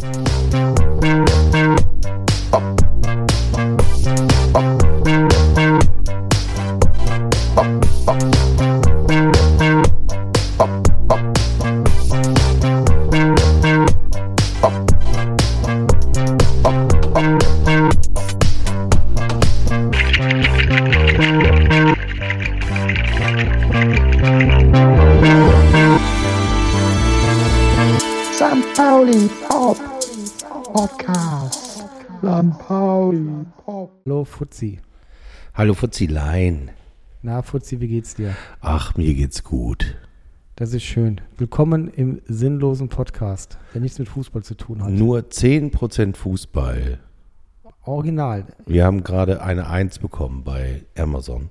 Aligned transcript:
St. 0.00 0.39
Fuzzi. 34.44 34.78
Hallo 35.52 35.74
Fuzzilein. 35.74 36.70
Na 37.20 37.42
Fuzzi, 37.42 37.78
wie 37.80 37.88
geht's 37.88 38.14
dir? 38.14 38.34
Ach, 38.62 38.96
mir 38.96 39.12
geht's 39.12 39.44
gut. 39.44 39.98
Das 40.56 40.72
ist 40.72 40.82
schön. 40.82 41.20
Willkommen 41.36 41.88
im 41.88 42.22
sinnlosen 42.26 42.88
Podcast, 42.88 43.58
der 43.74 43.82
nichts 43.82 43.98
mit 43.98 44.08
Fußball 44.08 44.42
zu 44.42 44.54
tun 44.54 44.82
hat. 44.82 44.92
Nur 44.92 45.18
10% 45.18 46.16
Fußball. 46.16 47.00
Original. 47.84 48.46
Wir 48.64 48.86
haben 48.86 49.04
gerade 49.04 49.42
eine 49.42 49.68
1 49.68 49.98
bekommen 49.98 50.42
bei 50.42 50.86
Amazon. 50.96 51.50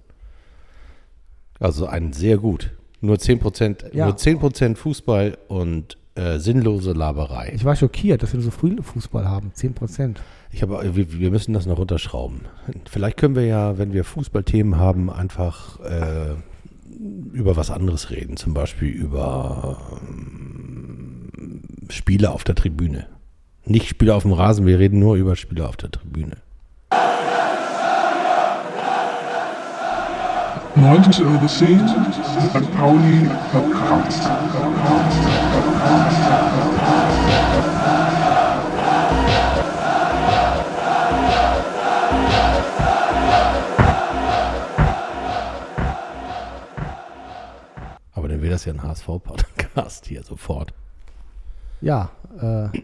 Also 1.60 1.86
ein 1.86 2.12
sehr 2.12 2.40
gut. 2.40 2.72
Nur 3.02 3.18
10%, 3.18 3.94
Ja. 3.94 4.06
nur 4.08 4.18
10 4.18 4.76
Fußball 4.76 5.38
und 5.48 6.00
äh, 6.16 6.40
sinnlose 6.40 6.94
Laberei. 6.94 7.52
Ich 7.54 7.66
war 7.66 7.76
schockiert, 7.76 8.24
dass 8.24 8.34
wir 8.34 8.42
so 8.42 8.50
früh 8.50 8.76
Fußball 8.82 9.28
haben. 9.30 9.52
10 9.54 9.76
Prozent. 9.76 10.24
Ich 10.52 10.64
habe, 10.64 10.96
wir, 10.96 11.20
wir 11.20 11.32
müssen 11.32 11.54
das 11.54 11.66
noch 11.66 11.78
runterschrauben. 11.78 12.42
Vielleicht 12.90 13.18
können 13.18 13.36
wir 13.36 13.46
ja, 13.46 13.78
wenn 13.78 13.94
wir 13.94 14.04
Fußballthemen 14.04 14.78
haben, 14.78 15.12
einfach 15.12 15.80
äh, 15.82 16.36
über 17.32 17.56
was 17.56 17.70
anderes 17.70 18.10
reden. 18.10 18.36
Zum 18.36 18.54
Beispiel 18.54 18.90
über 18.90 20.00
ähm, 20.02 21.30
Spiele 21.90 22.32
auf 22.32 22.44
der 22.44 22.56
Tribüne. 22.56 23.08
Nicht 23.66 23.88
Spiele 23.88 24.16
auf 24.16 24.24
dem 24.24 24.34
Rasen, 24.34 24.66
wir 24.66 24.80
reden 24.80 25.00
nur 25.00 25.16
über 25.16 25.36
Spiele 25.36 25.68
auf 25.68 25.78
der 25.78 25.92
Tribüne. 25.92 26.38
Neuntes 30.76 31.20
Euro 31.22 31.48
Szene. 31.48 31.88
St. 32.50 32.78
Pauli 32.78 33.30
Podcast. 33.52 34.24
Aber 34.26 34.58
dann 35.84 36.06
wäre 37.28 38.19
das 48.60 48.66
ja 48.66 48.74
ein 48.74 48.84
HSV-Podcast 48.84 50.06
hier 50.08 50.24
sofort. 50.24 50.74
Ja, 51.82 52.12
äh, 52.42 52.78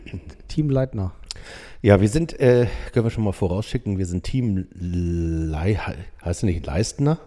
Team 0.48 0.70
Leitner. 0.70 1.12
Ja, 1.82 2.00
wir 2.00 2.08
sind, 2.08 2.40
äh, 2.40 2.68
können 2.94 3.06
wir 3.06 3.10
schon 3.10 3.26
mal 3.26 3.34
vorausschicken, 3.34 3.98
wir 3.98 4.06
sind 4.06 4.24
Team 4.24 4.68
Lei, 4.72 5.78
heißt 6.24 6.44
du 6.44 6.46
nicht 6.46 6.66
Leistner? 6.66 7.20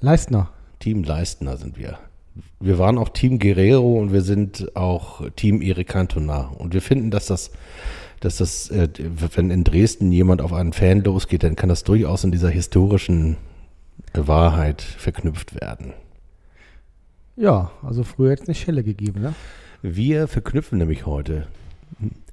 Leistner. 0.00 0.50
Team 0.80 1.04
Leistner 1.04 1.56
sind 1.56 1.78
wir. 1.78 1.98
Wir 2.58 2.78
waren 2.78 2.98
auch 2.98 3.08
Team 3.08 3.38
Guerrero 3.38 3.98
und 4.00 4.12
wir 4.12 4.22
sind 4.22 4.76
auch 4.76 5.22
Team 5.36 5.62
Erik 5.62 5.88
Cantona. 5.88 6.48
Und 6.58 6.74
wir 6.74 6.82
finden, 6.82 7.12
dass 7.12 7.26
das, 7.26 7.52
dass 8.18 8.38
das, 8.38 8.68
äh, 8.70 8.88
wenn 9.34 9.50
in 9.50 9.62
Dresden 9.62 10.10
jemand 10.10 10.42
auf 10.42 10.52
einen 10.52 10.72
Fan 10.72 11.04
losgeht, 11.04 11.44
dann 11.44 11.54
kann 11.54 11.68
das 11.68 11.84
durchaus 11.84 12.24
in 12.24 12.32
dieser 12.32 12.50
historischen 12.50 13.36
Wahrheit 14.12 14.82
verknüpft 14.82 15.58
werden. 15.60 15.94
Ja, 17.36 17.70
also 17.82 18.02
früher 18.02 18.30
hätte 18.32 18.42
es 18.44 18.48
eine 18.48 18.54
Schelle 18.54 18.82
gegeben, 18.82 19.20
ne? 19.20 19.34
Wir 19.82 20.26
verknüpfen 20.26 20.78
nämlich 20.78 21.06
heute. 21.06 21.46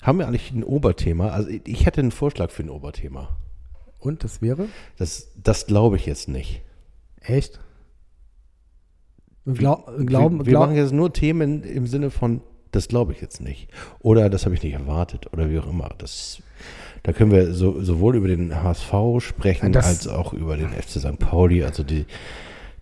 Haben 0.01 0.19
wir 0.19 0.27
eigentlich 0.27 0.51
ein 0.51 0.63
Oberthema? 0.63 1.29
Also 1.29 1.49
ich 1.49 1.85
hätte 1.85 2.01
einen 2.01 2.11
Vorschlag 2.11 2.49
für 2.51 2.63
ein 2.63 2.69
Oberthema. 2.69 3.35
Und 3.99 4.23
das 4.23 4.41
wäre? 4.41 4.67
Das, 4.97 5.27
das 5.41 5.65
glaube 5.67 5.97
ich 5.97 6.05
jetzt 6.05 6.27
nicht. 6.27 6.61
Echt? 7.21 7.59
Wir 9.45 9.55
wir 9.55 10.05
glauben, 10.05 10.39
wir, 10.39 10.45
wir 10.45 10.49
glaub- 10.51 10.63
machen 10.67 10.75
jetzt 10.77 10.93
nur 10.93 11.11
Themen 11.13 11.63
im 11.63 11.85
Sinne 11.87 12.09
von, 12.09 12.41
das 12.71 12.87
glaube 12.87 13.11
ich 13.11 13.21
jetzt 13.21 13.41
nicht. 13.41 13.67
Oder 13.99 14.29
das 14.29 14.45
habe 14.45 14.55
ich 14.55 14.63
nicht 14.63 14.73
erwartet. 14.73 15.31
Oder 15.33 15.49
wie 15.49 15.59
auch 15.59 15.67
immer. 15.69 15.89
Das, 15.97 16.41
da 17.03 17.11
können 17.13 17.31
wir 17.31 17.53
so, 17.53 17.81
sowohl 17.81 18.15
über 18.15 18.27
den 18.29 18.55
HSV 18.63 18.93
sprechen, 19.19 19.73
Das- 19.73 19.85
als 19.85 20.07
auch 20.07 20.33
über 20.33 20.55
den 20.57 20.69
FC 20.69 20.99
St. 20.99 21.19
Pauli. 21.19 21.63
Also 21.63 21.83
die, 21.83 22.05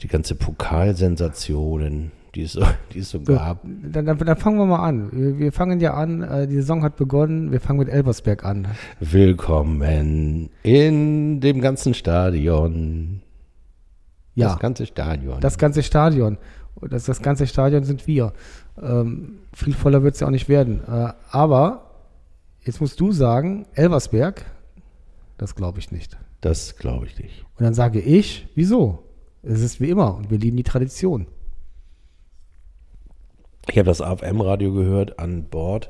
die 0.01 0.07
ganze 0.07 0.35
Pokalsensationen, 0.35 2.11
die 2.33 2.43
es 2.43 2.53
so, 2.53 2.63
die 2.93 2.99
es 2.99 3.09
so 3.09 3.19
So, 3.19 3.33
gab. 3.35 3.61
dann, 3.63 4.05
dann, 4.05 4.17
dann 4.17 4.37
fangen 4.37 4.57
wir 4.57 4.65
mal 4.65 4.83
an. 4.87 5.11
Wir, 5.11 5.37
wir 5.37 5.51
fangen 5.51 5.79
ja 5.79 5.93
an, 5.93 6.21
äh, 6.23 6.47
die 6.47 6.55
Saison 6.55 6.83
hat 6.83 6.95
begonnen, 6.95 7.51
wir 7.51 7.59
fangen 7.59 7.79
mit 7.79 7.89
Elversberg 7.89 8.43
an. 8.45 8.67
Willkommen 8.99 10.49
in 10.63 11.39
dem 11.39 11.61
ganzen 11.61 11.93
Stadion. 11.93 13.21
Ja, 14.33 14.49
Das 14.49 14.59
ganze 14.59 14.85
Stadion. 14.85 15.39
das 15.41 15.57
ganze 15.57 15.83
Stadion. 15.83 16.37
Das, 16.89 17.03
das 17.05 17.21
ganze 17.21 17.45
Stadion 17.47 17.83
sind 17.83 18.07
wir. 18.07 18.33
Ähm, 18.81 19.39
viel 19.53 19.73
voller 19.73 20.01
wird 20.03 20.15
es 20.15 20.21
ja 20.21 20.27
auch 20.27 20.31
nicht 20.31 20.49
werden. 20.49 20.81
Äh, 20.87 21.13
aber 21.29 21.91
jetzt 22.63 22.79
musst 22.81 22.99
du 22.99 23.11
sagen, 23.11 23.65
Elversberg, 23.73 24.45
das 25.37 25.53
glaube 25.55 25.79
ich 25.79 25.91
nicht. 25.91 26.17
das 26.39 26.77
glaube 26.77 27.05
ich 27.05 27.19
nicht. 27.19 27.45
Und 27.59 27.65
dann 27.65 27.73
sage 27.73 27.99
ich, 27.99 28.47
wieso? 28.55 29.03
Es 29.43 29.61
ist 29.61 29.81
wie 29.81 29.89
immer 29.89 30.15
und 30.15 30.29
wir 30.29 30.37
lieben 30.37 30.57
die 30.57 30.63
Tradition. 30.63 31.27
Ich 33.69 33.77
habe 33.77 33.85
das 33.85 34.01
AFM-Radio 34.01 34.73
gehört 34.73 35.19
an 35.19 35.45
Bord 35.45 35.89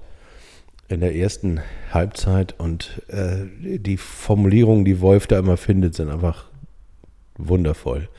in 0.87 0.99
der 0.99 1.15
ersten 1.15 1.61
Halbzeit 1.91 2.59
und 2.59 3.01
äh, 3.07 3.45
die 3.77 3.97
Formulierungen, 3.97 4.85
die 4.85 4.99
Wolf 4.99 5.27
da 5.27 5.39
immer 5.39 5.57
findet, 5.57 5.95
sind 5.95 6.09
einfach 6.09 6.49
wundervoll. 7.37 8.09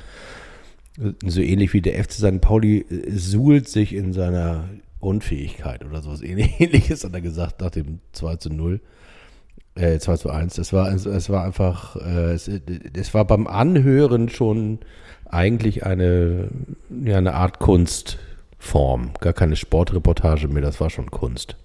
So 1.25 1.41
ähnlich 1.41 1.73
wie 1.73 1.81
der 1.81 2.03
FC 2.03 2.13
St. 2.13 2.41
Pauli 2.41 2.79
äh, 2.79 3.11
suhlt 3.11 3.69
sich 3.69 3.95
in 3.95 4.13
seiner 4.13 4.69
Unfähigkeit 5.01 5.85
oder 5.85 6.03
sowas 6.03 6.23
ähnliches, 6.23 7.05
hat 7.05 7.15
er 7.15 7.21
gesagt 7.21 7.61
nach 7.61 7.71
dem 7.71 8.01
2 8.13 8.37
zu 8.37 8.51
0. 8.51 8.81
Äh, 9.75 9.99
2 9.99 10.17
zu 10.17 10.31
1. 10.31 10.59
Es 10.59 10.73
war, 10.73 10.93
es, 10.93 11.07
es 11.07 11.31
war 11.31 11.45
einfach, 11.45 11.97
äh, 11.97 12.33
es, 12.33 12.51
es 12.93 13.15
war 13.15 13.25
beim 13.25 13.47
Anhören 13.47 14.29
schon 14.29 14.81
eigentlich 15.25 15.87
eine, 15.87 16.49
ja, 17.05 17.17
eine 17.17 17.35
Art 17.35 17.59
Kunstform. 17.59 19.13
Gar 19.21 19.33
keine 19.33 19.57
Sportreportage 19.57 20.49
mehr, 20.49 20.63
das 20.63 20.81
war 20.81 20.91
schon 20.91 21.11
Kunst. 21.11 21.57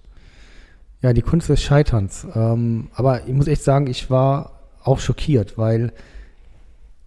Ja, 1.02 1.12
die 1.12 1.22
Kunst 1.22 1.48
des 1.48 1.62
Scheiterns. 1.62 2.26
Ähm, 2.34 2.88
aber 2.94 3.26
ich 3.26 3.34
muss 3.34 3.46
echt 3.46 3.62
sagen, 3.62 3.86
ich 3.86 4.10
war 4.10 4.52
auch 4.82 4.98
schockiert, 4.98 5.58
weil 5.58 5.92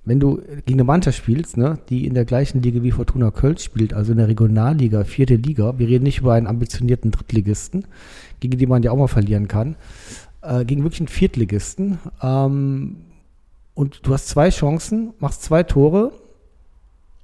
wenn 0.06 0.19
du 0.19 0.42
gegen 0.66 0.80
eine 0.80 0.84
Mannschaft 0.84 1.18
spielst, 1.18 1.58
ne, 1.58 1.78
die 1.90 2.08
in 2.08 2.13
der 2.13 2.25
gleichen 2.25 2.62
Liga 2.62 2.81
wie 2.81 2.92
Fortuna 2.92 3.31
Köln 3.31 3.58
spielt, 3.58 3.94
also 3.94 4.12
in 4.12 4.18
der 4.18 4.28
Regionalliga, 4.28 5.03
vierte 5.03 5.36
Liga, 5.36 5.78
wir 5.78 5.88
reden 5.88 6.03
nicht 6.03 6.19
über 6.19 6.34
einen 6.34 6.48
ambitionierten 6.48 7.12
Drittligisten, 7.12 7.86
gegen 8.40 8.58
die 8.58 8.66
man 8.66 8.81
ja 8.81 8.92
auch 8.92 8.98
mal 8.98 9.08
verlieren 9.08 9.48
kann, 9.48 9.75
äh, 10.41 10.66
gegen 10.66 10.84
wirklich 10.84 11.02
einen 11.02 11.07
Viertligisten. 11.07 12.00
Ähm, 12.22 12.97
und 13.74 14.06
du 14.06 14.13
hast 14.13 14.28
zwei 14.28 14.50
Chancen, 14.50 15.13
machst 15.19 15.44
zwei 15.44 15.63
Tore 15.63 16.12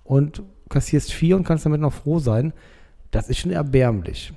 und 0.03 0.43
kassierst 0.69 1.11
vier 1.11 1.35
und 1.35 1.43
kannst 1.43 1.65
damit 1.65 1.81
noch 1.81 1.93
froh 1.93 2.19
sein. 2.19 2.53
Das 3.11 3.29
ist 3.29 3.39
schon 3.39 3.51
erbärmlich. 3.51 4.33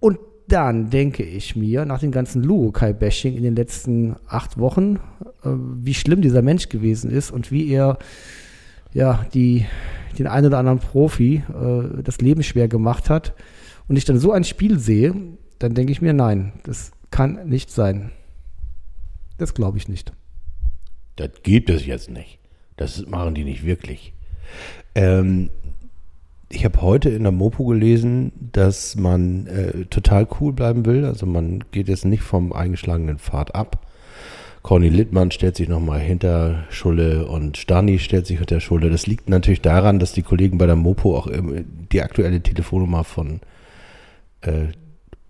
Und 0.00 0.18
dann 0.48 0.90
denke 0.90 1.22
ich 1.22 1.56
mir, 1.56 1.86
nach 1.86 2.00
dem 2.00 2.10
ganzen 2.10 2.42
Luokai-Bashing 2.42 3.34
in 3.34 3.42
den 3.42 3.56
letzten 3.56 4.16
acht 4.26 4.58
Wochen, 4.58 4.96
äh, 5.42 5.48
wie 5.48 5.94
schlimm 5.94 6.20
dieser 6.20 6.42
Mensch 6.42 6.68
gewesen 6.68 7.10
ist 7.10 7.30
und 7.30 7.50
wie 7.50 7.68
er 7.70 7.98
ja 8.92 9.24
die, 9.32 9.64
den 10.18 10.26
einen 10.26 10.48
oder 10.48 10.58
anderen 10.58 10.78
Profi 10.78 11.42
äh, 11.48 12.02
das 12.02 12.18
Leben 12.20 12.42
schwer 12.42 12.68
gemacht 12.68 13.08
hat. 13.08 13.34
Und 13.88 13.96
ich 13.96 14.04
dann 14.04 14.18
so 14.18 14.32
ein 14.32 14.44
Spiel 14.44 14.78
sehe, 14.78 15.14
dann 15.58 15.74
denke 15.74 15.92
ich 15.92 16.02
mir, 16.02 16.12
nein, 16.12 16.52
das 16.64 16.92
kann 17.14 17.48
nicht 17.48 17.70
sein. 17.70 18.10
Das 19.38 19.54
glaube 19.54 19.78
ich 19.78 19.86
nicht. 19.86 20.12
Das 21.14 21.30
gibt 21.44 21.70
es 21.70 21.86
jetzt 21.86 22.10
nicht. 22.10 22.40
Das 22.76 23.06
machen 23.06 23.36
die 23.36 23.44
nicht 23.44 23.64
wirklich. 23.64 24.12
Ähm, 24.96 25.48
ich 26.48 26.64
habe 26.64 26.82
heute 26.82 27.10
in 27.10 27.22
der 27.22 27.30
Mopo 27.30 27.66
gelesen, 27.66 28.32
dass 28.50 28.96
man 28.96 29.46
äh, 29.46 29.84
total 29.84 30.26
cool 30.40 30.52
bleiben 30.52 30.86
will. 30.86 31.04
Also 31.04 31.24
man 31.24 31.62
geht 31.70 31.86
jetzt 31.86 32.04
nicht 32.04 32.24
vom 32.24 32.52
eingeschlagenen 32.52 33.20
Pfad 33.20 33.54
ab. 33.54 33.86
Conny 34.62 34.88
Littmann 34.88 35.30
stellt 35.30 35.54
sich 35.54 35.68
nochmal 35.68 36.00
hinter 36.00 36.64
Schulle 36.68 37.28
und 37.28 37.58
Stani 37.58 38.00
stellt 38.00 38.26
sich 38.26 38.38
hinter 38.38 38.58
Schulle. 38.58 38.90
Das 38.90 39.06
liegt 39.06 39.28
natürlich 39.28 39.60
daran, 39.60 40.00
dass 40.00 40.14
die 40.14 40.22
Kollegen 40.22 40.58
bei 40.58 40.66
der 40.66 40.74
Mopo 40.74 41.16
auch 41.16 41.28
ähm, 41.28 41.64
die 41.92 42.02
aktuelle 42.02 42.40
Telefonnummer 42.40 43.04
von 43.04 43.40
äh, 44.40 44.72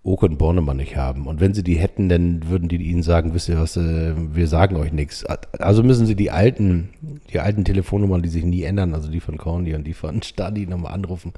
Oke 0.07 0.27
und 0.27 0.37
Bornemann 0.37 0.77
nicht 0.77 0.95
haben. 0.95 1.25
Und 1.25 1.39
wenn 1.41 1.55
sie 1.55 1.63
die 1.63 1.77
hätten, 1.79 2.09
dann 2.09 2.47
würden 2.47 2.69
die 2.69 2.75
ihnen 2.77 3.01
sagen, 3.01 3.33
wisst 3.33 3.49
ihr 3.49 3.57
was, 3.59 3.75
äh, 3.75 4.13
wir 4.15 4.47
sagen 4.47 4.75
euch 4.75 4.93
nichts. 4.93 5.25
Also 5.57 5.81
müssen 5.81 6.05
sie 6.05 6.15
die 6.15 6.29
alten, 6.29 6.89
die 7.33 7.39
alten 7.39 7.65
Telefonnummern, 7.65 8.21
die 8.21 8.29
sich 8.29 8.45
nie 8.45 8.61
ändern, 8.63 8.93
also 8.93 9.09
die 9.09 9.19
von 9.19 9.37
Corny 9.37 9.73
und 9.73 9.83
die 9.85 9.95
von 9.95 10.21
Stadi 10.23 10.67
nochmal 10.67 10.93
anrufen. 10.93 11.33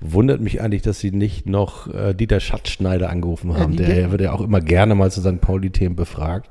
Wundert 0.00 0.40
mich 0.40 0.60
eigentlich, 0.60 0.82
dass 0.82 0.98
sie 0.98 1.12
nicht 1.12 1.46
noch 1.46 1.86
äh, 1.94 2.12
Dieter 2.12 2.40
Schatzschneider 2.40 3.10
angerufen 3.10 3.56
haben. 3.56 3.76
die- 3.76 3.84
Der 3.84 4.10
wird 4.10 4.22
ja 4.22 4.32
auch 4.32 4.40
immer 4.40 4.60
gerne 4.60 4.96
mal 4.96 5.12
zu 5.12 5.20
St. 5.20 5.40
Pauli-Themen 5.40 5.94
befragt. 5.94 6.50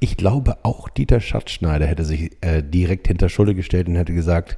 Ich 0.00 0.16
glaube, 0.16 0.56
auch 0.62 0.88
Dieter 0.88 1.20
Schatzschneider 1.20 1.84
hätte 1.86 2.06
sich 2.06 2.30
äh, 2.40 2.62
direkt 2.62 3.06
hinter 3.08 3.28
Schulde 3.28 3.54
gestellt 3.54 3.86
und 3.88 3.96
hätte 3.96 4.14
gesagt, 4.14 4.56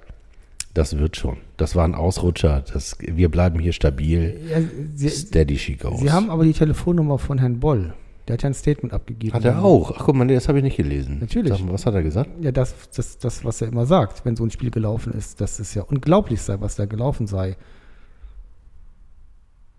das 0.73 0.99
wird 0.99 1.17
schon. 1.17 1.39
Das 1.59 1.75
war 1.75 1.85
ein 1.85 1.97
Ausrutscher. 1.97 2.63
Das, 2.73 2.97
wir 3.01 3.29
bleiben 3.29 3.59
hier 3.59 3.73
stabil. 3.73 4.41
Ja, 4.49 4.59
sie, 4.95 5.09
Steady 5.09 5.59
she 5.59 5.75
goes. 5.75 6.01
sie 6.01 6.11
haben 6.11 6.31
aber 6.31 6.45
die 6.45 6.53
Telefonnummer 6.53 7.19
von 7.19 7.39
Herrn 7.39 7.59
Boll. 7.59 7.93
Der 8.29 8.35
hat 8.35 8.43
ja 8.43 8.49
ein 8.51 8.55
Statement 8.55 8.95
abgegeben. 8.95 9.35
Hat 9.35 9.45
er 9.45 9.65
auch? 9.65 9.93
Ach 9.97 10.05
guck 10.05 10.15
mal, 10.15 10.25
nee, 10.25 10.35
das 10.35 10.47
habe 10.47 10.59
ich 10.59 10.65
nicht 10.65 10.77
gelesen. 10.77 11.19
Natürlich. 11.19 11.61
Mal, 11.65 11.73
was 11.73 11.85
hat 11.85 11.95
er 11.95 12.03
gesagt? 12.05 12.31
Ja, 12.41 12.53
das, 12.53 12.75
das, 12.95 13.19
das, 13.19 13.45
was 13.45 13.61
er 13.61 13.69
immer 13.69 13.87
sagt, 13.87 14.25
wenn 14.25 14.37
so 14.37 14.45
ein 14.45 14.53
Spiel 14.53 14.71
gelaufen 14.71 15.13
ist, 15.15 15.41
dass 15.41 15.59
es 15.59 15.75
ja 15.75 15.83
unglaublich 15.83 16.41
sei, 16.41 16.61
was 16.61 16.77
da 16.77 16.87
gelaufen 16.87 17.27
sei. 17.27 17.57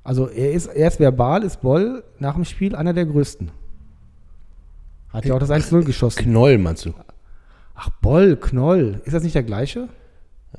Also 0.04 0.28
er 0.28 0.52
ist, 0.52 0.68
er 0.68 0.90
ist 0.90 1.00
verbal, 1.00 1.44
ist 1.44 1.62
Boll 1.62 2.04
nach 2.18 2.36
dem 2.36 2.44
Spiel 2.44 2.76
einer 2.76 2.94
der 2.94 3.06
größten. 3.06 3.52
Hat 5.14 5.24
ja 5.24 5.34
auch 5.34 5.40
das 5.40 5.50
1-0 5.50 5.84
geschossen. 5.84 6.24
Knoll, 6.24 6.58
meinst 6.58 6.86
du? 6.86 6.94
Ach, 7.74 7.90
Boll, 8.02 8.36
Knoll. 8.36 9.02
Ist 9.06 9.14
das 9.14 9.24
nicht 9.24 9.36
der 9.36 9.44
gleiche? 9.44 9.88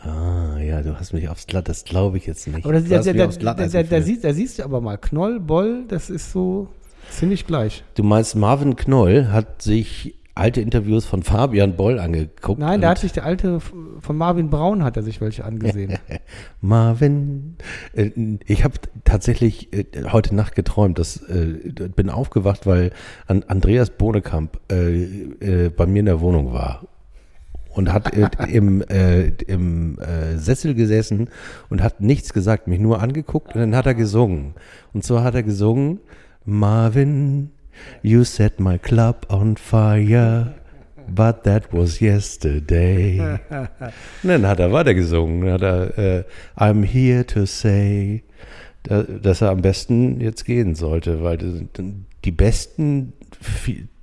Ah, 0.02 0.58
ja, 0.58 0.82
du 0.82 0.98
hast 0.98 1.12
mich 1.12 1.28
aufs 1.28 1.46
Glatt, 1.46 1.68
das 1.68 1.84
glaube 1.84 2.16
ich 2.16 2.26
jetzt 2.26 2.46
nicht. 2.46 2.64
Aber 2.64 2.72
das, 2.72 2.84
Du 2.84 2.94
eis 2.96 3.04
der, 3.04 3.14
der, 3.14 3.26
geführt. 3.28 4.04
sieht, 4.04 4.24
der 4.24 4.34
siehst 4.34 4.58
du 4.58 4.64
aber 4.64 4.80
mal. 4.80 4.96
Knoll, 4.96 5.40
Boll, 5.40 5.84
das 5.88 6.08
ist 6.08 6.32
so 6.32 6.68
ziemlich 7.10 7.46
gleich. 7.46 7.84
Du 7.94 8.02
meinst, 8.02 8.34
Marvin 8.34 8.76
Knoll 8.76 9.28
hat 9.28 9.62
sich 9.62 10.14
alte 10.34 10.62
Interviews 10.62 11.04
von 11.04 11.22
Fabian 11.22 11.76
Boll 11.76 11.98
angeguckt. 11.98 12.58
Nein, 12.60 12.80
da 12.80 12.90
hat 12.90 12.98
sich 12.98 13.12
der 13.12 13.24
alte 13.24 13.60
von 13.60 14.16
Marvin 14.16 14.48
Braun 14.48 14.82
hat 14.82 14.96
er 14.96 15.02
sich 15.02 15.20
welche 15.20 15.44
angesehen. 15.44 15.98
Marvin, 16.62 17.56
äh, 17.92 18.10
ich 18.46 18.64
habe 18.64 18.74
tatsächlich 19.04 19.70
äh, 19.72 19.84
heute 20.10 20.34
Nacht 20.34 20.54
geträumt, 20.54 20.98
dass 20.98 21.18
äh, 21.28 21.72
bin 21.94 22.08
aufgewacht, 22.08 22.66
weil 22.66 22.92
an 23.26 23.44
Andreas 23.48 23.90
Bohnekamp 23.90 24.58
äh, 24.72 25.68
bei 25.68 25.86
mir 25.86 26.00
in 26.00 26.06
der 26.06 26.20
Wohnung 26.20 26.52
war 26.54 26.86
und 27.70 27.92
hat 27.92 28.12
im, 28.48 28.82
äh, 28.88 29.28
im 29.46 29.98
äh, 29.98 30.36
Sessel 30.36 30.74
gesessen 30.74 31.28
und 31.68 31.82
hat 31.82 32.00
nichts 32.00 32.32
gesagt, 32.32 32.66
mich 32.68 32.80
nur 32.80 33.00
angeguckt 33.02 33.54
und 33.54 33.60
dann 33.60 33.76
hat 33.76 33.86
er 33.86 33.94
gesungen. 33.94 34.54
Und 34.92 35.04
zwar 35.04 35.22
hat 35.24 35.34
er 35.34 35.42
gesungen, 35.42 36.00
Marvin, 36.44 37.50
you 38.02 38.24
set 38.24 38.60
my 38.60 38.78
club 38.78 39.26
on 39.30 39.56
fire. 39.56 40.54
But 41.12 41.42
that 41.44 41.72
was 41.72 41.98
yesterday. 42.00 43.18
Und 44.22 44.28
dann 44.28 44.46
hat 44.46 44.60
er 44.60 44.70
weitergesungen. 44.70 45.40
Dann 45.40 45.52
hat 45.54 45.62
er 45.62 45.98
äh, 46.18 46.24
I'm 46.56 46.84
here 46.84 47.26
to 47.26 47.46
say, 47.46 48.22
da, 48.84 49.02
dass 49.02 49.40
er 49.40 49.50
am 49.50 49.60
besten 49.60 50.20
jetzt 50.20 50.44
gehen 50.44 50.74
sollte, 50.76 51.22
weil 51.22 51.38
das- 51.38 51.62
die 52.24 52.30
besten 52.30 53.12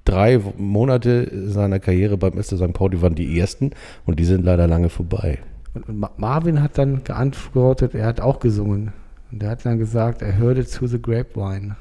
drei 0.07 0.39
Monate 0.57 1.29
seiner 1.49 1.79
Karriere 1.79 2.17
beim 2.17 2.41
SC 2.41 2.57
St. 2.57 2.73
Pauli 2.73 3.01
waren 3.01 3.15
die 3.15 3.39
ersten 3.39 3.71
und 4.05 4.19
die 4.19 4.25
sind 4.25 4.43
leider 4.45 4.67
lange 4.67 4.89
vorbei. 4.89 5.39
Und, 5.73 5.87
und 5.89 5.99
Ma- 5.99 6.11
Marvin 6.17 6.61
hat 6.61 6.77
dann 6.77 7.03
geantwortet, 7.03 7.93
er 7.93 8.05
hat 8.05 8.21
auch 8.21 8.39
gesungen. 8.39 8.93
Und 9.31 9.43
er 9.43 9.49
hat 9.49 9.65
dann 9.65 9.77
gesagt, 9.77 10.21
er 10.21 10.37
hörte 10.37 10.65
to 10.65 10.87
the 10.87 11.01
grapevine. 11.01 11.75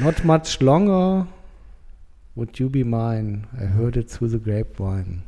Not 0.00 0.24
much 0.24 0.60
longer 0.60 1.26
would 2.34 2.58
you 2.58 2.68
be 2.70 2.84
mine. 2.84 3.42
I 3.60 3.66
heard 3.76 3.96
it 3.96 4.12
to 4.18 4.26
the 4.26 4.38
grapevine. 4.40 5.22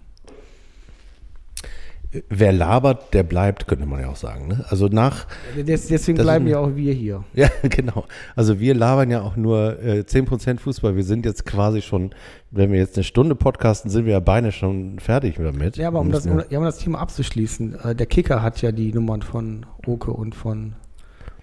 Wer 2.28 2.52
labert, 2.52 3.14
der 3.14 3.22
bleibt, 3.22 3.68
könnte 3.68 3.86
man 3.86 4.00
ja 4.00 4.08
auch 4.08 4.16
sagen. 4.16 4.48
Ne? 4.48 4.64
Also 4.68 4.88
nach, 4.88 5.28
Des, 5.56 5.86
deswegen 5.86 6.18
bleiben 6.18 6.48
ja 6.48 6.58
auch 6.58 6.74
wir 6.74 6.92
hier. 6.92 7.22
ja 7.34 7.48
genau, 7.62 8.04
also 8.34 8.58
wir 8.58 8.74
labern 8.74 9.10
ja 9.10 9.22
auch 9.22 9.36
nur 9.36 9.80
äh, 9.80 10.00
10% 10.00 10.58
Fußball. 10.58 10.96
Wir 10.96 11.04
sind 11.04 11.24
jetzt 11.24 11.46
quasi 11.46 11.82
schon, 11.82 12.10
wenn 12.50 12.72
wir 12.72 12.80
jetzt 12.80 12.96
eine 12.96 13.04
Stunde 13.04 13.36
podcasten, 13.36 13.92
sind 13.92 14.06
wir 14.06 14.14
ja 14.14 14.20
beinahe 14.20 14.50
schon 14.50 14.98
fertig 14.98 15.36
damit. 15.38 15.76
Ja, 15.76 15.86
aber 15.86 16.00
um 16.00 16.10
das, 16.10 16.26
um, 16.26 16.42
ja, 16.50 16.58
um 16.58 16.64
das 16.64 16.78
Thema 16.78 16.98
abzuschließen, 16.98 17.78
äh, 17.78 17.94
der 17.94 18.06
Kicker 18.06 18.42
hat 18.42 18.60
ja 18.60 18.72
die 18.72 18.92
Nummern 18.92 19.22
von 19.22 19.66
Oke 19.86 20.10
und 20.10 20.34
von 20.34 20.74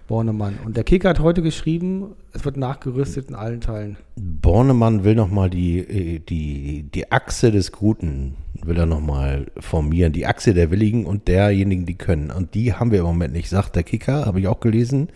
Bornemann. 0.08 0.58
Und 0.66 0.78
der 0.78 0.84
Kicker 0.84 1.10
hat 1.10 1.20
heute 1.20 1.42
geschrieben, 1.42 2.16
es 2.34 2.46
wird 2.46 2.58
nachgerüstet 2.58 3.30
in 3.30 3.36
allen 3.36 3.62
Teilen. 3.62 3.98
Bornemann 4.16 5.04
will 5.04 5.16
nochmal 5.16 5.50
die, 5.50 5.80
äh, 5.80 6.20
die, 6.20 6.84
die 6.84 7.12
Achse 7.12 7.52
des 7.52 7.72
Guten, 7.72 8.36
will 8.64 8.78
er 8.78 8.86
nochmal 8.86 9.48
formieren. 9.60 10.14
Die 10.14 10.26
Achse 10.26 10.54
der 10.54 10.72
Willigen 10.72 11.06
und 11.06 11.28
derjenigen, 11.28 11.86
die 11.86 11.96
können. 11.96 12.32
Und 12.32 12.56
die 12.56 12.74
haben 12.74 12.92
wir 12.92 13.00
im 13.00 13.06
Moment 13.06 13.34
nicht, 13.34 13.50
sagt 13.50 13.76
der 13.76 13.84
Kicker, 13.84 14.26
habe 14.26 14.40
ich 14.40 14.48
auch 14.48 14.62
gelesen. 14.62 15.10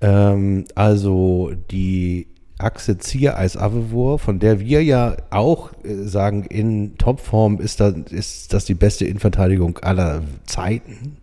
Ähm, 0.00 0.64
also 0.74 1.52
die 1.70 2.26
Achse 2.58 2.98
Ziereis 2.98 3.56
Avevor, 3.56 4.18
von 4.18 4.38
der 4.38 4.60
wir 4.60 4.82
ja 4.82 5.16
auch 5.30 5.72
äh, 5.84 6.04
sagen, 6.04 6.44
in 6.44 6.96
Topform 6.96 7.60
ist 7.60 7.80
das, 7.80 7.94
ist 8.10 8.52
das 8.52 8.64
die 8.64 8.74
beste 8.74 9.04
Innenverteidigung 9.04 9.78
aller 9.78 10.22
Zeiten. 10.46 11.18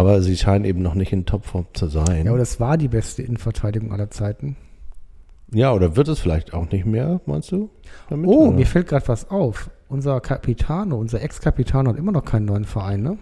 Aber 0.00 0.22
sie 0.22 0.36
scheinen 0.36 0.64
eben 0.64 0.80
noch 0.82 0.94
nicht 0.94 1.12
in 1.12 1.26
Topform 1.26 1.66
zu 1.74 1.88
sein. 1.88 2.24
Ja, 2.24 2.30
aber 2.30 2.38
das 2.38 2.58
war 2.58 2.78
die 2.78 2.88
beste 2.88 3.22
Innenverteidigung 3.22 3.92
aller 3.92 4.10
Zeiten. 4.10 4.56
Ja, 5.52 5.72
oder 5.74 5.94
wird 5.96 6.08
es 6.08 6.20
vielleicht 6.20 6.54
auch 6.54 6.70
nicht 6.70 6.86
mehr, 6.86 7.20
meinst 7.26 7.52
du? 7.52 7.68
damit, 8.08 8.28
Oh, 8.28 8.46
oder? 8.48 8.52
mir 8.56 8.66
fällt 8.66 8.88
gerade 8.88 9.06
was 9.08 9.30
auf. 9.30 9.68
Unser 9.88 10.20
Capitano, 10.20 10.96
unser 10.96 11.20
Ex-Capitano 11.20 11.90
hat 11.90 11.98
immer 11.98 12.12
noch 12.12 12.24
keinen 12.24 12.46
neuen 12.46 12.64
Verein, 12.64 13.02
ne? 13.02 13.18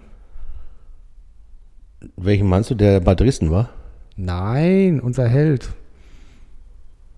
Welchen 2.17 2.47
meinst 2.47 2.71
du, 2.71 2.75
der 2.75 3.01
bei 3.01 3.15
Dresden 3.15 3.51
war? 3.51 3.71
Nein, 4.17 5.01
unser 5.01 5.27
Held. 5.27 5.71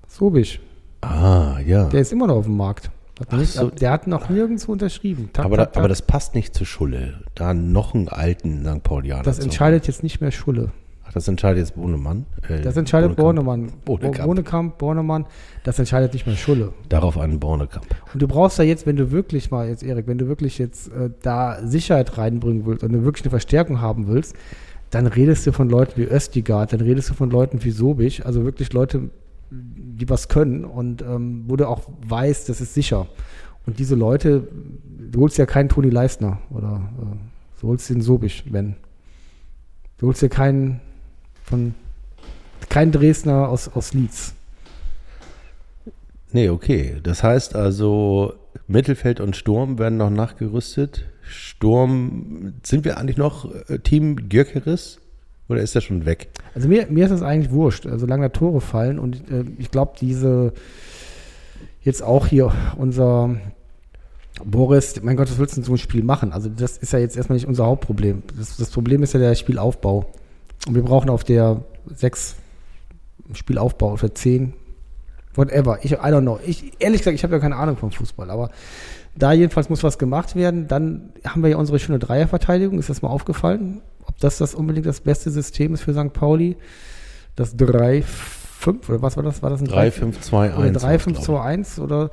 Sobisch. 0.06 0.60
Ah, 1.02 1.58
ja. 1.66 1.88
Der 1.88 2.00
ist 2.00 2.12
immer 2.12 2.26
noch 2.28 2.36
auf 2.36 2.44
dem 2.46 2.56
Markt. 2.56 2.90
Ach 3.28 3.44
so. 3.44 3.70
Der 3.70 3.90
hat 3.90 4.06
noch 4.06 4.28
nirgendwo 4.28 4.72
unterschrieben. 4.72 5.30
Tak, 5.32 5.44
aber, 5.44 5.56
tak, 5.56 5.72
da, 5.72 5.80
aber 5.80 5.88
tak. 5.88 5.98
das 5.98 6.02
passt 6.02 6.34
nicht 6.34 6.54
zu 6.54 6.64
Schulle. 6.64 7.20
Da 7.34 7.54
noch 7.54 7.94
einen 7.94 8.08
alten 8.08 8.64
St. 8.64 8.82
Paulianer. 8.82 9.22
das 9.22 9.38
entscheidet 9.38 9.86
jetzt 9.86 10.02
nicht 10.02 10.20
mehr 10.20 10.30
Schulle. 10.30 10.70
Ach, 11.10 11.12
das 11.12 11.26
entscheidet 11.26 11.58
jetzt 11.58 11.74
Bohnemann. 11.74 12.24
Äh, 12.48 12.60
Das 12.60 12.76
entscheidet 12.76 13.16
Bornemann. 13.16 13.72
Bohnekamp. 13.84 14.26
Bornekamp, 14.26 14.78
Bornemann. 14.78 15.26
Das 15.64 15.76
entscheidet 15.80 16.12
nicht 16.12 16.24
mehr 16.24 16.36
Schulle. 16.36 16.72
Darauf 16.88 17.18
einen 17.18 17.40
Bornekamp. 17.40 17.84
Und 18.12 18.22
du 18.22 18.28
brauchst 18.28 18.58
ja 18.58 18.64
jetzt, 18.64 18.86
wenn 18.86 18.94
du 18.94 19.10
wirklich 19.10 19.50
mal, 19.50 19.68
jetzt 19.68 19.82
Erik, 19.82 20.06
wenn 20.06 20.18
du 20.18 20.28
wirklich 20.28 20.58
jetzt 20.58 20.86
äh, 20.92 21.10
da 21.22 21.58
Sicherheit 21.66 22.16
reinbringen 22.16 22.64
willst 22.64 22.84
und 22.84 22.92
du 22.92 23.02
wirklich 23.02 23.24
eine 23.24 23.30
Verstärkung 23.30 23.80
haben 23.80 24.06
willst, 24.06 24.36
dann 24.90 25.08
redest 25.08 25.46
du 25.48 25.52
von 25.52 25.68
Leuten 25.68 25.92
wie 25.96 26.04
Östigard, 26.04 26.72
dann 26.72 26.80
redest 26.80 27.10
du 27.10 27.14
von 27.14 27.30
Leuten 27.30 27.62
wie 27.64 27.70
Sobich, 27.70 28.24
also 28.24 28.44
wirklich 28.44 28.72
Leute, 28.72 29.10
die 29.50 30.08
was 30.08 30.28
können 30.28 30.64
und 30.64 31.02
ähm, 31.02 31.44
wo 31.48 31.56
du 31.56 31.68
auch 31.68 31.82
weißt, 32.06 32.48
das 32.48 32.60
ist 32.60 32.74
sicher. 32.74 33.06
Und 33.66 33.78
diese 33.78 33.94
Leute, 33.94 34.48
du 35.10 35.20
holst 35.20 35.38
ja 35.38 35.46
keinen 35.46 35.68
Toni 35.68 35.90
Leistner 35.90 36.40
oder 36.50 36.90
äh, 37.00 37.60
du 37.60 37.68
holst 37.68 37.90
den 37.90 38.00
Sobich, 38.00 38.44
wenn. 38.50 38.76
Du 39.98 40.06
holst 40.06 40.22
ja 40.22 40.28
keinen 40.28 40.80
von 41.44 41.74
keinen 42.68 42.92
Dresdner 42.92 43.48
aus, 43.48 43.68
aus 43.68 43.92
Leeds. 43.92 44.34
Nee, 46.32 46.48
okay. 46.48 47.00
Das 47.02 47.22
heißt 47.22 47.56
also, 47.56 48.34
Mittelfeld 48.68 49.20
und 49.20 49.36
Sturm 49.36 49.78
werden 49.78 49.98
noch 49.98 50.10
nachgerüstet. 50.10 51.06
Sturm, 51.22 52.54
sind 52.62 52.84
wir 52.84 52.98
eigentlich 52.98 53.16
noch 53.16 53.52
äh, 53.68 53.78
Team 53.80 54.28
Gyökeres? 54.28 55.00
Oder 55.50 55.62
ist 55.62 55.74
der 55.74 55.80
schon 55.80 56.06
weg? 56.06 56.28
Also 56.54 56.68
mir, 56.68 56.86
mir 56.88 57.04
ist 57.04 57.10
das 57.10 57.22
eigentlich 57.22 57.50
wurscht, 57.50 57.84
äh, 57.84 57.98
solange 57.98 58.22
da 58.22 58.28
Tore 58.28 58.60
fallen. 58.60 58.98
Und 59.00 59.28
äh, 59.30 59.44
ich 59.58 59.70
glaube, 59.70 59.94
diese 60.00 60.52
jetzt 61.82 62.02
auch 62.02 62.26
hier 62.26 62.52
unser 62.76 63.36
Boris, 64.44 65.02
mein 65.02 65.16
Gott, 65.16 65.28
was 65.28 65.38
willst 65.38 65.56
du 65.56 65.60
in 65.60 65.64
so 65.64 65.72
ein 65.72 65.78
Spiel 65.78 66.04
machen? 66.04 66.32
Also 66.32 66.48
das 66.48 66.78
ist 66.78 66.92
ja 66.92 67.00
jetzt 67.00 67.16
erstmal 67.16 67.36
nicht 67.36 67.48
unser 67.48 67.66
Hauptproblem. 67.66 68.22
Das, 68.38 68.56
das 68.56 68.70
Problem 68.70 69.02
ist 69.02 69.12
ja 69.12 69.18
der 69.18 69.34
Spielaufbau. 69.34 70.12
Und 70.68 70.74
wir 70.74 70.82
brauchen 70.82 71.10
auf 71.10 71.24
der 71.24 71.64
6 71.94 72.36
Spielaufbau, 73.32 73.92
auf 73.92 74.00
der 74.00 74.14
10, 74.14 74.54
whatever. 75.34 75.78
Ich, 75.82 75.92
I 75.92 75.96
don't 75.96 76.22
know. 76.22 76.38
Ich, 76.46 76.72
ehrlich 76.78 77.00
gesagt, 77.00 77.16
ich 77.16 77.24
habe 77.24 77.34
ja 77.34 77.40
keine 77.40 77.56
Ahnung 77.56 77.76
vom 77.76 77.90
Fußball, 77.90 78.30
aber 78.30 78.50
da 79.16 79.32
jedenfalls 79.32 79.68
muss 79.68 79.82
was 79.82 79.98
gemacht 79.98 80.36
werden. 80.36 80.68
Dann 80.68 81.12
haben 81.24 81.42
wir 81.42 81.50
ja 81.50 81.56
unsere 81.56 81.80
schöne 81.80 81.98
Dreierverteidigung. 81.98 82.78
Ist 82.78 82.88
das 82.88 83.02
mal 83.02 83.08
aufgefallen? 83.08 83.80
Ob 84.20 84.24
das 84.24 84.36
das 84.36 84.54
unbedingt 84.54 84.84
das 84.84 85.00
beste 85.00 85.30
System 85.30 85.72
ist 85.72 85.80
für 85.80 85.94
St. 85.94 86.12
Pauli? 86.12 86.58
Das 87.36 87.56
3-5 87.56 88.04
oder 88.90 89.00
was 89.00 89.16
war 89.16 89.24
das? 89.24 89.42
War 89.42 89.48
das 89.48 89.62
ein 89.62 89.68
3-5-2-1. 89.68 90.56
oder 90.58 90.70
glaub 90.72 90.92
ich. 90.92 91.16
3-5-2-1 91.16 91.80
oder 91.80 92.10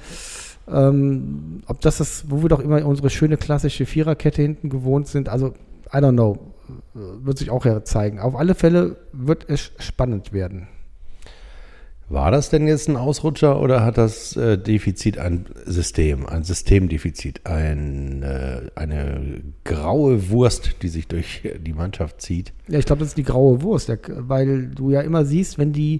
ähm, 0.72 1.64
ob 1.66 1.82
das 1.82 2.00
ist, 2.00 2.32
wo 2.32 2.44
wir 2.44 2.48
doch 2.48 2.62
immer 2.62 2.86
unsere 2.86 3.10
schöne 3.10 3.36
klassische 3.36 3.86
Viererkette 3.86 4.42
hinten 4.42 4.70
gewohnt 4.70 5.10
sind. 5.10 5.28
Also, 5.28 5.48
I 5.94 5.98
don't 5.98 6.14
know. 6.14 6.38
Wird 6.94 7.40
sich 7.40 7.50
auch 7.50 7.66
ja 7.66 7.84
zeigen. 7.84 8.20
Auf 8.20 8.38
alle 8.38 8.56
Fälle 8.56 8.96
wird 9.12 9.50
es 9.50 9.74
spannend 9.78 10.32
werden. 10.32 10.70
War 12.10 12.32
das 12.32 12.50
denn 12.50 12.68
jetzt 12.68 12.88
ein 12.88 12.96
Ausrutscher 12.96 13.60
oder 13.60 13.84
hat 13.84 13.98
das 13.98 14.36
äh, 14.38 14.58
Defizit 14.58 15.18
ein 15.18 15.46
System, 15.66 16.26
ein 16.26 16.44
Systemdefizit, 16.44 17.46
ein, 17.46 18.24
äh, 18.24 18.62
eine 18.76 19.42
graue 19.66 20.30
Wurst, 20.30 20.78
die 20.84 20.88
sich 20.88 21.10
durch 21.10 21.42
die 21.60 21.74
Mannschaft 21.74 22.22
zieht? 22.22 22.54
Ja, 22.70 22.80
ich 22.80 22.86
glaube, 22.86 23.00
das 23.00 23.10
ist 23.10 23.18
die 23.18 23.24
graue 23.24 23.62
Wurst, 23.62 23.92
weil 24.08 24.68
du 24.68 24.92
ja 24.92 25.02
immer 25.02 25.26
siehst, 25.26 25.58
wenn 25.58 25.74
die 25.74 26.00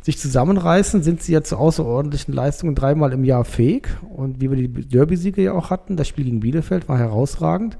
sich 0.00 0.18
zusammenreißen, 0.18 1.02
sind 1.02 1.22
sie 1.22 1.32
ja 1.32 1.42
zu 1.42 1.56
außerordentlichen 1.56 2.32
Leistungen 2.32 2.76
dreimal 2.76 3.12
im 3.12 3.24
Jahr 3.24 3.44
fähig. 3.44 3.88
Und 4.14 4.40
wie 4.40 4.50
wir 4.50 4.56
die 4.56 4.68
Derby-Siege 4.68 5.42
ja 5.42 5.52
auch 5.54 5.70
hatten, 5.70 5.96
das 5.96 6.06
Spiel 6.06 6.24
gegen 6.24 6.40
Bielefeld 6.40 6.88
war 6.88 6.98
herausragend. 6.98 7.78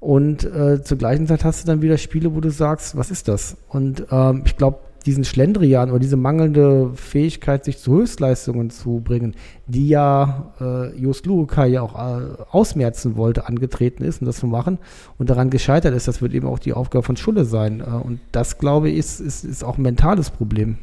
Und 0.00 0.44
äh, 0.44 0.82
zur 0.82 0.98
gleichen 0.98 1.26
Zeit 1.26 1.44
hast 1.44 1.62
du 1.62 1.66
dann 1.66 1.82
wieder 1.82 1.98
Spiele, 1.98 2.34
wo 2.34 2.40
du 2.40 2.50
sagst, 2.50 2.96
was 2.96 3.10
ist 3.10 3.28
das? 3.28 3.56
Und 3.68 4.06
ähm, 4.10 4.42
ich 4.46 4.56
glaube, 4.56 4.78
diesen 5.08 5.24
Schlendrian 5.24 5.88
oder 5.88 6.00
diese 6.00 6.18
mangelnde 6.18 6.90
Fähigkeit, 6.94 7.64
sich 7.64 7.78
zu 7.78 7.92
Höchstleistungen 7.92 8.68
zu 8.68 9.00
bringen, 9.02 9.34
die 9.66 9.88
ja 9.88 10.52
äh, 10.60 10.94
Jos 11.00 11.24
Luka 11.24 11.64
ja 11.64 11.80
auch 11.80 11.94
äh, 11.94 12.24
ausmerzen 12.50 13.16
wollte, 13.16 13.46
angetreten 13.46 14.04
ist, 14.04 14.20
um 14.20 14.26
das 14.26 14.36
zu 14.36 14.46
machen 14.46 14.76
und 15.16 15.30
daran 15.30 15.48
gescheitert 15.48 15.94
ist, 15.94 16.08
das 16.08 16.20
wird 16.20 16.34
eben 16.34 16.46
auch 16.46 16.58
die 16.58 16.74
Aufgabe 16.74 17.04
von 17.04 17.16
Schulle 17.16 17.46
sein. 17.46 17.80
Äh, 17.80 17.84
und 17.84 18.20
das, 18.32 18.58
glaube 18.58 18.90
ich, 18.90 18.98
ist, 18.98 19.20
ist, 19.20 19.44
ist 19.44 19.64
auch 19.64 19.78
ein 19.78 19.82
mentales 19.82 20.28
Problem. 20.28 20.76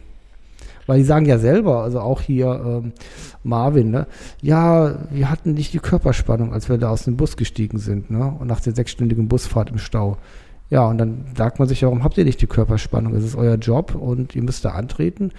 Weil 0.87 0.99
die 0.99 1.05
sagen 1.05 1.25
ja 1.25 1.37
selber, 1.37 1.83
also 1.83 1.99
auch 1.99 2.21
hier 2.21 2.61
ähm, 2.65 2.93
Marvin, 3.43 3.91
ne? 3.91 4.07
ja, 4.41 4.95
wir 5.11 5.29
hatten 5.29 5.53
nicht 5.53 5.73
die 5.73 5.79
Körperspannung, 5.79 6.51
als 6.51 6.67
wir 6.67 6.79
da 6.79 6.89
aus 6.89 7.03
dem 7.03 7.15
Bus 7.15 7.37
gestiegen 7.37 7.77
sind, 7.77 8.09
ne? 8.11 8.35
Und 8.39 8.47
nach 8.47 8.59
der 8.59 8.75
sechsstündigen 8.75 9.27
Busfahrt 9.27 9.69
im 9.69 9.77
Stau. 9.77 10.17
Ja, 10.69 10.87
und 10.87 10.97
dann 10.97 11.25
sagt 11.37 11.59
man 11.59 11.67
sich, 11.67 11.83
warum 11.83 12.03
habt 12.03 12.17
ihr 12.17 12.25
nicht 12.25 12.41
die 12.41 12.47
Körperspannung? 12.47 13.13
Es 13.13 13.23
ist 13.23 13.35
euer 13.35 13.55
Job 13.55 13.95
und 13.95 14.35
ihr 14.35 14.43
müsst 14.43 14.65
da 14.65 14.71
antreten. 14.71 15.31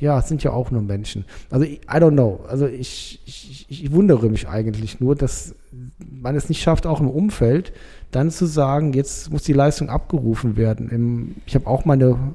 Ja, 0.00 0.18
es 0.18 0.28
sind 0.28 0.42
ja 0.42 0.50
auch 0.50 0.70
nur 0.72 0.82
Menschen. 0.82 1.24
Also, 1.50 1.64
I 1.64 1.78
don't 1.88 2.12
know. 2.12 2.44
Also, 2.48 2.66
ich, 2.66 3.20
ich, 3.24 3.66
ich 3.68 3.92
wundere 3.92 4.28
mich 4.28 4.48
eigentlich 4.48 5.00
nur, 5.00 5.14
dass 5.14 5.54
man 5.98 6.34
es 6.34 6.48
nicht 6.48 6.60
schafft, 6.60 6.86
auch 6.86 7.00
im 7.00 7.08
Umfeld 7.08 7.72
dann 8.10 8.30
zu 8.30 8.46
sagen, 8.46 8.92
jetzt 8.92 9.30
muss 9.30 9.44
die 9.44 9.52
Leistung 9.52 9.88
abgerufen 9.88 10.56
werden. 10.56 10.88
Im, 10.90 11.36
ich 11.46 11.54
habe 11.54 11.68
auch 11.68 11.84
meine 11.84 12.34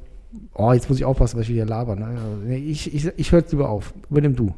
Oh, 0.53 0.74
jetzt 0.74 0.89
muss 0.89 1.00
ich 1.00 1.05
aufpassen, 1.05 1.39
was 1.39 1.48
ich 1.48 1.53
hier 1.53 1.65
labern. 1.65 2.00
Ne? 2.00 2.58
Ich, 2.58 2.93
ich, 2.93 3.10
ich 3.15 3.31
höre 3.31 3.43
lieber 3.50 3.69
auf. 3.69 3.93
Übernimm 4.10 4.36
du. 4.36 4.53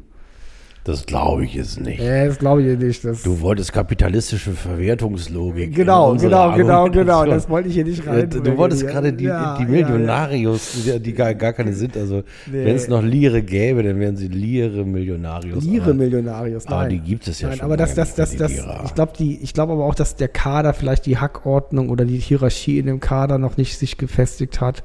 Das 0.84 1.06
glaube 1.06 1.44
ich 1.44 1.54
jetzt 1.54 1.80
nicht. 1.80 2.00
Äh, 2.00 2.26
das 2.26 2.38
glaube 2.38 2.62
ich 2.62 2.76
nicht. 2.76 3.04
Das 3.04 3.22
du 3.22 3.40
wolltest 3.40 3.72
kapitalistische 3.72 4.50
Verwertungslogik. 4.50 5.74
Genau, 5.74 6.16
genau, 6.16 6.52
genau, 6.54 6.90
genau. 6.90 7.24
Das 7.24 7.48
wollte 7.48 7.68
ich 7.68 7.74
hier 7.74 7.84
nicht 7.84 8.04
rein. 8.04 8.28
Du 8.28 8.56
wolltest 8.56 8.86
gerade 8.88 9.12
die, 9.12 9.24
ja, 9.24 9.56
die 9.58 9.66
Millionarios, 9.66 10.84
ja, 10.84 10.94
ja. 10.94 10.98
die 10.98 11.12
gar, 11.12 11.34
gar 11.34 11.52
keine 11.52 11.72
sind. 11.72 11.96
Also, 11.96 12.24
nee. 12.50 12.64
wenn 12.64 12.74
es 12.74 12.88
noch 12.88 13.02
Lire 13.02 13.42
gäbe, 13.42 13.84
dann 13.84 14.00
wären 14.00 14.16
sie 14.16 14.26
Lire 14.26 14.84
Millionarios. 14.84 15.62
Lire 15.62 15.94
Millionarios, 15.94 16.64
nein. 16.64 16.74
Aber 16.74 16.88
die 16.88 16.98
gibt 16.98 17.28
es 17.28 17.40
ja 17.40 17.48
nein, 17.48 17.58
schon. 17.58 17.64
Aber 17.64 17.76
das, 17.76 17.94
das, 17.94 18.16
das, 18.16 18.36
das, 18.36 18.50
ich 18.50 18.94
glaube 18.94 19.12
ich 19.18 19.54
glaube 19.54 19.74
aber 19.74 19.84
auch, 19.84 19.94
dass 19.94 20.16
der 20.16 20.28
Kader 20.28 20.74
vielleicht 20.74 21.06
die 21.06 21.18
Hackordnung 21.18 21.90
oder 21.90 22.04
die 22.04 22.18
Hierarchie 22.18 22.80
in 22.80 22.86
dem 22.86 22.98
Kader 22.98 23.38
noch 23.38 23.56
nicht 23.56 23.78
sich 23.78 23.98
gefestigt 23.98 24.60
hat. 24.60 24.82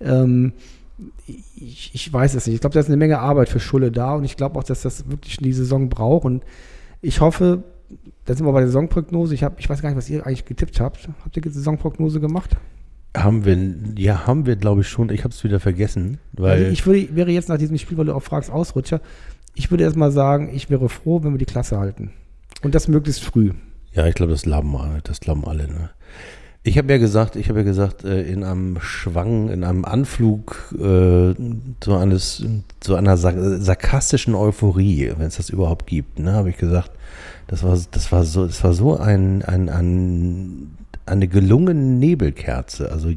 Ähm, 0.00 0.52
ich, 1.62 1.90
ich, 1.94 2.12
weiß 2.12 2.34
es 2.34 2.46
nicht. 2.46 2.56
Ich 2.56 2.60
glaube, 2.60 2.74
da 2.74 2.80
ist 2.80 2.86
eine 2.86 2.96
Menge 2.96 3.18
Arbeit 3.18 3.48
für 3.48 3.60
Schulle 3.60 3.90
da 3.90 4.14
und 4.14 4.24
ich 4.24 4.36
glaube 4.36 4.58
auch, 4.58 4.64
dass 4.64 4.82
das 4.82 5.08
wirklich 5.10 5.36
die 5.38 5.52
Saison 5.52 5.88
braucht. 5.88 6.24
Und 6.24 6.42
ich 7.00 7.20
hoffe, 7.20 7.62
da 8.24 8.34
sind 8.34 8.46
wir 8.46 8.52
bei 8.52 8.60
der 8.60 8.68
Saisonprognose. 8.68 9.34
Ich, 9.34 9.44
hab, 9.44 9.58
ich 9.58 9.68
weiß 9.68 9.82
gar 9.82 9.88
nicht, 9.88 9.98
was 9.98 10.10
ihr 10.10 10.26
eigentlich 10.26 10.44
getippt 10.44 10.80
habt. 10.80 11.08
Habt 11.24 11.36
ihr 11.36 11.42
die 11.42 11.48
Saisonprognose 11.48 12.20
gemacht? 12.20 12.56
Haben 13.16 13.44
wir, 13.44 13.56
ja, 13.96 14.26
haben 14.26 14.46
wir, 14.46 14.56
glaube 14.56 14.82
ich, 14.82 14.88
schon. 14.88 15.10
Ich 15.10 15.24
habe 15.24 15.32
es 15.32 15.42
wieder 15.42 15.60
vergessen. 15.60 16.18
Weil 16.32 16.64
also 16.64 16.72
ich 16.72 16.86
würde, 16.86 17.14
wäre 17.16 17.30
jetzt 17.30 17.48
nach 17.48 17.58
diesem 17.58 17.78
Spiel, 17.78 17.96
weil 17.96 18.06
du 18.06 18.14
auch 18.14 18.22
fragst, 18.22 18.50
Ausrutscher. 18.50 19.00
Ich 19.54 19.70
würde 19.70 19.84
erstmal 19.84 20.12
sagen, 20.12 20.50
ich 20.54 20.70
wäre 20.70 20.88
froh, 20.88 21.22
wenn 21.22 21.32
wir 21.32 21.38
die 21.38 21.46
Klasse 21.46 21.78
halten. 21.78 22.12
Und 22.62 22.74
das 22.74 22.88
möglichst 22.88 23.24
früh. 23.24 23.52
Ja, 23.92 24.06
ich 24.06 24.14
glaube, 24.14 24.32
das 24.32 24.42
glauben 24.42 24.76
alle. 24.76 25.00
Das 25.02 25.20
glauben 25.20 25.44
alle. 25.46 25.66
Ne? 25.68 25.90
Ich 26.64 26.76
habe 26.76 26.92
ja 26.92 26.98
gesagt, 26.98 27.36
ich 27.36 27.48
habe 27.48 27.60
ja 27.60 27.64
gesagt, 27.64 28.04
äh, 28.04 28.22
in 28.22 28.44
einem 28.44 28.80
Schwang, 28.80 29.48
in 29.48 29.64
einem 29.64 29.84
Anflug 29.84 30.74
äh, 30.74 31.34
so 31.82 31.96
eines, 31.96 32.44
so 32.82 32.94
einer 32.94 33.16
sarkastischen 33.16 34.34
Euphorie, 34.34 35.12
wenn 35.16 35.26
es 35.26 35.36
das 35.36 35.50
überhaupt 35.50 35.86
gibt, 35.86 36.18
ne, 36.18 36.32
habe 36.32 36.50
ich 36.50 36.56
gesagt, 36.56 36.90
das 37.46 37.62
war, 37.62 37.78
das 37.90 38.12
war 38.12 38.24
so, 38.24 38.46
das 38.46 38.62
war 38.62 38.74
so 38.74 38.98
ein, 38.98 39.42
ein, 39.42 39.68
ein 39.68 40.76
eine 41.08 41.28
gelungene 41.28 41.74
Nebelkerze. 41.74 42.92
Also 42.92 43.10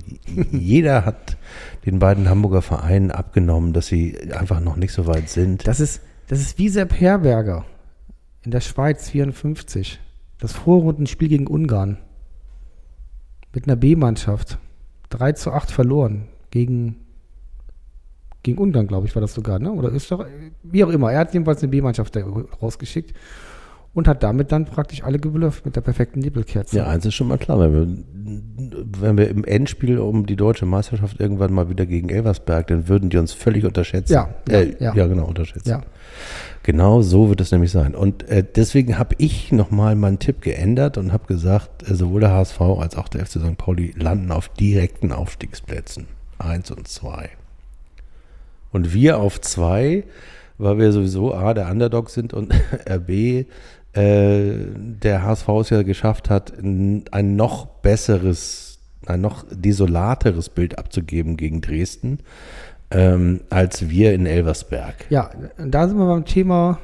jeder 0.52 1.06
hat 1.06 1.38
den 1.86 2.00
beiden 2.00 2.30
Hamburger 2.30 2.62
Vereinen 2.62 3.12
abgenommen, 3.12 3.74
dass 3.74 3.88
sie 3.88 4.18
einfach 4.32 4.60
noch 4.60 4.76
nicht 4.76 4.94
so 4.94 5.08
weit 5.08 5.30
sind. 5.30 5.68
Das 5.68 5.80
ist, 5.80 6.02
das 6.28 6.40
ist 6.40 6.58
wie 6.58 6.70
Sepp 6.70 7.00
Herberger 7.00 7.66
in 8.44 8.52
der 8.52 8.62
Schweiz 8.62 9.10
54. 9.10 10.00
Das 10.40 10.54
Vorrundenspiel 10.54 11.28
gegen 11.28 11.48
Ungarn 11.48 11.98
mit 13.54 13.66
einer 13.68 13.76
B-Mannschaft 13.76 14.58
3 15.10 15.34
zu 15.34 15.52
8 15.52 15.72
verloren 15.72 16.28
gegen, 16.52 16.98
gegen 18.44 18.58
Ungarn, 18.58 18.88
glaube 18.88 19.08
ich, 19.08 19.16
war 19.16 19.22
das 19.22 19.34
sogar, 19.34 19.60
ne? 19.60 19.72
Oder 19.72 19.92
Österreich, 19.92 20.32
wie 20.64 20.84
auch 20.84 20.90
immer. 20.90 21.12
Er 21.12 21.20
hat 21.20 21.34
jedenfalls 21.34 21.62
eine 21.62 21.70
B-Mannschaft 21.70 22.18
rausgeschickt 22.62 23.14
und 23.94 24.08
hat 24.08 24.24
damit 24.24 24.52
dann 24.52 24.66
praktisch 24.66 25.04
alle 25.04 25.20
geblufft 25.20 25.66
mit 25.66 25.76
der 25.76 25.82
perfekten 25.82 26.20
Nebelkerze. 26.20 26.78
Ja, 26.78 26.88
eins 26.88 27.06
ist 27.06 27.14
schon 27.14 27.28
mal 27.28 27.38
klar, 27.38 27.60
wenn 27.60 27.74
wir, 27.74 27.88
wenn 29.02 29.18
wir 29.18 29.30
im 29.30 29.44
Endspiel 29.44 30.00
um 30.00 30.26
die 30.26 30.38
deutsche 30.38 30.66
Meisterschaft 30.66 31.20
irgendwann 31.20 31.54
mal 31.54 31.70
wieder 31.70 31.86
gegen 31.86 32.10
Elversberg, 32.10 32.68
dann 32.68 32.88
würden 32.88 33.10
die 33.10 33.18
uns 33.18 33.34
völlig 33.34 33.66
unterschätzen. 33.66 34.14
Ja, 34.14 34.34
ja, 34.50 34.60
äh, 34.60 34.76
ja. 34.80 34.96
ja 34.96 35.08
genau, 35.08 35.26
unterschätzen. 35.26 35.70
Ja. 35.70 35.82
Genau 36.64 37.02
so 37.02 37.30
wird 37.30 37.42
es 37.42 37.52
nämlich 37.52 37.72
sein. 37.72 37.96
Und 37.96 38.28
äh, 38.30 38.44
deswegen 38.44 39.00
habe 39.00 39.16
ich 39.18 39.52
nochmal 39.52 39.96
meinen 39.96 40.20
Tipp 40.20 40.42
geändert 40.42 40.98
und 40.98 41.12
habe 41.12 41.26
gesagt, 41.26 41.90
äh, 41.90 41.96
sowohl 41.96 42.22
der 42.22 42.34
HSV 42.34 42.62
als 42.62 42.96
auch 42.96 43.08
der 43.08 43.26
FC 43.26 43.40
St. 43.40 43.58
Pauli 43.58 43.94
landen 43.98 44.32
auf 44.32 44.50
direkten 44.50 45.12
Aufstiegsplätzen. 45.12 46.06
Eins 46.38 46.70
und 46.70 46.88
zwei. 46.88 47.30
Und 48.72 48.94
wir 48.94 49.18
auf 49.18 49.42
zwei, 49.42 50.04
weil 50.60 50.78
wir 50.78 50.92
sowieso 50.92 51.34
A, 51.34 51.54
der 51.56 51.70
Underdog 51.70 52.12
sind 52.12 52.32
und 52.32 52.54
RB, 52.90 53.10
äh, 53.10 53.46
der 53.94 55.24
HSV 55.24 55.50
es 55.62 55.70
ja 55.72 55.82
geschafft 55.82 56.30
hat, 56.30 56.54
ein 56.60 57.36
noch 57.36 57.66
besseres, 57.66 58.80
ein 59.08 59.20
noch 59.20 59.46
desolateres 59.50 60.50
Bild 60.50 60.78
abzugeben 60.78 61.38
gegen 61.38 61.62
Dresden 61.62 62.20
ähm, 62.92 63.42
als 63.50 63.90
wir 63.90 64.14
in 64.14 64.26
Elversberg. 64.26 65.06
Ja, 65.10 65.32
da 65.58 65.88
sind 65.88 65.98
wir 65.98 66.06
beim 66.06 66.26
Thema, 66.26 66.80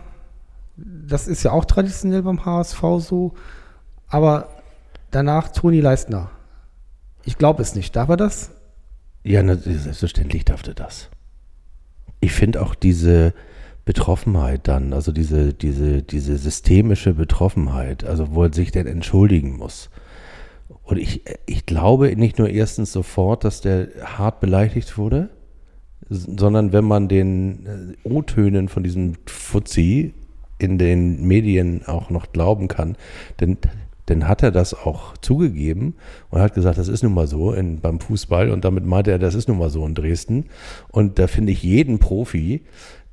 das 0.77 1.27
ist 1.27 1.43
ja 1.43 1.51
auch 1.51 1.65
traditionell 1.65 2.23
beim 2.23 2.45
HSV 2.45 2.81
so, 2.99 3.33
aber 4.07 4.49
danach 5.11 5.49
Toni 5.49 5.81
Leistner. 5.81 6.31
Ich 7.23 7.37
glaube 7.37 7.61
es 7.61 7.75
nicht. 7.75 7.95
Darf 7.95 8.09
er 8.09 8.17
das? 8.17 8.51
Ja, 9.23 9.43
selbstverständlich 9.57 10.45
darf 10.45 10.65
er 10.65 10.73
das. 10.73 11.09
Ich 12.21 12.31
finde 12.31 12.61
auch 12.61 12.73
diese 12.73 13.33
Betroffenheit 13.83 14.67
dann, 14.67 14.93
also 14.93 15.11
diese, 15.11 15.53
diese, 15.53 16.03
diese 16.03 16.37
systemische 16.37 17.13
Betroffenheit, 17.13 18.05
also 18.05 18.33
wo 18.33 18.43
er 18.43 18.53
sich 18.53 18.71
denn 18.71 18.87
entschuldigen 18.87 19.57
muss. 19.57 19.89
Und 20.83 20.97
ich, 20.97 21.23
ich 21.45 21.65
glaube 21.65 22.15
nicht 22.15 22.39
nur 22.39 22.49
erstens 22.49 22.93
sofort, 22.93 23.43
dass 23.43 23.61
der 23.61 23.89
hart 24.17 24.39
beleidigt 24.39 24.97
wurde, 24.97 25.29
sondern 26.09 26.73
wenn 26.73 26.85
man 26.85 27.07
den 27.07 27.95
äh, 28.03 28.07
O-Tönen 28.07 28.69
von 28.69 28.83
diesem 28.83 29.13
Fuzzi 29.25 30.13
in 30.59 30.77
den 30.77 31.27
Medien 31.27 31.85
auch 31.85 32.09
noch 32.09 32.31
glauben 32.31 32.67
kann, 32.67 32.95
denn 33.39 33.57
dann 34.07 34.27
hat 34.27 34.41
er 34.41 34.51
das 34.51 34.73
auch 34.73 35.17
zugegeben 35.17 35.95
und 36.29 36.39
hat 36.39 36.53
gesagt, 36.53 36.77
das 36.77 36.87
ist 36.87 37.03
nun 37.03 37.13
mal 37.13 37.27
so 37.27 37.51
in, 37.51 37.81
beim 37.81 37.99
Fußball 37.99 38.49
und 38.49 38.63
damit 38.63 38.85
meinte 38.85 39.11
er, 39.11 39.19
das 39.19 39.35
ist 39.35 39.49
nun 39.49 39.59
mal 39.59 39.69
so 39.69 39.85
in 39.85 39.95
Dresden. 39.95 40.45
Und 40.89 41.19
da 41.19 41.27
finde 41.27 41.51
ich 41.51 41.61
jeden 41.61 41.99
Profi, 41.99 42.63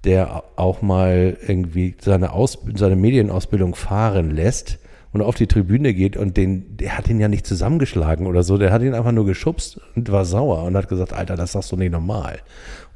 der 0.04 0.44
auch 0.56 0.82
mal 0.82 1.36
irgendwie 1.46 1.96
seine, 2.00 2.32
Aus, 2.32 2.58
seine 2.76 2.94
Medienausbildung 2.94 3.74
fahren 3.74 4.30
lässt, 4.30 4.78
und 5.14 5.22
auf 5.22 5.36
die 5.36 5.46
Tribüne 5.46 5.94
geht 5.94 6.16
und 6.16 6.36
den, 6.36 6.76
der 6.76 6.98
hat 6.98 7.08
ihn 7.08 7.20
ja 7.20 7.28
nicht 7.28 7.46
zusammengeschlagen 7.46 8.26
oder 8.26 8.42
so, 8.42 8.58
der 8.58 8.72
hat 8.72 8.82
ihn 8.82 8.94
einfach 8.94 9.12
nur 9.12 9.24
geschubst 9.24 9.80
und 9.94 10.10
war 10.10 10.24
sauer 10.24 10.64
und 10.64 10.76
hat 10.76 10.88
gesagt, 10.88 11.12
Alter, 11.12 11.36
das 11.36 11.52
sagst 11.52 11.70
du 11.70 11.76
nicht 11.76 11.92
normal. 11.92 12.40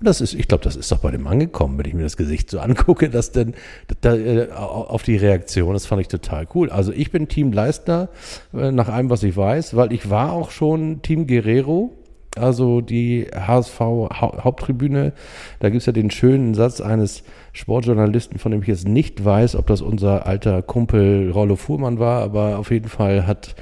Und 0.00 0.08
das 0.08 0.20
ist, 0.20 0.34
ich 0.34 0.48
glaube, 0.48 0.64
das 0.64 0.74
ist 0.74 0.90
doch 0.90 0.98
bei 0.98 1.12
dem 1.12 1.28
angekommen, 1.28 1.78
wenn 1.78 1.86
ich 1.86 1.94
mir 1.94 2.02
das 2.02 2.16
Gesicht 2.16 2.50
so 2.50 2.58
angucke, 2.60 3.08
dass 3.08 3.30
denn 3.30 3.54
da, 4.00 4.16
äh, 4.16 4.50
auf 4.50 5.04
die 5.04 5.16
Reaktion, 5.16 5.74
das 5.74 5.86
fand 5.86 6.00
ich 6.00 6.08
total 6.08 6.48
cool. 6.56 6.70
Also 6.70 6.92
ich 6.92 7.12
bin 7.12 7.28
Team 7.28 7.52
Leistner, 7.52 8.08
äh, 8.52 8.72
nach 8.72 8.88
allem, 8.88 9.10
was 9.10 9.22
ich 9.22 9.36
weiß, 9.36 9.76
weil 9.76 9.92
ich 9.92 10.10
war 10.10 10.32
auch 10.32 10.50
schon 10.50 11.02
Team 11.02 11.28
Guerrero 11.28 11.97
also 12.36 12.80
die 12.80 13.26
HSV 13.34 13.80
Haupttribüne, 13.80 15.12
da 15.60 15.70
gibt 15.70 15.80
es 15.80 15.86
ja 15.86 15.92
den 15.92 16.10
schönen 16.10 16.54
Satz 16.54 16.80
eines 16.80 17.24
Sportjournalisten, 17.52 18.38
von 18.38 18.52
dem 18.52 18.62
ich 18.62 18.68
jetzt 18.68 18.86
nicht 18.86 19.24
weiß, 19.24 19.56
ob 19.56 19.66
das 19.66 19.80
unser 19.80 20.26
alter 20.26 20.62
Kumpel 20.62 21.30
Rollo 21.30 21.56
Fuhrmann 21.56 21.98
war, 21.98 22.22
aber 22.22 22.58
auf 22.58 22.70
jeden 22.70 22.88
Fall 22.88 23.26
hat 23.26 23.54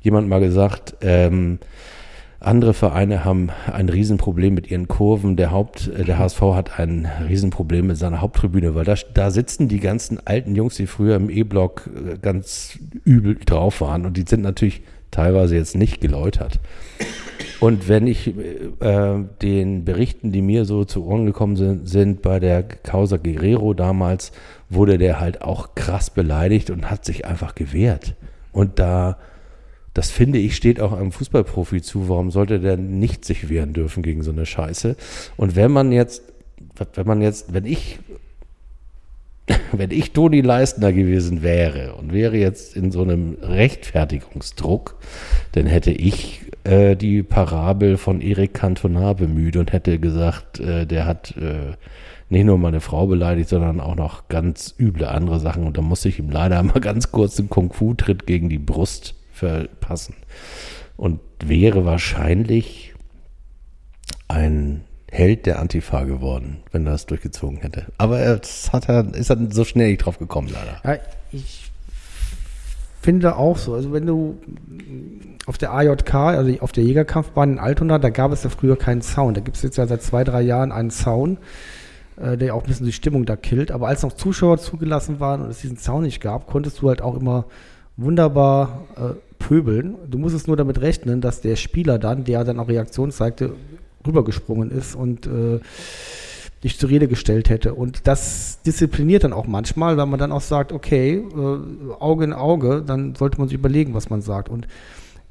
jemand 0.00 0.28
mal 0.28 0.40
gesagt, 0.40 0.96
ähm, 1.00 1.58
Andere 2.44 2.74
Vereine 2.74 3.24
haben 3.24 3.50
ein 3.72 3.88
Riesenproblem 3.88 4.52
mit 4.52 4.68
ihren 4.68 4.88
Kurven. 4.88 5.36
Der 5.36 5.52
Haupt, 5.52 5.86
äh, 5.86 6.04
der 6.04 6.18
HSV 6.18 6.40
hat 6.40 6.78
ein 6.78 7.08
Riesenproblem 7.28 7.86
mit 7.86 7.96
seiner 7.96 8.20
Haupttribüne, 8.20 8.74
weil 8.74 8.84
da, 8.84 8.96
da 9.14 9.30
sitzen 9.30 9.68
die 9.68 9.78
ganzen 9.78 10.18
alten 10.26 10.56
Jungs, 10.56 10.74
die 10.74 10.88
früher 10.88 11.14
im 11.14 11.30
E-Block 11.30 11.88
äh, 11.94 12.18
ganz 12.20 12.80
übel 13.04 13.36
drauf 13.36 13.80
waren 13.80 14.06
und 14.06 14.16
die 14.16 14.24
sind 14.26 14.42
natürlich 14.42 14.82
teilweise 15.12 15.54
jetzt 15.54 15.76
nicht 15.76 16.00
geläutert. 16.00 16.58
Und 17.62 17.88
wenn 17.88 18.08
ich 18.08 18.26
äh, 18.80 19.24
den 19.40 19.84
Berichten, 19.84 20.32
die 20.32 20.42
mir 20.42 20.64
so 20.64 20.84
zu 20.84 21.06
Ohren 21.06 21.26
gekommen 21.26 21.54
sind, 21.54 21.88
sind, 21.88 22.20
bei 22.20 22.40
der 22.40 22.64
Causa 22.64 23.18
Guerrero 23.18 23.72
damals, 23.72 24.32
wurde 24.68 24.98
der 24.98 25.20
halt 25.20 25.42
auch 25.42 25.76
krass 25.76 26.10
beleidigt 26.10 26.70
und 26.70 26.90
hat 26.90 27.04
sich 27.04 27.24
einfach 27.24 27.54
gewehrt. 27.54 28.16
Und 28.50 28.80
da 28.80 29.16
das 29.94 30.10
finde 30.10 30.38
ich, 30.38 30.56
steht 30.56 30.80
auch 30.80 30.92
einem 30.92 31.12
Fußballprofi 31.12 31.82
zu. 31.82 32.08
Warum 32.08 32.32
sollte 32.32 32.58
der 32.58 32.76
nicht 32.76 33.24
sich 33.24 33.48
wehren 33.48 33.74
dürfen 33.74 34.02
gegen 34.02 34.22
so 34.22 34.32
eine 34.32 34.46
Scheiße? 34.46 34.96
Und 35.36 35.54
wenn 35.54 35.70
man 35.70 35.92
jetzt, 35.92 36.22
wenn 36.94 37.06
man 37.06 37.22
jetzt, 37.22 37.54
wenn 37.54 37.66
ich, 37.66 38.00
wenn 39.72 39.90
ich 39.90 40.12
Toni 40.12 40.40
Leistner 40.40 40.92
gewesen 40.92 41.42
wäre 41.42 41.94
und 41.94 42.12
wäre 42.12 42.36
jetzt 42.36 42.76
in 42.76 42.90
so 42.90 43.02
einem 43.02 43.36
Rechtfertigungsdruck, 43.40 44.98
dann 45.52 45.66
hätte 45.66 45.90
ich 45.92 46.42
äh, 46.64 46.96
die 46.96 47.22
Parabel 47.22 47.96
von 47.96 48.20
Erik 48.20 48.54
Cantona 48.54 49.12
bemüht 49.12 49.56
und 49.56 49.72
hätte 49.72 49.98
gesagt, 49.98 50.60
äh, 50.60 50.86
der 50.86 51.06
hat 51.06 51.36
äh, 51.36 51.76
nicht 52.28 52.44
nur 52.44 52.58
meine 52.58 52.80
Frau 52.80 53.06
beleidigt, 53.06 53.48
sondern 53.48 53.80
auch 53.80 53.94
noch 53.94 54.28
ganz 54.28 54.74
üble 54.78 55.06
andere 55.06 55.38
Sachen. 55.38 55.66
Und 55.66 55.76
da 55.76 55.82
musste 55.82 56.08
ich 56.08 56.18
ihm 56.18 56.30
leider 56.30 56.62
mal 56.62 56.80
ganz 56.80 57.12
kurz 57.12 57.38
einen 57.38 57.50
Kung-Fu-Tritt 57.50 58.26
gegen 58.26 58.48
die 58.48 58.58
Brust 58.58 59.14
verpassen. 59.32 60.14
Und 60.96 61.20
wäre 61.44 61.84
wahrscheinlich 61.84 62.94
ein 64.28 64.84
Held 65.12 65.44
der 65.44 65.58
Antifa 65.58 66.04
geworden, 66.04 66.62
wenn 66.70 66.86
er 66.86 66.92
das 66.92 67.04
durchgezogen 67.04 67.58
hätte. 67.58 67.84
Aber 67.98 68.18
das 68.38 68.72
hat 68.72 68.88
er, 68.88 69.14
ist 69.14 69.28
er 69.28 69.36
so 69.50 69.62
schnell 69.62 69.90
nicht 69.90 69.98
drauf 69.98 70.18
gekommen, 70.18 70.48
leider. 70.50 70.80
Ja, 70.84 71.02
ich 71.30 71.70
finde 73.02 73.36
auch 73.36 73.58
so. 73.58 73.74
Also 73.74 73.92
wenn 73.92 74.06
du 74.06 74.38
auf 75.44 75.58
der 75.58 75.74
AJK, 75.74 76.14
also 76.14 76.58
auf 76.60 76.72
der 76.72 76.84
Jägerkampfbahn 76.84 77.52
in 77.52 77.58
Altona, 77.58 77.98
da 77.98 78.08
gab 78.08 78.32
es 78.32 78.42
ja 78.42 78.48
früher 78.48 78.78
keinen 78.78 79.02
Sound. 79.02 79.36
Da 79.36 79.42
gibt 79.42 79.58
es 79.58 79.62
jetzt 79.62 79.76
ja 79.76 79.86
seit 79.86 80.00
zwei, 80.00 80.24
drei 80.24 80.40
Jahren 80.40 80.72
einen 80.72 80.90
Sound, 80.90 81.38
äh, 82.16 82.38
der 82.38 82.54
auch 82.54 82.62
ein 82.62 82.68
bisschen 82.68 82.86
die 82.86 82.92
Stimmung 82.92 83.26
da 83.26 83.36
killt. 83.36 83.70
Aber 83.70 83.88
als 83.88 84.02
noch 84.02 84.14
Zuschauer 84.14 84.56
zugelassen 84.56 85.20
waren 85.20 85.42
und 85.42 85.50
es 85.50 85.60
diesen 85.60 85.76
Sound 85.76 86.04
nicht 86.04 86.22
gab, 86.22 86.46
konntest 86.46 86.80
du 86.80 86.88
halt 86.88 87.02
auch 87.02 87.20
immer 87.20 87.44
wunderbar 87.98 88.86
äh, 88.96 89.14
pöbeln. 89.38 89.96
Du 90.08 90.16
musst 90.16 90.34
es 90.34 90.46
nur 90.46 90.56
damit 90.56 90.80
rechnen, 90.80 91.20
dass 91.20 91.42
der 91.42 91.56
Spieler 91.56 91.98
dann, 91.98 92.24
der 92.24 92.44
dann 92.44 92.58
auch 92.58 92.68
Reaktion 92.68 93.10
zeigte, 93.10 93.52
rübergesprungen 94.06 94.70
ist 94.70 94.94
und 94.94 95.26
äh, 95.26 95.60
dich 96.62 96.78
zur 96.78 96.90
Rede 96.90 97.08
gestellt 97.08 97.50
hätte. 97.50 97.74
Und 97.74 98.06
das 98.06 98.60
diszipliniert 98.62 99.24
dann 99.24 99.32
auch 99.32 99.46
manchmal, 99.46 99.96
weil 99.96 100.06
man 100.06 100.18
dann 100.18 100.32
auch 100.32 100.40
sagt, 100.40 100.72
okay, 100.72 101.16
äh, 101.16 101.92
Auge 101.98 102.24
in 102.24 102.32
Auge, 102.32 102.82
dann 102.86 103.14
sollte 103.14 103.38
man 103.38 103.48
sich 103.48 103.58
überlegen, 103.58 103.94
was 103.94 104.10
man 104.10 104.22
sagt. 104.22 104.48
Und 104.48 104.68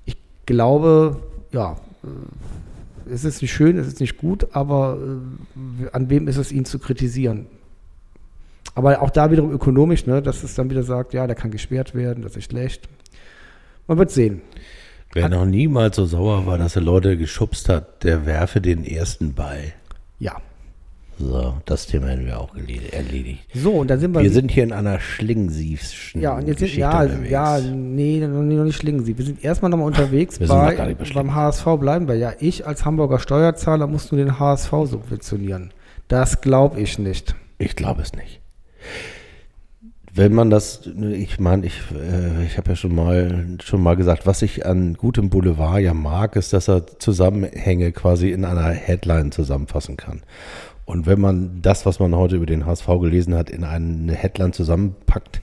ich 0.05 0.17
glaube, 0.45 1.17
ja, 1.51 1.77
äh, 2.03 3.13
es 3.13 3.23
ist 3.23 3.41
nicht 3.41 3.53
schön, 3.53 3.77
es 3.77 3.87
ist 3.87 3.99
nicht 3.99 4.17
gut, 4.17 4.47
aber 4.51 4.97
äh, 4.97 5.89
an 5.91 6.09
wem 6.09 6.27
ist 6.27 6.37
es, 6.37 6.51
ihn 6.51 6.65
zu 6.65 6.79
kritisieren? 6.79 7.47
Aber 8.75 9.01
auch 9.01 9.09
da 9.09 9.31
wiederum 9.31 9.51
ökonomisch, 9.51 10.05
ne, 10.05 10.21
dass 10.21 10.43
es 10.43 10.55
dann 10.55 10.69
wieder 10.69 10.83
sagt, 10.83 11.13
ja, 11.13 11.27
der 11.27 11.35
kann 11.35 11.51
gesperrt 11.51 11.93
werden, 11.93 12.23
das 12.23 12.35
ist 12.35 12.45
schlecht. 12.45 12.87
Man 13.87 13.97
wird 13.97 14.11
sehen. 14.11 14.41
Wer 15.13 15.29
noch 15.29 15.45
niemals 15.45 15.97
so 15.97 16.05
sauer 16.05 16.45
war, 16.45 16.57
dass 16.57 16.75
er 16.75 16.81
Leute 16.81 17.17
geschubst 17.17 17.67
hat, 17.69 18.03
der 18.03 18.25
werfe 18.25 18.61
den 18.61 18.85
ersten 18.85 19.33
Ball. 19.33 19.73
Ja. 20.19 20.37
So, 21.19 21.57
das 21.65 21.85
Thema 21.85 22.07
hätten 22.07 22.25
wir 22.25 22.39
auch 22.39 22.55
erledigt. 22.55 23.43
So, 23.53 23.73
und 23.73 23.89
da 23.89 23.97
sind 23.97 24.15
wir. 24.15 24.23
Wir 24.23 24.31
sind 24.31 24.49
hier 24.49 24.63
in 24.63 24.73
einer 24.73 24.99
Schlingensiefschen 24.99 26.21
ja, 26.21 26.35
und 26.35 26.47
jetzt 26.47 26.59
sind, 26.59 26.73
ja, 26.73 27.01
unterwegs. 27.01 27.29
ja, 27.29 27.59
nee, 27.59 28.19
noch 28.25 28.41
nicht 28.41 28.75
Schlingensief. 28.75 29.17
Wir 29.17 29.25
sind 29.25 29.43
erstmal 29.43 29.69
nochmal 29.69 29.87
unterwegs 29.87 30.39
bei, 30.47 30.95
beim 31.13 31.35
HSV 31.35 31.65
bleiben 31.79 32.07
wir. 32.07 32.15
Ja, 32.15 32.33
ich 32.39 32.65
als 32.65 32.85
Hamburger 32.85 33.19
Steuerzahler 33.19 33.85
muss 33.85 34.11
nur 34.11 34.23
den 34.23 34.39
HSV 34.39 34.71
subventionieren. 34.85 35.71
Das 36.07 36.41
glaube 36.41 36.79
ich 36.79 36.97
nicht. 36.97 37.35
Ich 37.59 37.75
glaube 37.75 38.01
es 38.01 38.13
nicht. 38.13 38.41
Wenn 40.13 40.33
man 40.33 40.49
das, 40.49 40.81
ich 40.85 41.39
meine, 41.39 41.65
ich, 41.65 41.79
äh, 41.93 42.45
ich 42.45 42.57
habe 42.57 42.71
ja 42.71 42.75
schon 42.75 42.93
mal, 42.93 43.57
schon 43.63 43.81
mal 43.81 43.95
gesagt, 43.95 44.25
was 44.25 44.41
ich 44.41 44.65
an 44.65 44.95
gutem 44.95 45.29
Boulevard 45.29 45.79
ja 45.81 45.93
mag, 45.93 46.35
ist, 46.35 46.51
dass 46.51 46.67
er 46.67 46.85
Zusammenhänge 46.99 47.93
quasi 47.93 48.31
in 48.31 48.43
einer 48.43 48.69
Headline 48.69 49.31
zusammenfassen 49.31 49.95
kann. 49.95 50.21
Und 50.83 51.05
wenn 51.05 51.21
man 51.21 51.61
das, 51.61 51.85
was 51.85 51.99
man 51.99 52.13
heute 52.13 52.35
über 52.35 52.45
den 52.45 52.65
HSV 52.65 52.87
gelesen 52.99 53.35
hat, 53.35 53.49
in 53.49 53.63
eine 53.63 54.13
Headline 54.13 54.51
zusammenpackt, 54.51 55.41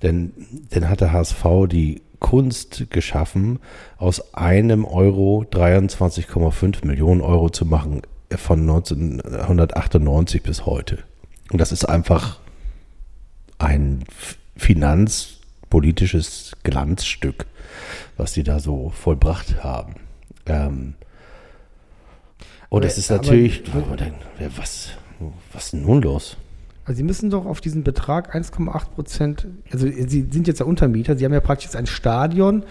dann, 0.00 0.32
dann 0.70 0.88
hat 0.88 1.00
der 1.00 1.12
HSV 1.12 1.44
die 1.70 2.02
Kunst 2.18 2.90
geschaffen, 2.90 3.60
aus 3.98 4.34
einem 4.34 4.84
Euro 4.84 5.44
23,5 5.48 6.84
Millionen 6.84 7.20
Euro 7.20 7.50
zu 7.50 7.64
machen 7.64 8.02
von 8.34 8.60
1998 8.60 10.42
bis 10.42 10.66
heute. 10.66 10.98
Und 11.52 11.60
das 11.60 11.70
ist 11.70 11.84
einfach 11.84 12.40
ein 13.58 14.04
finanzpolitisches 14.56 16.52
Glanzstück, 16.62 17.46
was 18.16 18.32
sie 18.32 18.42
da 18.42 18.60
so 18.60 18.90
vollbracht 18.90 19.62
haben. 19.62 19.94
Ähm, 20.46 20.94
und 22.68 22.84
es 22.84 22.98
ist 22.98 23.10
natürlich, 23.10 23.62
aber, 23.72 23.96
was, 24.56 24.90
was 25.52 25.66
ist 25.66 25.74
nun 25.74 26.02
los? 26.02 26.36
Also 26.84 26.98
Sie 26.98 27.02
müssen 27.02 27.30
doch 27.30 27.44
auf 27.46 27.60
diesen 27.60 27.82
Betrag 27.84 28.34
1,8 28.34 28.90
Prozent, 28.90 29.46
also 29.70 29.86
Sie 29.86 30.28
sind 30.30 30.46
jetzt 30.46 30.60
ja 30.60 30.66
Untermieter, 30.66 31.16
Sie 31.16 31.24
haben 31.24 31.32
ja 31.32 31.40
praktisch 31.40 31.74
ein 31.74 31.86
Stadion, 31.86 32.64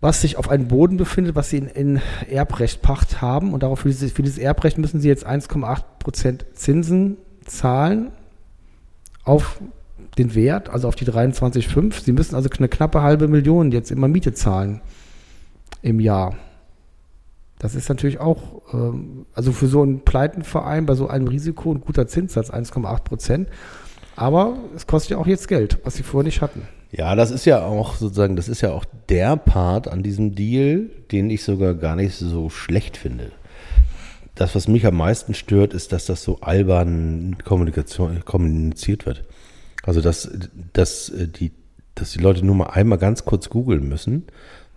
was 0.00 0.20
sich 0.20 0.36
auf 0.36 0.50
einem 0.50 0.68
Boden 0.68 0.96
befindet, 0.96 1.34
was 1.34 1.50
Sie 1.50 1.58
in, 1.58 1.68
in 1.68 2.00
Erbrecht 2.28 2.82
Pacht 2.82 3.22
haben 3.22 3.54
und 3.54 3.62
darauf 3.62 3.80
für 3.80 3.88
dieses, 3.88 4.12
für 4.12 4.22
dieses 4.22 4.38
Erbrecht 4.38 4.78
müssen 4.78 5.00
Sie 5.00 5.08
jetzt 5.08 5.26
1,8 5.26 5.82
Prozent 6.00 6.44
Zinsen 6.54 7.16
zahlen 7.44 8.10
auf 9.24 9.60
den 10.18 10.34
Wert, 10.34 10.68
also 10.68 10.88
auf 10.88 10.96
die 10.96 11.06
23,5. 11.06 12.02
Sie 12.02 12.12
müssen 12.12 12.34
also 12.34 12.48
eine 12.56 12.68
knappe 12.68 13.02
halbe 13.02 13.28
Million 13.28 13.72
jetzt 13.72 13.90
immer 13.90 14.08
Miete 14.08 14.34
zahlen 14.34 14.80
im 15.80 16.00
Jahr. 16.00 16.34
Das 17.58 17.74
ist 17.74 17.88
natürlich 17.88 18.18
auch, 18.18 18.62
ähm, 18.72 19.26
also 19.34 19.52
für 19.52 19.68
so 19.68 19.82
einen 19.82 20.00
Pleitenverein 20.00 20.84
bei 20.84 20.94
so 20.94 21.08
einem 21.08 21.28
Risiko 21.28 21.72
ein 21.72 21.80
guter 21.80 22.06
Zinssatz, 22.08 22.50
1,8 22.50 23.04
Prozent. 23.04 23.48
Aber 24.16 24.56
es 24.74 24.86
kostet 24.86 25.12
ja 25.12 25.18
auch 25.18 25.26
jetzt 25.26 25.48
Geld, 25.48 25.78
was 25.84 25.94
sie 25.94 26.02
vorher 26.02 26.26
nicht 26.26 26.42
hatten. 26.42 26.62
Ja, 26.90 27.14
das 27.14 27.30
ist 27.30 27.46
ja 27.46 27.64
auch 27.64 27.94
sozusagen, 27.94 28.36
das 28.36 28.48
ist 28.48 28.60
ja 28.60 28.72
auch 28.72 28.84
der 29.08 29.36
Part 29.36 29.88
an 29.88 30.02
diesem 30.02 30.34
Deal, 30.34 30.90
den 31.10 31.30
ich 31.30 31.42
sogar 31.42 31.74
gar 31.74 31.96
nicht 31.96 32.14
so 32.14 32.50
schlecht 32.50 32.98
finde. 32.98 33.32
Das, 34.34 34.54
was 34.54 34.68
mich 34.68 34.86
am 34.86 34.96
meisten 34.96 35.34
stört, 35.34 35.74
ist, 35.74 35.92
dass 35.92 36.06
das 36.06 36.22
so 36.22 36.40
albern 36.40 37.36
Kommunikation, 37.44 38.24
kommuniziert 38.24 39.04
wird. 39.04 39.24
Also, 39.82 40.00
dass, 40.00 40.30
dass, 40.72 41.10
äh, 41.10 41.28
die, 41.28 41.52
dass 41.94 42.12
die 42.12 42.20
Leute 42.20 42.44
nur 42.44 42.54
mal 42.54 42.70
einmal 42.70 42.98
ganz 42.98 43.24
kurz 43.24 43.50
googeln 43.50 43.88
müssen, 43.88 44.24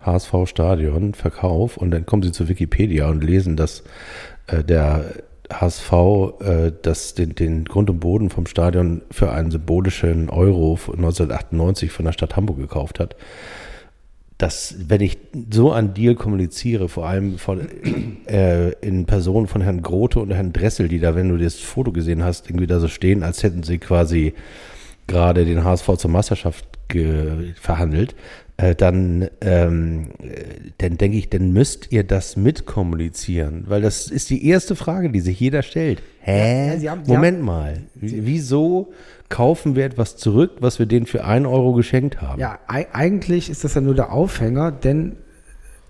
HSV 0.00 0.32
Stadion, 0.44 1.14
Verkauf, 1.14 1.76
und 1.76 1.90
dann 1.90 2.06
kommen 2.06 2.22
sie 2.22 2.32
zu 2.32 2.48
Wikipedia 2.48 3.08
und 3.08 3.24
lesen, 3.24 3.56
dass 3.56 3.82
äh, 4.46 4.62
der 4.62 5.14
HSV 5.50 5.92
äh, 6.40 6.72
das, 6.82 7.14
den, 7.14 7.34
den 7.34 7.64
Grund 7.64 7.88
und 7.88 8.00
Boden 8.00 8.30
vom 8.30 8.46
Stadion 8.46 9.02
für 9.10 9.32
einen 9.32 9.50
symbolischen 9.50 10.28
Euro 10.28 10.72
1998 10.72 11.92
von 11.92 12.04
der 12.04 12.12
Stadt 12.12 12.36
Hamburg 12.36 12.58
gekauft 12.58 13.00
hat 13.00 13.16
dass, 14.38 14.74
wenn 14.88 15.00
ich 15.00 15.18
so 15.50 15.72
einen 15.72 15.94
Deal 15.94 16.14
kommuniziere, 16.14 16.88
vor 16.88 17.06
allem 17.06 17.38
von, 17.38 17.66
äh, 18.26 18.72
in 18.80 19.06
Person 19.06 19.46
von 19.46 19.62
Herrn 19.62 19.82
Grote 19.82 20.20
und 20.20 20.30
Herrn 20.30 20.52
Dressel, 20.52 20.88
die 20.88 21.00
da, 21.00 21.14
wenn 21.14 21.30
du 21.30 21.38
das 21.38 21.54
Foto 21.54 21.90
gesehen 21.92 22.22
hast, 22.22 22.50
irgendwie 22.50 22.66
da 22.66 22.78
so 22.78 22.88
stehen, 22.88 23.22
als 23.22 23.42
hätten 23.42 23.62
sie 23.62 23.78
quasi 23.78 24.34
gerade 25.06 25.44
den 25.44 25.64
HSV 25.64 25.96
zur 25.96 26.10
Meisterschaft 26.10 26.66
verhandelt, 27.60 28.14
äh, 28.58 28.74
dann, 28.74 29.28
ähm, 29.40 30.10
dann 30.78 30.96
denke 30.96 31.18
ich, 31.18 31.28
dann 31.28 31.52
müsst 31.52 31.92
ihr 31.92 32.04
das 32.04 32.36
mitkommunizieren, 32.36 33.64
weil 33.66 33.82
das 33.82 34.08
ist 34.08 34.30
die 34.30 34.46
erste 34.46 34.76
Frage, 34.76 35.10
die 35.10 35.20
sich 35.20 35.40
jeder 35.40 35.62
stellt. 35.62 36.00
Hä? 36.20 36.78
Ja, 36.78 36.92
haben, 36.92 37.02
Moment 37.06 37.38
haben, 37.38 37.44
mal, 37.44 37.82
wieso 37.94 38.92
kaufen 39.28 39.76
wir 39.76 39.84
etwas 39.84 40.16
zurück, 40.16 40.52
was 40.60 40.78
wir 40.78 40.86
denen 40.86 41.06
für 41.06 41.24
einen 41.24 41.46
Euro 41.46 41.72
geschenkt 41.72 42.22
haben. 42.22 42.40
Ja, 42.40 42.58
eigentlich 42.66 43.50
ist 43.50 43.64
das 43.64 43.74
ja 43.74 43.80
nur 43.80 43.94
der 43.94 44.12
Aufhänger, 44.12 44.72
denn 44.72 45.16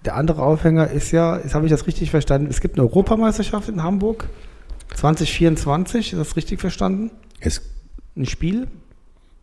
der 0.05 0.17
andere 0.17 0.43
Aufhänger 0.43 0.91
ist 0.91 1.11
ja, 1.11 1.39
jetzt 1.39 1.55
habe 1.55 1.67
ich 1.67 1.71
das 1.71 1.87
richtig 1.87 2.11
verstanden, 2.11 2.49
es 2.49 2.61
gibt 2.61 2.79
eine 2.79 2.87
Europameisterschaft 2.87 3.69
in 3.69 3.83
Hamburg 3.83 4.29
2024, 4.95 6.13
ist 6.13 6.19
das 6.19 6.37
richtig 6.37 6.61
verstanden? 6.61 7.11
Es, 7.41 7.61
ein 8.17 8.27
Spiel? 8.27 8.69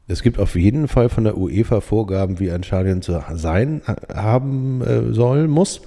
Es 0.07 0.21
gibt 0.21 0.39
auf 0.39 0.55
jeden 0.55 0.87
Fall 0.87 1.09
von 1.09 1.23
der 1.23 1.37
UEFA 1.37 1.81
Vorgaben, 1.81 2.39
wie 2.39 2.51
ein 2.51 2.63
Stadion 2.63 3.01
zu 3.01 3.21
sein 3.33 3.81
haben 4.13 4.81
äh, 4.81 5.13
soll, 5.13 5.47
muss. 5.47 5.81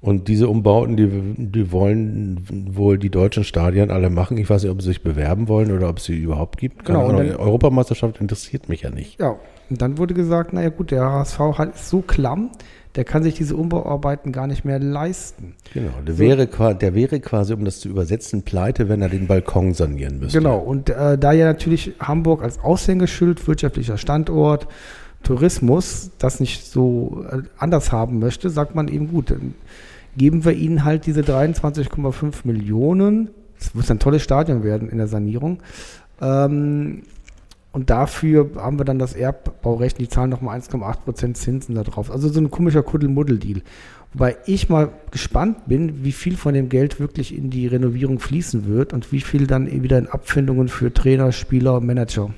Und 0.00 0.28
diese 0.28 0.48
Umbauten, 0.48 0.96
die, 0.96 1.08
die 1.36 1.72
wollen 1.72 2.40
wohl 2.70 2.98
die 2.98 3.10
deutschen 3.10 3.42
Stadien 3.42 3.90
alle 3.90 4.10
machen. 4.10 4.36
Ich 4.38 4.48
weiß 4.48 4.62
nicht, 4.62 4.70
ob 4.70 4.80
sie 4.80 4.88
sich 4.88 5.02
bewerben 5.02 5.48
wollen 5.48 5.72
oder 5.72 5.88
ob 5.88 5.98
es 5.98 6.04
sie 6.04 6.16
überhaupt 6.16 6.56
gibt. 6.58 6.84
Keine 6.84 6.98
Genau, 7.00 7.10
Ahnung. 7.10 7.26
dann- 7.28 7.36
Europameisterschaft 7.36 8.20
interessiert 8.20 8.68
mich 8.68 8.82
ja 8.82 8.90
nicht. 8.90 9.18
Ja, 9.20 9.34
und 9.70 9.82
dann 9.82 9.98
wurde 9.98 10.14
gesagt, 10.14 10.52
naja 10.52 10.68
gut, 10.68 10.92
der 10.92 11.04
HSV 11.04 11.38
hat, 11.58 11.74
ist 11.74 11.88
so 11.90 12.00
klamm, 12.00 12.50
der 12.94 13.02
kann 13.04 13.24
sich 13.24 13.34
diese 13.34 13.56
Umbauarbeiten 13.56 14.30
gar 14.30 14.46
nicht 14.46 14.64
mehr 14.64 14.78
leisten. 14.78 15.54
Genau, 15.74 15.90
der, 16.06 16.16
wäre, 16.18 16.46
qua- 16.46 16.74
der 16.74 16.94
wäre 16.94 17.18
quasi, 17.18 17.52
um 17.52 17.64
das 17.64 17.80
zu 17.80 17.88
übersetzen, 17.88 18.42
pleite, 18.42 18.88
wenn 18.88 19.02
er 19.02 19.08
den 19.08 19.26
Balkon 19.26 19.74
sanieren 19.74 20.20
müsste. 20.20 20.38
Genau, 20.38 20.58
und 20.58 20.90
äh, 20.90 21.18
da 21.18 21.32
ja 21.32 21.44
natürlich 21.44 21.92
Hamburg 21.98 22.42
als 22.44 22.60
Aushängeschild, 22.60 23.46
wirtschaftlicher 23.48 23.98
Standort, 23.98 24.68
Tourismus 25.24 26.10
das 26.18 26.40
nicht 26.40 26.64
so 26.66 27.24
äh, 27.30 27.42
anders 27.58 27.90
haben 27.92 28.20
möchte, 28.20 28.50
sagt 28.50 28.74
man 28.74 28.88
eben 28.88 29.08
gut, 29.08 29.30
dann 29.30 29.54
geben 30.18 30.44
wir 30.44 30.52
ihnen 30.52 30.84
halt 30.84 31.06
diese 31.06 31.22
23,5 31.22 32.40
Millionen. 32.44 33.30
Es 33.58 33.74
muss 33.74 33.90
ein 33.90 33.98
tolles 33.98 34.22
Stadion 34.22 34.62
werden 34.62 34.90
in 34.90 34.98
der 34.98 35.08
Sanierung. 35.08 35.60
Ähm, 36.20 37.02
und 37.72 37.90
dafür 37.90 38.50
haben 38.56 38.78
wir 38.78 38.84
dann 38.84 38.98
das 38.98 39.14
Erbbaurecht, 39.14 39.98
die 39.98 40.08
zahlen 40.08 40.30
nochmal 40.30 40.58
1,8% 40.58 41.34
Zinsen 41.34 41.74
da 41.74 41.82
drauf. 41.82 42.10
Also 42.10 42.28
so 42.28 42.40
ein 42.40 42.50
komischer 42.50 42.82
Kuddelmuddel-Deal. 42.82 43.62
Wobei 44.14 44.36
ich 44.46 44.68
mal 44.68 44.90
gespannt 45.10 45.66
bin, 45.66 46.02
wie 46.02 46.12
viel 46.12 46.36
von 46.36 46.54
dem 46.54 46.70
Geld 46.70 46.98
wirklich 46.98 47.36
in 47.36 47.50
die 47.50 47.66
Renovierung 47.66 48.20
fließen 48.20 48.66
wird 48.66 48.92
und 48.92 49.12
wie 49.12 49.20
viel 49.20 49.46
dann 49.46 49.70
wieder 49.82 49.98
in 49.98 50.06
Abfindungen 50.06 50.68
für 50.68 50.92
Trainer, 50.92 51.30
Spieler, 51.30 51.80
Manager. 51.80 52.30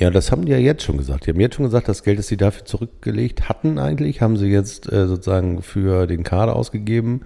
Ja, 0.00 0.10
das 0.10 0.32
haben 0.32 0.44
die 0.46 0.52
ja 0.52 0.58
jetzt 0.58 0.82
schon 0.82 0.96
gesagt. 0.96 1.26
Die 1.26 1.30
haben 1.30 1.40
jetzt 1.40 1.54
schon 1.56 1.66
gesagt, 1.66 1.86
das 1.88 2.02
Geld, 2.02 2.18
das 2.18 2.26
sie 2.26 2.36
dafür 2.36 2.64
zurückgelegt 2.64 3.48
hatten 3.48 3.78
eigentlich, 3.78 4.20
haben 4.22 4.36
sie 4.36 4.46
jetzt 4.48 4.90
äh, 4.90 5.06
sozusagen 5.06 5.62
für 5.62 6.06
den 6.06 6.22
Kader 6.24 6.56
ausgegeben, 6.56 7.20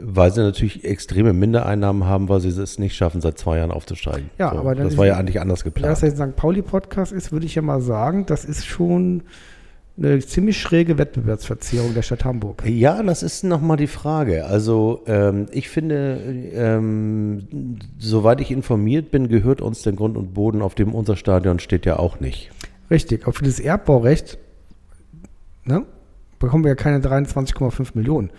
weil 0.00 0.32
sie 0.32 0.40
natürlich 0.40 0.84
extreme 0.84 1.32
Mindereinnahmen 1.32 2.04
haben, 2.06 2.28
weil 2.28 2.40
sie 2.40 2.48
es 2.48 2.78
nicht 2.78 2.94
schaffen, 2.96 3.20
seit 3.20 3.38
zwei 3.38 3.58
Jahren 3.58 3.70
aufzusteigen. 3.70 4.30
Ja, 4.38 4.52
aber 4.52 4.74
dann 4.74 4.84
das 4.84 4.94
ist- 4.94 4.98
war 4.98 5.06
ja 5.06 5.16
eigentlich 5.16 5.40
anders 5.40 5.60
Da 5.60 5.64
geplant. 5.64 5.96
es 5.96 6.02
ja 6.02 6.24
ein 6.24 6.30
St. 6.32 6.36
Pauli-Podcast 6.36 7.12
ist, 7.12 7.30
würde 7.32 7.46
ich 7.46 7.54
ja 7.54 7.62
mal 7.62 7.80
sagen, 7.80 8.26
das 8.26 8.44
ist 8.44 8.64
schon 8.66 9.22
eine 9.98 10.20
ziemlich 10.20 10.60
schräge 10.60 10.96
Wettbewerbsverzerrung 10.98 11.94
der 11.94 12.02
Stadt 12.02 12.24
Hamburg. 12.24 12.62
Ja, 12.66 13.02
das 13.02 13.22
ist 13.22 13.44
nochmal 13.44 13.76
die 13.76 13.86
Frage. 13.86 14.46
Also 14.46 15.02
ähm, 15.06 15.46
ich 15.52 15.68
finde, 15.68 16.18
ähm, 16.54 17.78
soweit 17.98 18.40
ich 18.40 18.50
informiert 18.50 19.10
bin, 19.10 19.28
gehört 19.28 19.60
uns 19.60 19.82
der 19.82 19.92
Grund 19.92 20.16
und 20.16 20.34
Boden, 20.34 20.62
auf 20.62 20.74
dem 20.74 20.94
unser 20.94 21.16
Stadion 21.16 21.58
steht, 21.58 21.84
ja 21.84 21.98
auch 21.98 22.20
nicht. 22.20 22.50
Richtig, 22.90 23.26
auf 23.26 23.38
dieses 23.38 23.60
Erbbaurecht 23.60 24.38
ne, 25.64 25.84
bekommen 26.38 26.64
wir 26.64 26.70
ja 26.70 26.74
keine 26.74 26.98
23,5 26.98 27.90
Millionen. 27.94 28.30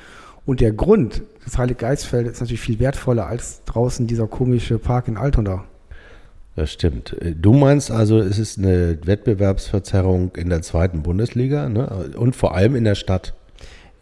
Und 0.45 0.59
der 0.59 0.73
Grund 0.73 1.23
des 1.45 1.57
Heilig-Geistfeldes 1.57 2.33
ist 2.33 2.41
natürlich 2.41 2.61
viel 2.61 2.79
wertvoller 2.79 3.27
als 3.27 3.63
draußen 3.63 4.07
dieser 4.07 4.27
komische 4.27 4.77
Park 4.77 5.07
in 5.07 5.17
Altona. 5.17 5.65
Das 6.55 6.71
stimmt. 6.71 7.15
Du 7.41 7.53
meinst 7.53 7.89
also, 7.89 8.19
es 8.19 8.37
ist 8.37 8.59
eine 8.59 8.99
Wettbewerbsverzerrung 9.03 10.35
in 10.35 10.49
der 10.49 10.61
zweiten 10.61 11.01
Bundesliga 11.01 11.67
ne? 11.67 12.11
und 12.15 12.35
vor 12.35 12.55
allem 12.55 12.75
in 12.75 12.83
der 12.83 12.95
Stadt. 12.95 13.33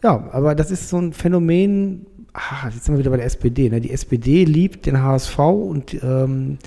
Ja, 0.02 0.28
aber 0.32 0.54
das 0.54 0.70
ist 0.70 0.88
so 0.88 0.98
ein 0.98 1.12
Phänomen, 1.12 2.06
ah, 2.34 2.68
jetzt 2.68 2.84
sind 2.84 2.94
wir 2.94 2.98
wieder 2.98 3.10
bei 3.10 3.16
der 3.16 3.26
SPD. 3.26 3.70
Ne? 3.70 3.80
Die 3.80 3.90
SPD 3.90 4.44
liebt 4.44 4.84
den 4.84 5.02
HSV 5.02 5.38
und 5.38 5.96
ähm, 6.02 6.58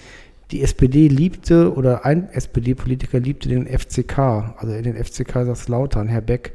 die 0.51 0.61
SPD 0.63 1.07
liebte, 1.07 1.73
oder 1.75 2.05
ein 2.05 2.29
SPD-Politiker 2.29 3.19
liebte 3.19 3.49
den 3.49 3.67
FCK, 3.67 4.17
also 4.57 4.81
den 4.81 4.95
FCK 4.95 5.27
Kaiserslautern, 5.27 6.07
Herr 6.07 6.21
Beck. 6.21 6.53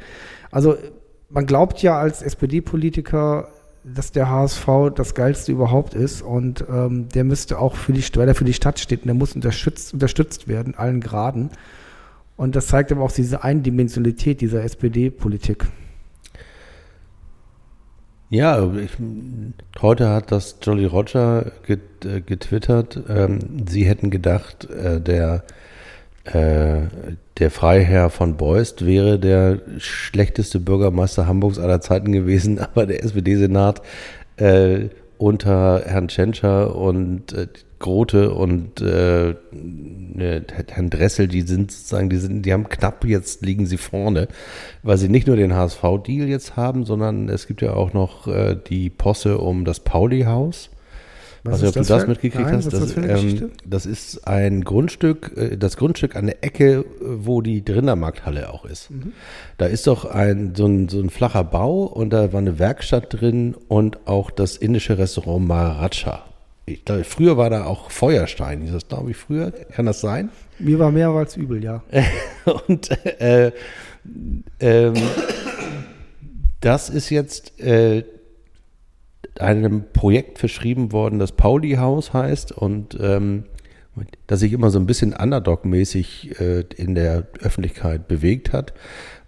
Also 0.50 0.76
man 1.28 1.46
glaubt 1.46 1.82
ja 1.82 1.98
als 1.98 2.22
SPD-Politiker, 2.22 3.48
dass 3.84 4.12
der 4.12 4.28
HSV 4.28 4.66
das 4.94 5.14
Geilste 5.14 5.52
überhaupt 5.52 5.94
ist 5.94 6.22
und 6.22 6.64
ähm, 6.70 7.08
der 7.08 7.24
müsste 7.24 7.58
auch 7.58 7.76
für 7.76 7.92
die, 7.92 8.04
weil 8.16 8.28
er 8.28 8.34
für 8.34 8.44
die 8.44 8.52
Stadt 8.52 8.78
steht 8.78 9.02
und 9.02 9.06
der 9.06 9.14
muss 9.14 9.34
unterstützt, 9.34 9.94
unterstützt 9.94 10.48
werden, 10.48 10.74
allen 10.74 11.00
Graden. 11.00 11.50
Und 12.36 12.56
das 12.56 12.68
zeigt 12.68 12.90
aber 12.92 13.02
auch 13.02 13.12
diese 13.12 13.44
Eindimensionalität 13.44 14.40
dieser 14.40 14.64
SPD-Politik. 14.64 15.66
Ja, 18.30 18.72
ich, 18.74 18.92
heute 19.82 20.08
hat 20.08 20.30
das 20.30 20.56
Jolly 20.62 20.84
Roger 20.84 21.50
get, 21.66 21.80
äh, 22.04 22.20
getwittert, 22.20 23.00
ähm, 23.08 23.66
sie 23.68 23.84
hätten 23.84 24.10
gedacht, 24.10 24.70
äh, 24.70 25.00
der, 25.00 25.42
äh, 26.24 26.82
der 27.40 27.50
Freiherr 27.50 28.10
von 28.10 28.36
Beust 28.36 28.84
wäre 28.84 29.18
der 29.18 29.60
schlechteste 29.78 30.60
Bürgermeister 30.60 31.26
Hamburgs 31.26 31.58
aller 31.58 31.80
Zeiten 31.80 32.12
gewesen, 32.12 32.58
aber 32.60 32.86
der 32.86 33.02
SPD-Senat 33.02 33.82
äh, 34.36 34.88
unter 35.18 35.82
Herrn 35.84 36.08
Tschentscher 36.08 36.76
und 36.76 37.32
äh, 37.32 37.46
Grote 37.78 38.34
und 38.34 38.82
äh, 38.82 39.30
äh, 39.30 40.42
Herrn 40.68 40.90
Dressel, 40.90 41.28
die 41.28 41.40
sind 41.42 41.72
sozusagen, 41.72 42.10
die 42.10 42.18
sind, 42.18 42.44
die 42.44 42.52
haben 42.52 42.68
knapp 42.68 43.04
jetzt 43.06 43.44
liegen 43.44 43.64
sie 43.64 43.78
vorne, 43.78 44.28
weil 44.82 44.98
sie 44.98 45.08
nicht 45.08 45.26
nur 45.26 45.36
den 45.36 45.54
HSV-Deal 45.54 46.28
jetzt 46.28 46.56
haben, 46.56 46.84
sondern 46.84 47.30
es 47.30 47.46
gibt 47.46 47.62
ja 47.62 47.72
auch 47.72 47.94
noch 47.94 48.28
äh, 48.28 48.54
die 48.68 48.90
Posse 48.90 49.38
um 49.38 49.64
das 49.64 49.80
Pauli-Haus. 49.80 50.70
Was 51.42 51.54
Also, 51.54 51.66
ist 51.66 51.76
ob 51.76 51.82
du 51.82 51.88
das 51.88 52.06
mitgekriegt 52.06 52.44
Nein, 52.44 52.56
hast, 52.56 52.72
das 52.72 52.96
ähm, 52.96 53.50
das 53.66 53.86
ist 53.86 54.26
ein 54.26 54.62
Grundstück, 54.62 55.32
äh, 55.36 55.56
das 55.56 55.76
Grundstück 55.76 56.14
an 56.16 56.26
der 56.26 56.44
Ecke, 56.44 56.80
äh, 56.80 56.84
wo 57.00 57.40
die 57.40 57.64
Rindermarkthalle 57.66 58.52
auch 58.52 58.64
ist. 58.66 58.90
Mhm. 58.90 59.12
Da 59.56 59.66
ist 59.66 59.86
doch 59.86 60.04
ein 60.04 60.54
so, 60.54 60.66
ein 60.66 60.88
so 60.88 61.00
ein 61.00 61.08
flacher 61.08 61.44
Bau 61.44 61.84
und 61.84 62.10
da 62.10 62.32
war 62.32 62.40
eine 62.40 62.58
Werkstatt 62.58 63.20
drin 63.20 63.54
und 63.68 64.06
auch 64.06 64.30
das 64.30 64.56
indische 64.56 64.98
Restaurant 64.98 65.46
Maharaja. 65.46 66.24
Ich 66.66 66.84
glaube, 66.84 67.04
früher 67.04 67.36
war 67.36 67.50
da 67.50 67.64
auch 67.64 67.90
Feuerstein, 67.90 68.62
ist 68.62 68.74
das 68.74 68.88
glaube 68.88 69.10
ich 69.10 69.16
früher, 69.16 69.50
kann 69.50 69.86
das 69.86 70.00
sein? 70.00 70.28
Mir 70.58 70.78
war 70.78 70.90
mehr 70.90 71.08
als 71.08 71.36
übel, 71.36 71.64
ja. 71.64 71.82
Und 72.66 72.90
äh, 73.20 73.50
ähm, 74.60 74.94
das 76.60 76.90
ist 76.90 77.10
jetzt 77.10 77.58
äh, 77.60 78.04
einem 79.40 79.84
Projekt 79.92 80.38
verschrieben 80.38 80.92
worden, 80.92 81.18
das 81.18 81.32
Pauli-Haus 81.32 82.12
heißt 82.12 82.52
und 82.52 82.98
ähm, 83.00 83.44
das 84.26 84.40
sich 84.40 84.52
immer 84.52 84.70
so 84.70 84.78
ein 84.78 84.86
bisschen 84.86 85.12
Underdog-mäßig 85.12 86.40
äh, 86.40 86.64
in 86.76 86.94
der 86.94 87.26
Öffentlichkeit 87.40 88.08
bewegt 88.08 88.52
hat, 88.52 88.72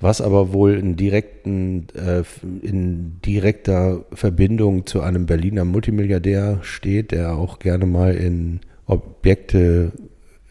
was 0.00 0.20
aber 0.20 0.52
wohl 0.52 0.74
in, 0.74 0.96
direkten, 0.96 1.88
äh, 1.94 2.22
in 2.62 3.20
direkter 3.22 4.04
Verbindung 4.12 4.86
zu 4.86 5.00
einem 5.00 5.26
Berliner 5.26 5.64
Multimilliardär 5.64 6.58
steht, 6.62 7.10
der 7.10 7.36
auch 7.36 7.58
gerne 7.58 7.86
mal 7.86 8.14
in 8.14 8.60
Objekte 8.86 9.92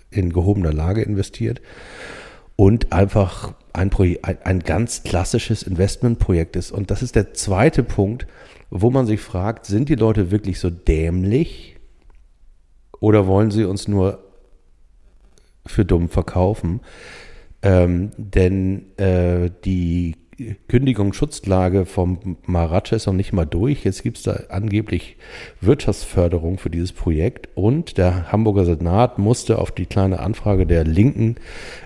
in 0.10 0.34
gehobener 0.34 0.74
Lage 0.74 1.02
investiert 1.02 1.62
und 2.56 2.92
einfach 2.92 3.54
ein, 3.74 3.90
Projek 3.90 4.20
ein, 4.24 4.38
ein 4.44 4.60
ganz 4.60 5.04
klassisches 5.04 5.64
Investmentprojekt 5.64 6.56
ist. 6.56 6.72
Und 6.72 6.92
das 6.92 7.02
ist 7.02 7.16
der 7.16 7.34
zweite 7.34 7.84
Punkt, 7.84 8.28
wo 8.72 8.90
man 8.90 9.06
sich 9.06 9.20
fragt, 9.20 9.66
sind 9.66 9.90
die 9.90 9.96
Leute 9.96 10.32
wirklich 10.32 10.60
so 10.60 10.70
dämlich 10.70 11.76
oder 13.00 13.28
wollen 13.28 13.52
sie 13.52 13.66
uns 13.66 13.88
nur 13.88 14.24
für 15.66 15.86
dumm 15.86 16.10
verkaufen? 16.10 16.80
Ähm, 17.62 18.12
denn 18.18 18.98
äh, 18.98 19.52
die 19.66 20.16
Kündigungsschutzlage 20.68 21.86
vom 21.86 22.38
Maharaja 22.46 22.96
ist 22.96 23.06
noch 23.06 23.14
nicht 23.14 23.34
mal 23.34 23.46
durch. 23.46 23.84
Jetzt 23.84 24.02
gibt 24.02 24.18
es 24.18 24.24
da 24.24 24.40
angeblich 24.50 25.18
Wirtschaftsförderung 25.60 26.58
für 26.58 26.70
dieses 26.70 26.94
Projekt 26.94 27.50
und 27.56 27.98
der 27.98 28.32
Hamburger 28.32 28.66
Senat 28.66 29.20
musste 29.20 29.60
auf 29.60 29.72
die 29.72 29.86
kleine 29.86 30.20
Anfrage 30.22 30.66
der 30.66 30.86
Linken 30.86 31.36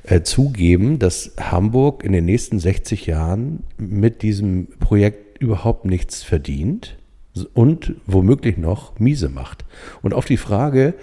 äh, 0.03 0.21
zugeben, 0.21 0.99
dass 0.99 1.33
Hamburg 1.39 2.03
in 2.03 2.13
den 2.13 2.25
nächsten 2.25 2.59
60 2.59 3.07
Jahren 3.07 3.63
mit 3.77 4.21
diesem 4.21 4.67
Projekt 4.79 5.24
überhaupt 5.45 5.85
nichts 5.85 6.23
verdient 6.23 6.97
und 7.53 7.95
womöglich 8.05 8.57
noch 8.57 8.99
miese 8.99 9.29
macht. 9.29 9.65
Und 10.01 10.13
auf 10.13 10.25
die 10.25 10.37
Frage, 10.37 10.93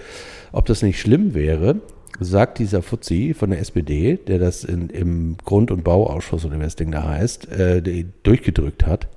ob 0.52 0.66
das 0.66 0.82
nicht 0.82 1.00
schlimm 1.00 1.34
wäre, 1.34 1.76
sagt 2.20 2.58
dieser 2.58 2.82
Fuzzi 2.82 3.34
von 3.36 3.50
der 3.50 3.60
SPD, 3.60 4.16
der 4.16 4.38
das 4.38 4.64
in, 4.64 4.90
im 4.90 5.36
Grund- 5.44 5.70
und 5.70 5.84
Bauausschuss 5.84 6.44
oder 6.44 6.58
wie 6.58 6.64
das 6.64 6.76
Ding 6.76 6.90
da 6.90 7.04
heißt, 7.04 7.50
äh, 7.52 8.04
durchgedrückt 8.22 8.86
hat, 8.86 9.08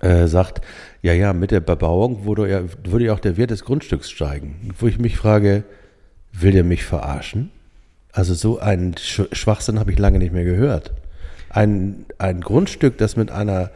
äh, 0.00 0.26
sagt, 0.26 0.60
ja, 1.02 1.12
ja, 1.12 1.32
mit 1.32 1.50
der 1.50 1.60
Bebauung 1.60 2.24
würde 2.24 2.48
ja, 2.48 2.62
würde 2.84 3.06
ja 3.06 3.14
auch 3.14 3.20
der 3.20 3.36
Wert 3.36 3.50
des 3.50 3.64
Grundstücks 3.64 4.10
steigen. 4.10 4.70
Wo 4.78 4.86
ich 4.86 4.98
mich 4.98 5.16
frage, 5.16 5.64
will 6.32 6.52
der 6.52 6.64
mich 6.64 6.84
verarschen? 6.84 7.50
Also 8.12 8.34
so 8.34 8.58
einen 8.58 8.96
Sch 8.96 9.22
Schwachsinn 9.32 9.78
habe 9.78 9.92
ich 9.92 9.98
lange 9.98 10.18
nicht 10.18 10.32
mehr 10.32 10.44
gehört. 10.44 10.92
Ein, 11.50 12.04
ein 12.18 12.40
Grundstück, 12.40 12.98
das 12.98 13.16
mit 13.16 13.30
einer 13.30 13.70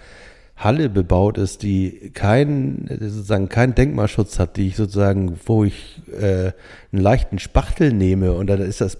Halle 0.64 0.88
bebaut 0.88 1.38
ist, 1.38 1.62
die 1.62 2.10
kein, 2.14 2.86
sozusagen 2.88 3.48
keinen 3.48 3.74
Denkmalschutz 3.74 4.38
hat, 4.38 4.56
die 4.56 4.68
ich 4.68 4.76
sozusagen, 4.76 5.38
wo 5.46 5.64
ich 5.64 6.02
äh, 6.12 6.52
einen 6.92 7.02
leichten 7.02 7.38
Spachtel 7.38 7.92
nehme 7.92 8.32
und 8.32 8.46
dann 8.48 8.60
ist 8.60 8.80
das 8.80 8.98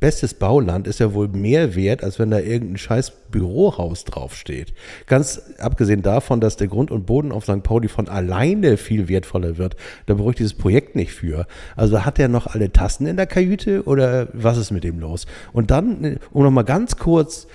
bestes 0.00 0.34
Bauland, 0.34 0.86
ist 0.86 1.00
ja 1.00 1.14
wohl 1.14 1.28
mehr 1.28 1.74
wert, 1.74 2.02
als 2.02 2.18
wenn 2.18 2.30
da 2.30 2.38
irgendein 2.38 2.78
scheiß 2.78 3.12
Bürohaus 3.30 4.04
draufsteht. 4.04 4.72
Ganz 5.06 5.42
abgesehen 5.58 6.02
davon, 6.02 6.40
dass 6.40 6.56
der 6.56 6.68
Grund 6.68 6.90
und 6.90 7.06
Boden 7.06 7.32
auf 7.32 7.44
St. 7.44 7.62
Pauli 7.62 7.88
von 7.88 8.08
alleine 8.08 8.76
viel 8.76 9.08
wertvoller 9.08 9.58
wird, 9.58 9.76
da 10.06 10.14
brauche 10.14 10.30
ich 10.30 10.36
dieses 10.36 10.54
Projekt 10.54 10.96
nicht 10.96 11.12
für. 11.12 11.46
Also 11.76 12.04
hat 12.04 12.18
er 12.18 12.28
noch 12.28 12.46
alle 12.46 12.72
Tassen 12.72 13.06
in 13.06 13.16
der 13.16 13.26
Kajüte 13.26 13.84
oder 13.84 14.28
was 14.32 14.58
ist 14.58 14.70
mit 14.70 14.84
dem 14.84 14.98
los? 14.98 15.26
Und 15.52 15.70
dann, 15.70 16.18
um 16.32 16.42
nochmal 16.42 16.64
ganz 16.64 16.96
kurz 16.96 17.46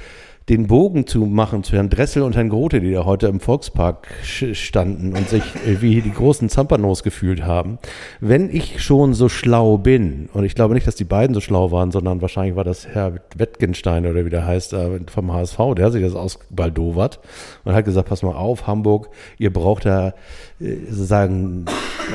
den 0.49 0.67
Bogen 0.67 1.05
zu 1.05 1.25
machen 1.25 1.63
zu 1.63 1.75
Herrn 1.75 1.89
Dressel 1.89 2.23
und 2.23 2.35
Herrn 2.37 2.47
Grote, 2.47 2.79
die 2.79 2.93
da 2.93 3.03
heute 3.03 3.27
im 3.27 3.41
Volkspark 3.41 4.07
standen 4.23 5.13
und 5.13 5.27
sich 5.27 5.43
wie 5.65 6.01
die 6.01 6.13
großen 6.13 6.47
Zampanos 6.47 7.03
gefühlt 7.03 7.43
haben. 7.43 7.79
Wenn 8.21 8.49
ich 8.49 8.81
schon 8.81 9.13
so 9.13 9.27
schlau 9.27 9.77
bin, 9.77 10.29
und 10.33 10.45
ich 10.45 10.55
glaube 10.55 10.73
nicht, 10.73 10.87
dass 10.87 10.95
die 10.95 11.03
beiden 11.03 11.33
so 11.33 11.41
schlau 11.41 11.71
waren, 11.71 11.91
sondern 11.91 12.21
wahrscheinlich 12.21 12.55
war 12.55 12.63
das 12.63 12.87
Herr 12.87 13.15
Wettgenstein 13.35 14.05
oder 14.05 14.25
wie 14.25 14.29
der 14.29 14.45
heißt, 14.45 14.71
äh, 14.71 15.01
vom 15.11 15.33
HSV, 15.33 15.57
der 15.75 15.87
hat 15.87 15.91
sich 15.91 16.03
das 16.03 16.15
ausbaldowert 16.15 17.19
und 17.65 17.73
hat 17.73 17.83
gesagt, 17.83 18.07
pass 18.07 18.23
mal 18.23 18.35
auf, 18.35 18.67
Hamburg, 18.67 19.09
ihr 19.37 19.51
braucht 19.51 19.85
da 19.85 20.13
äh, 20.61 20.75
sozusagen 20.89 21.65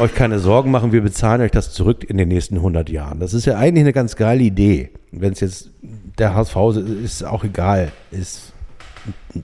euch 0.00 0.14
keine 0.14 0.38
Sorgen 0.38 0.70
machen, 0.70 0.92
wir 0.92 1.02
bezahlen 1.02 1.42
euch 1.42 1.50
das 1.50 1.74
zurück 1.74 2.08
in 2.08 2.16
den 2.16 2.28
nächsten 2.28 2.56
100 2.56 2.88
Jahren. 2.88 3.20
Das 3.20 3.34
ist 3.34 3.44
ja 3.44 3.58
eigentlich 3.58 3.84
eine 3.84 3.92
ganz 3.92 4.16
geile 4.16 4.42
Idee. 4.42 4.90
Wenn 5.10 5.34
es 5.34 5.40
jetzt 5.40 5.70
der 6.18 6.34
HSV 6.34 6.56
ist 7.02 7.24
auch 7.24 7.44
egal. 7.44 7.92
Ist, 8.10 8.52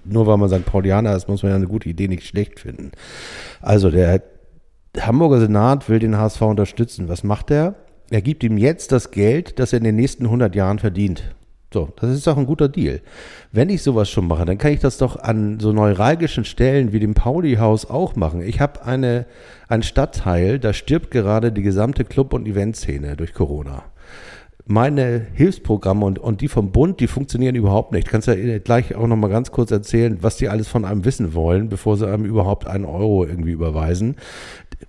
nur 0.04 0.26
weil 0.26 0.36
man 0.36 0.48
St. 0.48 0.64
Paulianer 0.64 1.16
ist, 1.16 1.28
muss 1.28 1.42
man 1.42 1.50
ja 1.50 1.56
eine 1.56 1.66
gute 1.66 1.88
Idee 1.88 2.08
nicht 2.08 2.26
schlecht 2.26 2.60
finden. 2.60 2.92
Also 3.60 3.90
der 3.90 4.22
Hamburger 4.98 5.40
Senat 5.40 5.88
will 5.88 5.98
den 5.98 6.16
HSV 6.16 6.42
unterstützen. 6.42 7.08
Was 7.08 7.24
macht 7.24 7.50
er? 7.50 7.74
Er 8.10 8.22
gibt 8.22 8.42
ihm 8.42 8.56
jetzt 8.56 8.92
das 8.92 9.10
Geld, 9.10 9.58
das 9.58 9.72
er 9.72 9.78
in 9.78 9.84
den 9.84 9.96
nächsten 9.96 10.24
100 10.24 10.54
Jahren 10.54 10.78
verdient. 10.78 11.34
So, 11.72 11.90
das 12.00 12.10
ist 12.10 12.26
auch 12.26 12.38
ein 12.38 12.46
guter 12.46 12.70
Deal. 12.70 13.02
Wenn 13.52 13.68
ich 13.68 13.82
sowas 13.82 14.08
schon 14.08 14.26
mache, 14.26 14.46
dann 14.46 14.56
kann 14.56 14.72
ich 14.72 14.80
das 14.80 14.96
doch 14.96 15.16
an 15.16 15.60
so 15.60 15.72
neuralgischen 15.72 16.46
Stellen 16.46 16.92
wie 16.92 17.00
dem 17.00 17.12
Pauli-Haus 17.12 17.90
auch 17.90 18.16
machen. 18.16 18.40
Ich 18.40 18.60
habe 18.60 18.86
eine, 18.86 19.26
einen 19.68 19.82
Stadtteil, 19.82 20.58
da 20.58 20.72
stirbt 20.72 21.10
gerade 21.10 21.52
die 21.52 21.60
gesamte 21.60 22.06
Club- 22.06 22.32
und 22.32 22.48
Eventszene 22.48 23.16
durch 23.16 23.34
Corona 23.34 23.84
meine 24.70 25.26
Hilfsprogramme 25.32 26.04
und, 26.04 26.18
und 26.18 26.42
die 26.42 26.48
vom 26.48 26.72
Bund, 26.72 27.00
die 27.00 27.06
funktionieren 27.06 27.54
überhaupt 27.54 27.92
nicht. 27.92 28.06
Kannst 28.06 28.28
ja 28.28 28.58
gleich 28.58 28.94
auch 28.94 29.06
noch 29.06 29.16
mal 29.16 29.28
ganz 29.28 29.50
kurz 29.50 29.70
erzählen, 29.70 30.18
was 30.20 30.36
die 30.36 30.50
alles 30.50 30.68
von 30.68 30.84
einem 30.84 31.06
wissen 31.06 31.32
wollen, 31.32 31.70
bevor 31.70 31.96
sie 31.96 32.06
einem 32.06 32.26
überhaupt 32.26 32.66
einen 32.66 32.84
Euro 32.84 33.24
irgendwie 33.24 33.52
überweisen. 33.52 34.16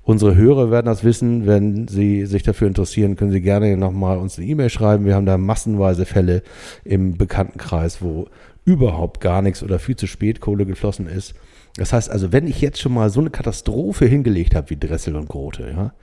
Unsere 0.04 0.36
Hörer 0.36 0.70
werden 0.70 0.88
das 0.88 1.06
wissen. 1.06 1.48
Wenn 1.48 1.88
sie 1.88 2.26
sich 2.26 2.44
dafür 2.44 2.68
interessieren, 2.68 3.16
können 3.16 3.32
sie 3.32 3.40
gerne 3.40 3.78
noch 3.78 3.94
mal 3.94 4.18
uns 4.18 4.38
eine 4.38 4.48
E-Mail 4.48 4.70
schreiben. 4.70 5.06
Wir 5.06 5.16
haben 5.16 5.26
da 5.26 5.38
massenweise 5.38 6.06
Fälle 6.06 6.44
im 6.84 7.18
Bekanntenkreis, 7.18 8.02
wo 8.02 8.28
überhaupt 8.66 9.22
gar 9.22 9.42
nichts 9.42 9.64
oder 9.64 9.80
viel 9.80 9.96
zu 9.96 10.08
spät 10.08 10.42
Kohle 10.42 10.66
geflossen 10.66 11.08
ist. 11.08 11.36
Das 11.78 11.94
heißt 11.94 12.12
also, 12.12 12.34
wenn 12.34 12.48
ich 12.48 12.60
jetzt 12.60 12.82
schon 12.82 12.94
mal 12.94 13.10
so 13.10 13.22
eine 13.22 13.30
Katastrophe 13.30 14.06
hingelegt 14.06 14.56
habe 14.56 14.72
wie 14.72 14.78
Dressel 14.78 15.16
und 15.16 15.30
Grote, 15.30 15.72
ja, 15.74 15.94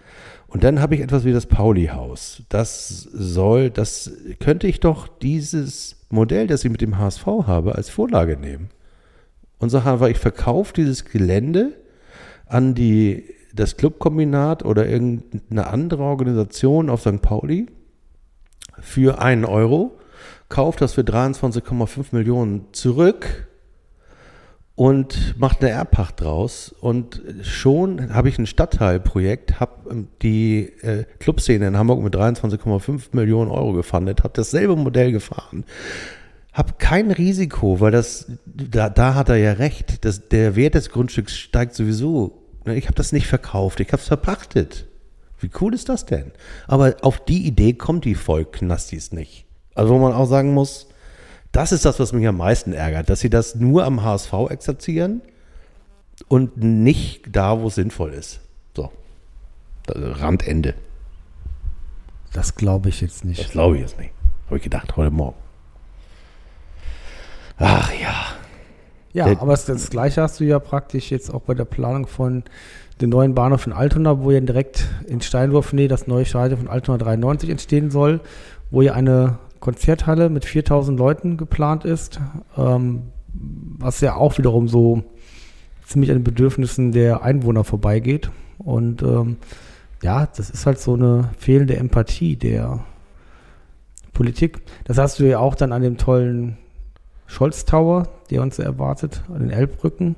und 0.56 0.64
dann 0.64 0.80
habe 0.80 0.94
ich 0.94 1.02
etwas 1.02 1.26
wie 1.26 1.34
das 1.34 1.44
Pauli-Haus. 1.44 2.42
Das 2.48 2.88
soll, 3.12 3.68
das 3.68 4.10
könnte 4.40 4.66
ich 4.66 4.80
doch 4.80 5.06
dieses 5.06 5.96
Modell, 6.08 6.46
das 6.46 6.64
ich 6.64 6.70
mit 6.70 6.80
dem 6.80 6.96
HSV 6.96 7.26
habe, 7.26 7.74
als 7.74 7.90
Vorlage 7.90 8.38
nehmen. 8.38 8.70
Und 9.58 9.68
sage 9.68 9.90
einfach, 9.90 10.08
ich 10.08 10.16
verkaufe 10.16 10.72
dieses 10.72 11.04
Gelände 11.04 11.76
an 12.46 12.74
die, 12.74 13.34
das 13.52 13.76
Clubkombinat 13.76 14.64
oder 14.64 14.88
irgendeine 14.88 15.66
andere 15.66 16.04
Organisation 16.04 16.88
auf 16.88 17.02
St. 17.02 17.20
Pauli 17.20 17.66
für 18.80 19.20
einen 19.20 19.44
Euro, 19.44 19.98
kaufe 20.48 20.78
das 20.78 20.94
für 20.94 21.02
23,5 21.02 22.06
Millionen 22.12 22.72
zurück 22.72 23.46
und 24.76 25.38
macht 25.38 25.62
eine 25.62 25.70
Erbpacht 25.70 26.20
draus. 26.20 26.74
Und 26.80 27.22
schon 27.42 28.14
habe 28.14 28.28
ich 28.28 28.38
ein 28.38 28.46
Stadtteilprojekt, 28.46 29.58
habe 29.58 29.90
ähm, 29.90 30.08
die 30.22 30.70
äh, 30.82 31.04
Clubszene 31.18 31.66
in 31.66 31.76
Hamburg 31.78 32.02
mit 32.02 32.14
23,5 32.14 33.08
Millionen 33.12 33.50
Euro 33.50 33.72
gefundet, 33.72 34.22
habe 34.22 34.34
dasselbe 34.36 34.76
Modell 34.76 35.12
gefahren. 35.12 35.64
Habe 36.52 36.74
kein 36.78 37.10
Risiko, 37.10 37.80
weil 37.80 37.90
das, 37.90 38.30
da, 38.46 38.88
da 38.90 39.14
hat 39.14 39.30
er 39.30 39.36
ja 39.36 39.52
recht, 39.52 40.04
dass 40.04 40.28
der 40.28 40.56
Wert 40.56 40.74
des 40.74 40.90
Grundstücks 40.90 41.36
steigt 41.36 41.74
sowieso. 41.74 42.42
Ich 42.66 42.86
habe 42.86 42.94
das 42.94 43.12
nicht 43.12 43.26
verkauft, 43.26 43.80
ich 43.80 43.88
habe 43.92 44.00
es 44.00 44.08
verpachtet. 44.08 44.86
Wie 45.40 45.50
cool 45.60 45.74
ist 45.74 45.88
das 45.88 46.06
denn? 46.06 46.32
Aber 46.66 46.96
auf 47.02 47.24
die 47.24 47.46
Idee 47.46 47.74
kommt 47.74 48.04
die 48.04 48.14
Vollknastis 48.14 49.12
nicht. 49.12 49.46
Also 49.74 49.94
wo 49.94 49.98
man 49.98 50.12
auch 50.12 50.26
sagen 50.26 50.54
muss, 50.54 50.88
das 51.56 51.72
ist 51.72 51.86
das, 51.86 51.98
was 51.98 52.12
mich 52.12 52.26
am 52.26 52.36
meisten 52.36 52.74
ärgert, 52.74 53.08
dass 53.08 53.20
sie 53.20 53.30
das 53.30 53.54
nur 53.54 53.84
am 53.84 54.04
HSV 54.04 54.32
exerzieren 54.50 55.22
und 56.28 56.58
nicht 56.58 57.34
da, 57.34 57.58
wo 57.58 57.68
es 57.68 57.76
sinnvoll 57.76 58.12
ist. 58.12 58.40
So. 58.74 58.92
Randende. 59.88 60.74
Das 62.34 62.56
glaube 62.56 62.90
ich 62.90 63.00
jetzt 63.00 63.24
nicht. 63.24 63.40
Das 63.40 63.50
glaube 63.52 63.76
ich 63.76 63.80
jetzt 63.80 63.98
nicht. 63.98 64.12
Habe 64.46 64.58
ich 64.58 64.64
gedacht, 64.64 64.96
heute 64.96 65.10
Morgen. 65.10 65.38
Ach 67.56 67.90
ja. 67.90 68.26
Ja, 69.14 69.24
der, 69.24 69.40
aber 69.40 69.52
das, 69.52 69.64
das, 69.64 69.88
Gleiche 69.88 70.20
hast 70.20 70.38
du 70.40 70.44
ja 70.44 70.58
praktisch 70.58 71.10
jetzt 71.10 71.32
auch 71.32 71.40
bei 71.40 71.54
der 71.54 71.64
Planung 71.64 72.06
von 72.06 72.44
dem 73.00 73.08
neuen 73.08 73.34
Bahnhof 73.34 73.66
in 73.66 73.72
Altona, 73.72 74.20
wo 74.20 74.30
ja 74.30 74.40
direkt 74.40 74.86
in 75.06 75.22
Steinwurfnähe 75.22 75.88
das 75.88 76.06
neue 76.06 76.26
Stadion 76.26 76.58
von 76.58 76.68
Altona 76.68 76.98
93 76.98 77.48
entstehen 77.48 77.90
soll, 77.90 78.20
wo 78.70 78.82
ja 78.82 78.92
eine 78.92 79.38
Konzerthalle 79.66 80.30
mit 80.30 80.44
4000 80.44 80.96
Leuten 80.96 81.36
geplant 81.36 81.84
ist, 81.84 82.20
ähm, 82.56 83.10
was 83.32 84.00
ja 84.00 84.14
auch 84.14 84.38
wiederum 84.38 84.68
so 84.68 85.02
ziemlich 85.84 86.12
an 86.12 86.18
den 86.18 86.24
Bedürfnissen 86.24 86.92
der 86.92 87.24
Einwohner 87.24 87.64
vorbeigeht. 87.64 88.30
Und 88.58 89.02
ähm, 89.02 89.38
ja, 90.04 90.26
das 90.26 90.50
ist 90.50 90.66
halt 90.66 90.78
so 90.78 90.94
eine 90.94 91.30
fehlende 91.36 91.76
Empathie 91.76 92.36
der 92.36 92.84
Politik. 94.12 94.60
Das 94.84 94.98
hast 94.98 95.18
du 95.18 95.24
ja 95.24 95.40
auch 95.40 95.56
dann 95.56 95.72
an 95.72 95.82
dem 95.82 95.98
tollen 95.98 96.58
Scholz 97.26 97.64
Tower, 97.64 98.08
der 98.30 98.42
uns 98.42 98.60
erwartet, 98.60 99.24
an 99.34 99.40
den 99.40 99.50
Elbbrücken, 99.50 100.14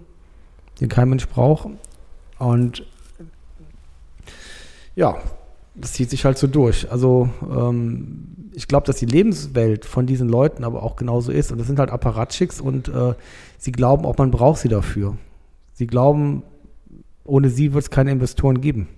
den 0.78 0.90
kein 0.90 1.08
Mensch 1.08 1.26
braucht. 1.26 1.70
Und 2.38 2.84
ja, 4.94 5.16
das 5.74 5.94
zieht 5.94 6.11
sich 6.11 6.26
halt 6.26 6.37
so 6.37 6.48
durch. 6.48 6.92
Also 6.92 7.30
ähm, 7.50 8.38
ich 8.58 8.66
glaube, 8.66 8.86
dass 8.86 8.96
die 8.96 9.06
Lebenswelt 9.06 9.84
von 9.84 10.04
diesen 10.04 10.28
Leuten 10.28 10.64
aber 10.64 10.82
auch 10.82 10.96
genauso 10.96 11.30
ist. 11.30 11.52
Und 11.52 11.58
das 11.58 11.68
sind 11.68 11.78
halt 11.78 11.90
Apparatschicks 11.90 12.60
und 12.60 12.88
äh, 12.88 13.14
sie 13.56 13.70
glauben 13.70 14.04
auch, 14.04 14.18
man 14.18 14.32
braucht 14.32 14.58
sie 14.58 14.68
dafür. 14.68 15.16
Sie 15.74 15.86
glauben, 15.86 16.42
ohne 17.22 17.50
sie 17.50 17.72
wird 17.72 17.84
es 17.84 17.90
keine 17.90 18.10
Investoren 18.10 18.60
geben. 18.60 18.88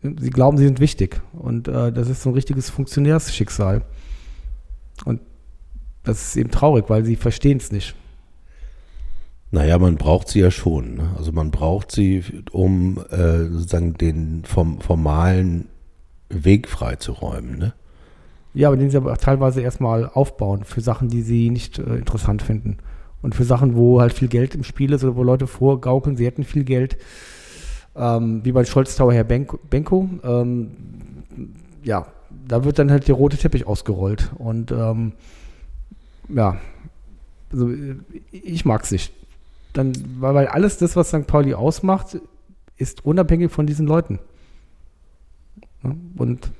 Sie 0.00 0.30
glauben, 0.30 0.58
sie 0.58 0.64
sind 0.64 0.78
wichtig. 0.78 1.20
Und 1.32 1.66
äh, 1.66 1.90
das 1.90 2.08
ist 2.08 2.22
so 2.22 2.30
ein 2.30 2.34
richtiges 2.34 2.70
Funktionärsschicksal. 2.70 3.82
Und 5.04 5.20
das 6.04 6.28
ist 6.28 6.36
eben 6.36 6.52
traurig, 6.52 6.84
weil 6.86 7.04
sie 7.04 7.16
verstehen 7.16 7.56
es 7.56 7.72
nicht. 7.72 7.96
Naja, 9.50 9.76
man 9.78 9.96
braucht 9.96 10.28
sie 10.28 10.38
ja 10.38 10.52
schon. 10.52 10.94
Ne? 10.94 11.10
Also 11.16 11.32
man 11.32 11.50
braucht 11.50 11.90
sie, 11.90 12.22
um 12.52 12.98
äh, 13.10 13.46
sozusagen 13.46 13.94
den 13.94 14.44
vom 14.44 14.80
formalen 14.80 15.66
Weg 16.28 16.68
freizuräumen. 16.68 17.58
Ne? 17.58 17.74
Ja, 18.54 18.68
aber 18.68 18.76
den 18.76 18.88
sie 18.90 18.96
aber 18.96 19.16
teilweise 19.16 19.60
erstmal 19.60 20.08
aufbauen 20.08 20.64
für 20.64 20.80
Sachen, 20.80 21.08
die 21.08 21.22
sie 21.22 21.50
nicht 21.50 21.78
äh, 21.78 21.96
interessant 21.96 22.40
finden. 22.40 22.78
Und 23.20 23.34
für 23.34 23.44
Sachen, 23.44 23.74
wo 23.74 24.00
halt 24.00 24.12
viel 24.12 24.28
Geld 24.28 24.54
im 24.54 24.64
Spiel 24.64 24.92
ist 24.92 25.02
oder 25.02 25.16
wo 25.16 25.22
Leute 25.22 25.46
vorgaukeln, 25.46 26.16
sie 26.16 26.26
hätten 26.26 26.44
viel 26.44 26.64
Geld. 26.64 26.96
Ähm, 27.96 28.44
wie 28.44 28.52
bei 28.52 28.64
Scholz 28.64 28.96
Tower 28.96 29.12
Herr 29.12 29.24
Benko. 29.24 29.58
Benko 29.70 30.08
ähm, 30.22 30.70
ja, 31.82 32.06
da 32.46 32.64
wird 32.64 32.78
dann 32.78 32.90
halt 32.90 33.08
der 33.08 33.14
rote 33.14 33.36
Teppich 33.36 33.66
ausgerollt. 33.66 34.30
Und 34.38 34.70
ähm, 34.70 35.12
ja, 36.28 36.58
also 37.52 37.70
ich 38.30 38.64
mag 38.64 38.82
es 38.82 38.90
nicht. 38.90 39.12
Dann, 39.72 39.92
weil, 40.20 40.46
alles 40.46 40.78
das, 40.78 40.94
was 40.94 41.08
St. 41.08 41.26
Pauli 41.26 41.54
ausmacht, 41.54 42.18
ist 42.76 43.04
unabhängig 43.04 43.50
von 43.50 43.66
diesen 43.66 43.86
Leuten. 43.86 44.18
Und 46.16 46.50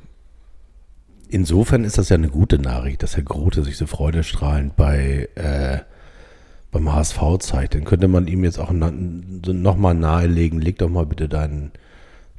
Insofern 1.35 1.83
ist 1.83 1.99
das 1.99 2.11
ja 2.11 2.15
eine 2.15 2.29
gute 2.29 2.61
Nachricht, 2.61 3.03
dass 3.03 3.17
Herr 3.17 3.25
Grote 3.25 3.65
sich 3.65 3.77
so 3.77 3.89
freudestrahlend 3.89 4.77
bei 4.77 5.29
äh, 5.35 5.81
beim 6.71 6.93
HSV 6.93 7.19
zeigt. 7.41 7.75
Dann 7.75 7.83
könnte 7.83 8.07
man 8.07 8.29
ihm 8.29 8.45
jetzt 8.45 8.61
auch 8.61 8.71
nochmal 8.71 9.95
nahelegen, 9.95 10.61
leg 10.61 10.79
doch 10.79 10.89
mal 10.89 11.07
bitte 11.07 11.29
dein 11.29 11.73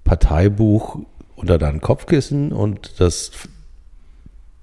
Parteibuch 0.06 1.00
unter 1.36 1.58
dein 1.58 1.82
Kopfkissen 1.82 2.54
und 2.54 3.02
das, 3.02 3.32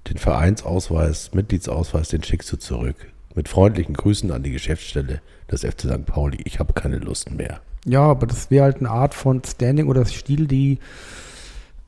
den 0.09 0.17
Vereinsausweis, 0.17 1.35
Mitgliedsausweis, 1.35 2.09
den 2.09 2.23
schickst 2.23 2.51
du 2.51 2.57
zurück. 2.57 2.95
Mit 3.35 3.49
freundlichen 3.49 3.93
Grüßen 3.93 4.31
an 4.31 4.41
die 4.41 4.51
Geschäftsstelle 4.51 5.21
des 5.51 5.61
FC 5.61 5.81
St. 5.81 6.07
Pauli. 6.07 6.39
Ich 6.45 6.57
habe 6.57 6.73
keine 6.73 6.97
Lust 6.97 7.29
mehr. 7.29 7.61
Ja, 7.85 8.01
aber 8.01 8.25
das 8.25 8.49
wäre 8.49 8.63
halt 8.63 8.77
eine 8.77 8.89
Art 8.89 9.13
von 9.13 9.43
Standing 9.43 9.85
oder 9.89 10.03
Stil, 10.05 10.47
die 10.47 10.79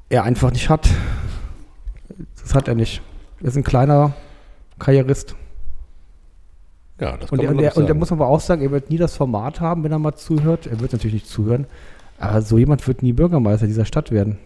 er 0.09 0.25
einfach 0.25 0.51
nicht 0.51 0.69
hat. 0.69 0.87
Das 2.41 2.53
hat 2.53 2.67
er 2.67 2.75
nicht. 2.75 3.01
Er 3.41 3.47
ist 3.47 3.57
ein 3.57 3.63
kleiner 3.63 4.13
Karrierist. 4.79 5.35
Ja, 6.99 7.17
das 7.17 7.29
Und, 7.31 7.37
kann 7.37 7.39
der, 7.39 7.47
man 7.47 7.55
und, 7.57 7.61
der, 7.61 7.77
und 7.77 7.87
sagen. 7.87 7.99
muss 7.99 8.11
aber 8.11 8.27
auch 8.27 8.39
sagen, 8.39 8.61
er 8.61 8.71
wird 8.71 8.89
nie 8.89 8.97
das 8.97 9.15
Format 9.17 9.59
haben, 9.59 9.83
wenn 9.83 9.91
er 9.91 9.99
mal 9.99 10.15
zuhört. 10.15 10.65
Er 10.67 10.79
wird 10.79 10.93
natürlich 10.93 11.15
nicht 11.15 11.27
zuhören. 11.27 11.67
Aber 12.17 12.41
so 12.41 12.57
jemand 12.57 12.87
wird 12.87 13.03
nie 13.03 13.11
Bürgermeister 13.11 13.67
dieser 13.67 13.85
Stadt 13.85 14.11
werden. 14.11 14.37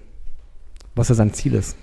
Was 0.96 1.10
ja 1.10 1.16
sein 1.16 1.34
Ziel 1.34 1.54
ist. 1.54 1.78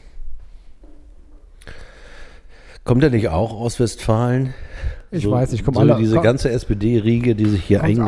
Kommt 2.84 3.02
er 3.02 3.10
nicht 3.10 3.28
auch 3.28 3.52
aus 3.52 3.78
Westfalen? 3.78 4.54
Ich 5.10 5.30
weiß 5.30 5.52
nicht, 5.52 5.64
kommen 5.64 5.76
so 5.76 5.80
alle- 5.80 5.96
diese 5.96 6.20
ganze 6.20 6.50
SPD-Riege, 6.50 7.34
die 7.34 7.46
sich 7.46 7.64
hier 7.64 7.78
Kommt 7.78 7.98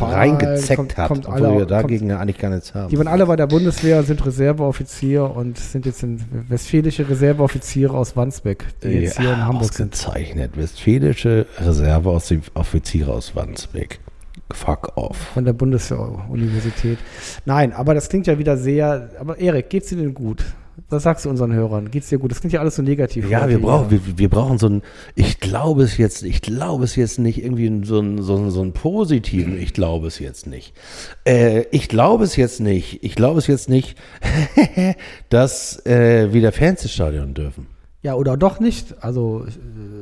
reingezeckt 0.00 0.76
kommt- 0.76 0.96
hat, 0.96 1.08
kommt 1.08 1.26
obwohl 1.28 1.46
alle- 1.46 1.58
wir 1.58 1.66
dagegen 1.66 2.08
ja 2.08 2.18
eigentlich 2.18 2.38
gar 2.38 2.50
nichts 2.50 2.74
haben. 2.74 2.88
Die 2.88 2.98
waren 2.98 3.08
alle 3.08 3.26
bei 3.26 3.36
der 3.36 3.46
Bundeswehr, 3.46 4.02
sind 4.02 4.24
Reserveoffizier 4.24 5.30
und 5.34 5.58
sind 5.58 5.86
jetzt 5.86 6.02
in 6.02 6.20
westfälische 6.48 7.08
Reserveoffiziere 7.08 7.94
aus 7.96 8.16
Wandsbek, 8.16 8.64
die 8.82 8.88
jetzt 8.88 9.20
hier 9.20 9.32
in 9.34 9.44
Hamburg 9.46 9.72
sind. 9.74 9.92
Ausgezeichnet. 9.94 10.52
Westfälische 10.56 11.46
Reserveoffiziere 11.58 13.12
aus 13.12 13.36
Wandsbek. 13.36 14.00
Fuck 14.52 14.92
off. 14.96 15.16
Von 15.34 15.44
der 15.44 15.52
Bundeswehr-Universität. 15.54 16.98
Nein, 17.44 17.72
aber 17.72 17.94
das 17.94 18.08
klingt 18.08 18.26
ja 18.26 18.38
wieder 18.38 18.56
sehr. 18.56 19.10
Aber 19.18 19.38
Erik, 19.38 19.70
geht's 19.70 19.88
dir 19.88 19.96
denn 19.96 20.14
gut? 20.14 20.44
Was 20.88 21.04
sagst 21.04 21.24
du 21.24 21.30
unseren 21.30 21.52
Hörern? 21.52 21.90
Geht's 21.90 22.08
dir 22.08 22.18
gut? 22.18 22.30
Das 22.30 22.40
klingt 22.40 22.52
ja 22.52 22.60
alles 22.60 22.76
so 22.76 22.82
negativ. 22.82 23.28
Ja, 23.28 23.48
wir 23.48 23.60
brauchen, 23.60 23.90
wir, 23.90 24.00
wir 24.16 24.28
brauchen 24.28 24.58
so 24.58 24.66
einen, 24.66 24.82
ich 25.14 25.40
glaube 25.40 25.82
es 25.82 25.96
jetzt, 25.96 26.22
ich 26.22 26.42
glaube 26.42 26.84
es 26.84 26.96
jetzt 26.96 27.18
nicht 27.18 27.42
irgendwie 27.42 27.86
so 27.86 27.98
einen, 27.98 28.22
so 28.22 28.36
einen, 28.36 28.50
so 28.50 28.60
einen 28.60 28.72
positiven, 28.72 29.58
ich 29.58 29.72
glaube 29.72 30.08
es 30.08 30.18
jetzt 30.18 30.46
nicht. 30.46 30.74
Äh, 31.24 31.62
ich 31.70 31.88
glaube 31.88 32.24
es 32.24 32.36
jetzt 32.36 32.60
nicht, 32.60 33.04
ich 33.04 33.14
glaube 33.14 33.38
es 33.38 33.46
jetzt 33.46 33.68
nicht, 33.68 33.96
dass 35.28 35.84
äh, 35.86 36.32
wieder 36.32 36.52
Fans 36.52 36.82
ins 36.82 36.92
Stadion 36.92 37.34
dürfen. 37.34 37.66
Ja, 38.02 38.16
oder 38.16 38.36
doch 38.36 38.60
nicht. 38.60 39.02
Also 39.02 39.46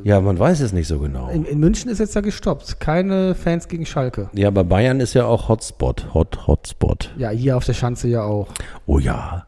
Ja, 0.02 0.20
man 0.20 0.36
weiß 0.36 0.58
es 0.60 0.72
nicht 0.72 0.88
so 0.88 0.98
genau. 0.98 1.28
in, 1.28 1.44
in 1.44 1.60
München 1.60 1.88
ist 1.88 2.00
jetzt 2.00 2.16
ja 2.16 2.20
gestoppt. 2.20 2.80
Keine 2.80 3.36
Fans 3.36 3.68
gegen 3.68 3.86
Schalke. 3.86 4.28
Ja, 4.32 4.50
bei 4.50 4.64
Bayern 4.64 4.98
ist 4.98 5.14
ja 5.14 5.26
auch 5.26 5.48
Hotspot, 5.48 6.12
Hot, 6.12 6.48
Hotspot. 6.48 7.14
Ja, 7.16 7.30
hier 7.30 7.56
auf 7.56 7.64
der 7.64 7.74
Schanze 7.74 8.08
ja 8.08 8.24
auch. 8.24 8.48
Oh 8.86 8.98
ja, 8.98 9.46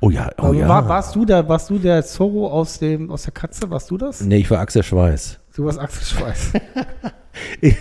oh 0.00 0.10
ja, 0.10 0.30
oh 0.38 0.46
Aber 0.46 0.54
ja. 0.54 0.68
war, 0.68 0.88
warst 0.88 1.14
du 1.16 1.24
der, 1.24 1.48
warst 1.48 1.70
du 1.70 1.78
der 1.78 2.04
Zorro 2.04 2.48
aus 2.50 2.78
dem, 2.78 3.10
aus 3.10 3.22
der 3.24 3.32
Katze? 3.32 3.70
Warst 3.70 3.90
du 3.90 3.98
das? 3.98 4.20
Nee, 4.20 4.38
ich 4.38 4.50
war 4.50 4.58
Axel 4.60 4.82
Schweiß. 4.82 5.38
Du 5.56 5.64
warst 5.64 5.78
Axel 5.78 6.04
Schweiß. 6.18 6.52
Ich, 7.60 7.74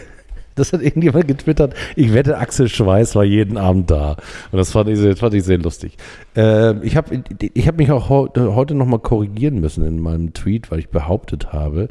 das 0.56 0.74
hat 0.74 0.82
irgendjemand 0.82 1.28
getwittert. 1.28 1.76
Ich 1.96 2.12
wette, 2.14 2.38
Axel 2.40 2.68
Schweiß 2.68 3.16
war 3.16 3.24
jeden 3.24 3.56
Abend 3.58 3.92
da. 3.92 4.14
Und 4.52 4.58
das 4.58 4.72
fand 4.72 4.90
ich, 4.90 4.98
sehr- 4.98 5.16
fand 5.16 5.34
ich 5.36 5.44
sehr 5.44 5.60
lustig. 5.60 5.96
Ähm, 6.36 6.80
ich 6.84 6.96
habe 6.96 7.24
ich 7.40 7.68
hab 7.68 7.78
mich 7.78 7.92
auch 7.92 8.10
heute 8.10 8.74
nochmal 8.74 8.98
korrigieren 9.00 9.60
müssen 9.60 9.86
in 9.86 10.00
meinem 10.02 10.34
Tweet, 10.34 10.72
weil 10.72 10.80
ich 10.80 10.90
behauptet 10.90 11.54
habe, 11.54 11.90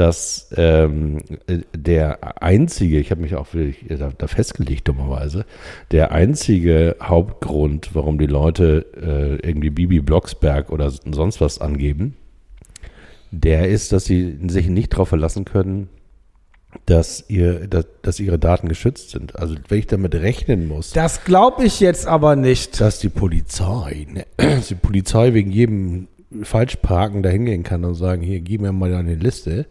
dass 0.00 0.48
ähm, 0.56 1.18
äh, 1.46 1.58
der 1.76 2.42
einzige, 2.42 2.98
ich 2.98 3.10
habe 3.10 3.20
mich 3.20 3.34
auch 3.34 3.52
wirklich 3.52 3.84
da, 3.98 4.10
da 4.16 4.26
festgelegt 4.28 4.88
dummerweise, 4.88 5.44
der 5.90 6.10
einzige 6.12 6.96
Hauptgrund, 7.02 7.90
warum 7.92 8.18
die 8.18 8.24
Leute 8.26 8.86
äh, 8.96 9.46
irgendwie 9.46 9.68
Bibi 9.68 10.00
Blocksberg 10.00 10.70
oder 10.70 10.90
sonst 10.90 11.42
was 11.42 11.60
angeben, 11.60 12.16
der 13.30 13.68
ist, 13.68 13.92
dass 13.92 14.06
sie 14.06 14.38
sich 14.48 14.68
nicht 14.68 14.94
darauf 14.94 15.10
verlassen 15.10 15.44
können, 15.44 15.90
dass, 16.86 17.26
ihr, 17.28 17.66
dass, 17.66 17.84
dass 18.00 18.20
ihre 18.20 18.38
Daten 18.38 18.70
geschützt 18.70 19.10
sind. 19.10 19.36
Also 19.36 19.54
wenn 19.68 19.80
ich 19.80 19.86
damit 19.86 20.14
rechnen 20.14 20.66
muss, 20.66 20.92
Das 20.92 21.24
glaube 21.24 21.66
ich 21.66 21.78
jetzt 21.78 22.06
aber 22.06 22.36
nicht. 22.36 22.80
dass 22.80 23.00
die 23.00 23.10
Polizei, 23.10 24.06
ne, 24.10 24.24
dass 24.38 24.68
die 24.68 24.76
Polizei 24.76 25.34
wegen 25.34 25.50
jedem 25.50 26.08
Falschparken 26.42 27.22
da 27.22 27.28
hingehen 27.28 27.62
kann 27.62 27.84
und 27.84 27.94
sagen, 27.94 28.22
hier, 28.22 28.40
gib 28.40 28.60
mir 28.60 28.72
mal 28.72 28.94
eine 28.94 29.14
Liste. 29.14 29.66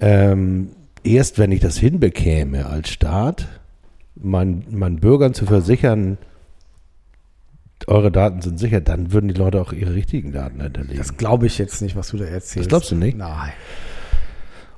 Ähm, 0.00 0.70
erst 1.04 1.38
wenn 1.38 1.52
ich 1.52 1.60
das 1.60 1.78
hinbekäme 1.78 2.66
als 2.66 2.90
Staat, 2.90 3.48
meinen, 4.14 4.66
meinen 4.70 5.00
Bürgern 5.00 5.34
zu 5.34 5.46
versichern, 5.46 6.18
eure 7.86 8.12
Daten 8.12 8.42
sind 8.42 8.58
sicher, 8.58 8.80
dann 8.80 9.12
würden 9.12 9.28
die 9.28 9.34
Leute 9.34 9.60
auch 9.60 9.72
ihre 9.72 9.94
richtigen 9.94 10.32
Daten 10.32 10.60
hinterlegen. 10.60 10.98
Das 10.98 11.16
glaube 11.16 11.46
ich 11.46 11.58
jetzt 11.58 11.82
nicht, 11.82 11.96
was 11.96 12.08
du 12.08 12.16
da 12.16 12.24
erzählst. 12.24 12.66
Das 12.66 12.68
glaubst 12.68 12.90
du 12.90 12.96
nicht? 12.96 13.16
Nein. 13.16 13.52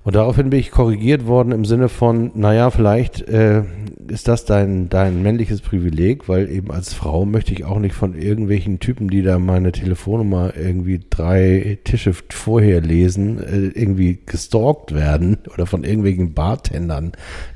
Und 0.04 0.16
daraufhin 0.16 0.50
bin 0.50 0.60
ich 0.60 0.70
korrigiert 0.70 1.26
worden 1.26 1.50
im 1.50 1.64
Sinne 1.64 1.88
von, 1.88 2.30
naja, 2.34 2.70
vielleicht 2.70 3.22
äh, 3.22 3.62
ist 4.06 4.28
das 4.28 4.44
dein, 4.44 4.90
dein 4.90 5.22
männliches 5.22 5.62
Privileg, 5.62 6.28
weil 6.28 6.50
eben 6.50 6.70
als 6.70 6.92
Frau 6.92 7.24
möchte 7.24 7.54
ich 7.54 7.64
auch 7.64 7.78
nicht 7.78 7.94
von 7.94 8.14
irgendwelchen 8.14 8.80
Typen, 8.80 9.08
die 9.08 9.22
da 9.22 9.38
meine 9.38 9.72
Telefonnummer 9.72 10.52
irgendwie 10.58 11.00
drei 11.08 11.78
Tische 11.84 12.12
vorher 12.28 12.82
lesen, 12.82 13.42
äh, 13.42 13.78
irgendwie 13.78 14.18
gestalkt 14.26 14.92
werden 14.94 15.38
oder 15.54 15.64
von 15.64 15.84
irgendwelchen 15.84 16.34
Bartendern, 16.34 17.12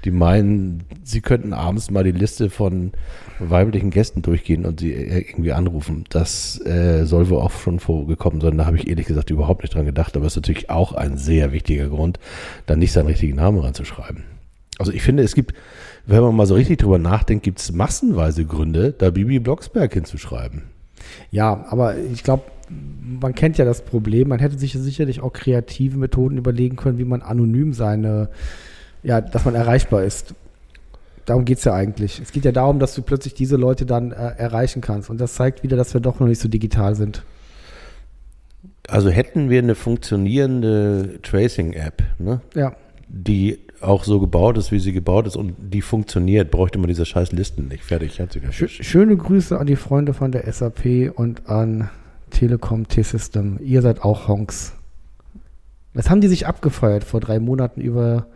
die 0.07 0.11
meinen, 0.11 0.85
sie 1.05 1.21
könnten 1.21 1.53
abends 1.53 1.91
mal 1.91 2.05
die 2.05 2.13
Liste 2.13 2.49
von 2.49 2.93
weiblichen 3.39 3.91
Gästen 3.91 4.23
durchgehen 4.23 4.65
und 4.65 4.81
sie 4.81 4.93
äh, 4.93 5.19
irgendwie 5.19 5.53
anrufen. 5.53 6.05
Das 6.11 6.65
äh, 6.65 7.05
soll 7.05 7.29
wohl 7.29 7.39
auch 7.39 7.51
schon 7.51 7.81
vorgekommen 7.81 8.41
sein. 8.41 8.59
Da 8.59 8.67
habe 8.67 8.77
ich 8.77 8.89
ehrlich 8.89 9.07
gesagt 9.07 9.31
überhaupt 9.31 9.63
nicht 9.63 9.75
dran 9.75 9.87
gedacht, 9.87 10.17
aber 10.17 10.27
es 10.27 10.33
ist 10.33 10.37
natürlich 10.37 10.71
auch 10.71 10.93
ein 10.93 11.17
sehr 11.17 11.53
wichtiger 11.53 11.89
Grund, 11.89 12.19
da 12.67 12.77
nicht 12.77 12.93
seinen 12.93 13.07
richtigen 13.07 13.37
Namen 13.37 13.59
ranzuschreiben. 13.59 14.25
Also 14.79 14.93
ich 14.93 15.03
finde, 15.03 15.23
es 15.23 15.35
gibt, 15.35 15.55
wenn 16.07 16.23
man 16.23 16.37
mal 16.37 16.47
so 16.47 16.55
richtig 16.55 16.79
drüber 16.79 16.99
nachdenkt, 16.99 17.45
gibt 17.45 17.59
es 17.59 17.73
massenweise 17.73 18.45
Gründe, 18.45 18.95
da 18.97 19.11
Bibi 19.11 19.41
Blocksberg 19.41 19.93
hinzuschreiben. 19.93 20.63
Ja, 21.31 21.67
aber 21.69 21.97
ich 21.97 22.23
glaube, 22.23 22.45
man 23.21 23.35
kennt 23.35 23.59
ja 23.59 23.65
das 23.65 23.85
Problem. 23.85 24.29
Man 24.29 24.39
hätte 24.39 24.59
sich 24.59 24.73
sicherlich 24.73 25.21
auch 25.21 25.33
kreative 25.33 25.99
Methoden 25.99 26.39
überlegen 26.39 26.77
können, 26.77 26.99
wie 26.99 27.05
man 27.05 27.23
anonym 27.23 27.73
seine, 27.73 28.29
ja, 29.03 29.21
dass 29.21 29.45
man 29.45 29.55
erreichbar 29.55 30.05
ist. 30.05 30.35
Darum 31.29 31.45
geht 31.45 31.59
es 31.59 31.65
ja 31.65 31.75
eigentlich. 31.75 32.21
Es 32.21 32.33
geht 32.33 32.45
ja 32.45 32.53
darum, 32.53 32.79
dass 32.79 32.95
du 32.95 33.03
plötzlich 33.03 33.35
diese 33.35 33.57
Leute 33.57 33.85
dann 33.85 34.13
äh, 34.13 34.15
erreichen 34.39 34.81
kannst. 34.81 35.11
Und 35.11 35.21
das 35.21 35.35
zeigt 35.35 35.63
wieder, 35.63 35.77
dass 35.77 35.93
wir 35.93 36.01
doch 36.01 36.21
noch 36.21 36.27
nicht 36.27 36.41
so 36.41 36.49
digital 36.49 36.95
sind. 36.95 37.23
Also 38.89 39.11
hätten 39.11 39.51
wir 39.51 39.59
eine 39.59 39.75
funktionierende 39.75 41.19
Tracing-App, 41.23 42.03
ne, 42.19 42.41
Ja. 42.55 42.73
die 43.09 43.59
auch 43.81 44.05
so 44.05 44.19
gebaut 44.21 44.57
ist, 44.57 44.73
wie 44.73 44.81
sie 44.81 44.93
gebaut 44.93 45.27
ist 45.27 45.37
und 45.37 45.55
die 45.59 45.83
funktioniert, 45.83 46.51
bräuchte 46.51 46.79
man 46.79 46.89
diese 46.89 47.05
scheiß 47.05 47.33
Listen 47.33 47.69
nicht. 47.69 47.85
Fertig, 47.85 48.19
herzlichen 48.19 48.51
Schö 48.53 48.67
schöne 48.67 49.17
Grüße 49.17 49.59
an 49.59 49.67
die 49.67 49.77
Freunde 49.77 50.15
von 50.15 50.33
der 50.33 50.51
SAP 50.51 51.13
und 51.15 51.49
an 51.49 51.91
Telekom 52.31 52.89
T-System. 52.89 53.59
Ihr 53.63 53.83
seid 53.83 54.03
auch 54.03 54.27
Honks. 54.29 54.73
Was 55.95 56.09
haben 56.11 56.21
die 56.21 56.29
sich 56.29 56.47
abgefeiert 56.47 57.05
vor 57.05 57.21
drei 57.21 57.39
Monaten 57.39 57.81
über 57.81 58.27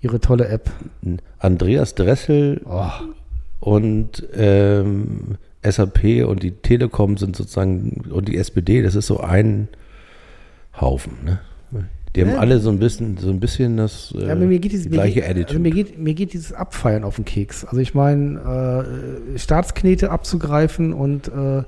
ihre 0.00 0.20
tolle 0.20 0.48
App? 0.48 0.70
Andreas 1.38 1.94
Dressel 1.94 2.60
Oh, 2.64 2.86
und 3.60 4.26
ähm, 4.34 5.36
SAP 5.62 6.24
und 6.26 6.42
die 6.42 6.52
Telekom 6.52 7.16
sind 7.18 7.36
sozusagen 7.36 8.02
und 8.10 8.28
die 8.28 8.36
SPD, 8.38 8.82
das 8.82 8.94
ist 8.94 9.06
so 9.06 9.20
ein 9.20 9.68
Haufen. 10.80 11.12
Ne? 11.24 11.38
Die 12.16 12.22
haben 12.22 12.30
Ja. 12.30 12.38
alle 12.38 12.58
so 12.58 12.70
ein 12.70 12.78
bisschen, 12.80 13.18
so 13.18 13.28
ein 13.30 13.38
bisschen 13.38 13.76
das 13.76 14.12
äh, 14.18 14.26
Ja, 14.26 14.34
mir 14.34 14.58
geht 14.58 14.72
dieses, 14.72 14.84
die 14.84 14.88
mir 14.90 14.96
gleiche 14.96 15.20
geht, 15.20 15.24
Attitude. 15.24 15.48
also 15.48 15.60
mir, 15.60 15.70
geht, 15.70 15.98
mir 15.98 16.14
geht 16.14 16.32
dieses 16.32 16.52
Abfeiern 16.52 17.04
auf 17.04 17.16
den 17.16 17.24
Keks. 17.24 17.64
Also 17.64 17.78
ich 17.78 17.94
meine, 17.94 18.84
äh, 19.34 19.38
Staatsknete 19.38 20.10
abzugreifen 20.10 20.92
und 20.92 21.28
äh, 21.28 21.62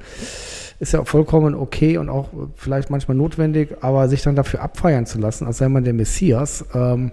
ist 0.81 0.95
ja 0.95 1.05
vollkommen 1.05 1.55
okay 1.55 1.97
und 1.99 2.09
auch 2.09 2.31
vielleicht 2.57 2.91
manchmal 2.91 3.17
notwendig, 3.17 3.77
aber 3.83 4.09
sich 4.09 4.23
dann 4.23 4.35
dafür 4.35 4.63
abfeiern 4.63 5.07
zu 5.07 5.19
lassen, 5.21 5.47
als 5.47 5.59
sei 5.59 5.69
man 5.69 5.85
der 5.85 5.93
Messias, 5.93 6.65
ähm, 6.75 7.13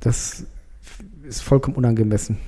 das 0.00 0.44
ist 1.26 1.42
vollkommen 1.42 1.76
unangemessen. 1.76 2.38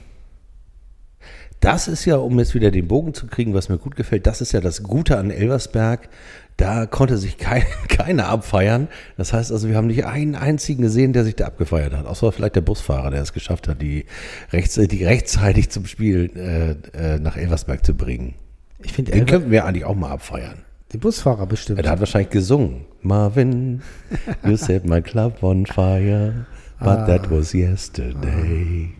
Das 1.60 1.88
ist 1.88 2.06
ja, 2.06 2.16
um 2.16 2.38
jetzt 2.38 2.54
wieder 2.54 2.70
den 2.70 2.88
Bogen 2.88 3.12
zu 3.12 3.26
kriegen, 3.26 3.52
was 3.52 3.68
mir 3.68 3.76
gut 3.76 3.94
gefällt, 3.94 4.26
das 4.26 4.40
ist 4.40 4.52
ja 4.52 4.62
das 4.62 4.82
Gute 4.82 5.18
an 5.18 5.30
Elversberg. 5.30 6.08
Da 6.56 6.86
konnte 6.86 7.18
sich 7.18 7.36
kein, 7.36 7.64
keiner 7.88 8.28
abfeiern. 8.28 8.88
Das 9.18 9.32
heißt 9.34 9.52
also, 9.52 9.68
wir 9.68 9.76
haben 9.76 9.86
nicht 9.86 10.06
einen 10.06 10.34
einzigen 10.36 10.82
gesehen, 10.82 11.12
der 11.12 11.24
sich 11.24 11.36
da 11.36 11.46
abgefeiert 11.46 11.92
hat. 11.94 12.06
Außer 12.06 12.32
vielleicht 12.32 12.56
der 12.56 12.62
Busfahrer, 12.62 13.10
der 13.10 13.20
es 13.20 13.34
geschafft 13.34 13.68
hat, 13.68 13.82
die, 13.82 14.06
rechts, 14.52 14.74
die 14.76 15.04
rechtzeitig 15.04 15.68
zum 15.70 15.84
Spiel 15.86 16.30
äh, 16.34 17.14
äh, 17.14 17.18
nach 17.18 17.36
Elversberg 17.36 17.84
zu 17.84 17.94
bringen. 17.94 18.34
Ich 18.82 18.94
finde 18.94 19.12
Den 19.12 19.22
Elver- 19.22 19.30
könnten 19.32 19.50
wir 19.50 19.66
eigentlich 19.66 19.84
auch 19.84 19.94
mal 19.96 20.10
abfeiern. 20.10 20.62
den 20.94 21.00
Busfahrer 21.00 21.44
bestimmt. 21.46 21.78
Der 21.84 21.90
hat 21.90 22.00
wahrscheinlich 22.00 22.30
gesungen. 22.30 22.86
Marvin, 23.02 23.82
you 24.46 24.56
set 24.56 24.86
my 24.86 25.02
club 25.02 25.42
on 25.42 25.66
fire, 25.66 26.46
but 26.80 27.06
that 27.06 27.30
was 27.30 27.52
yesterday. 27.52 28.90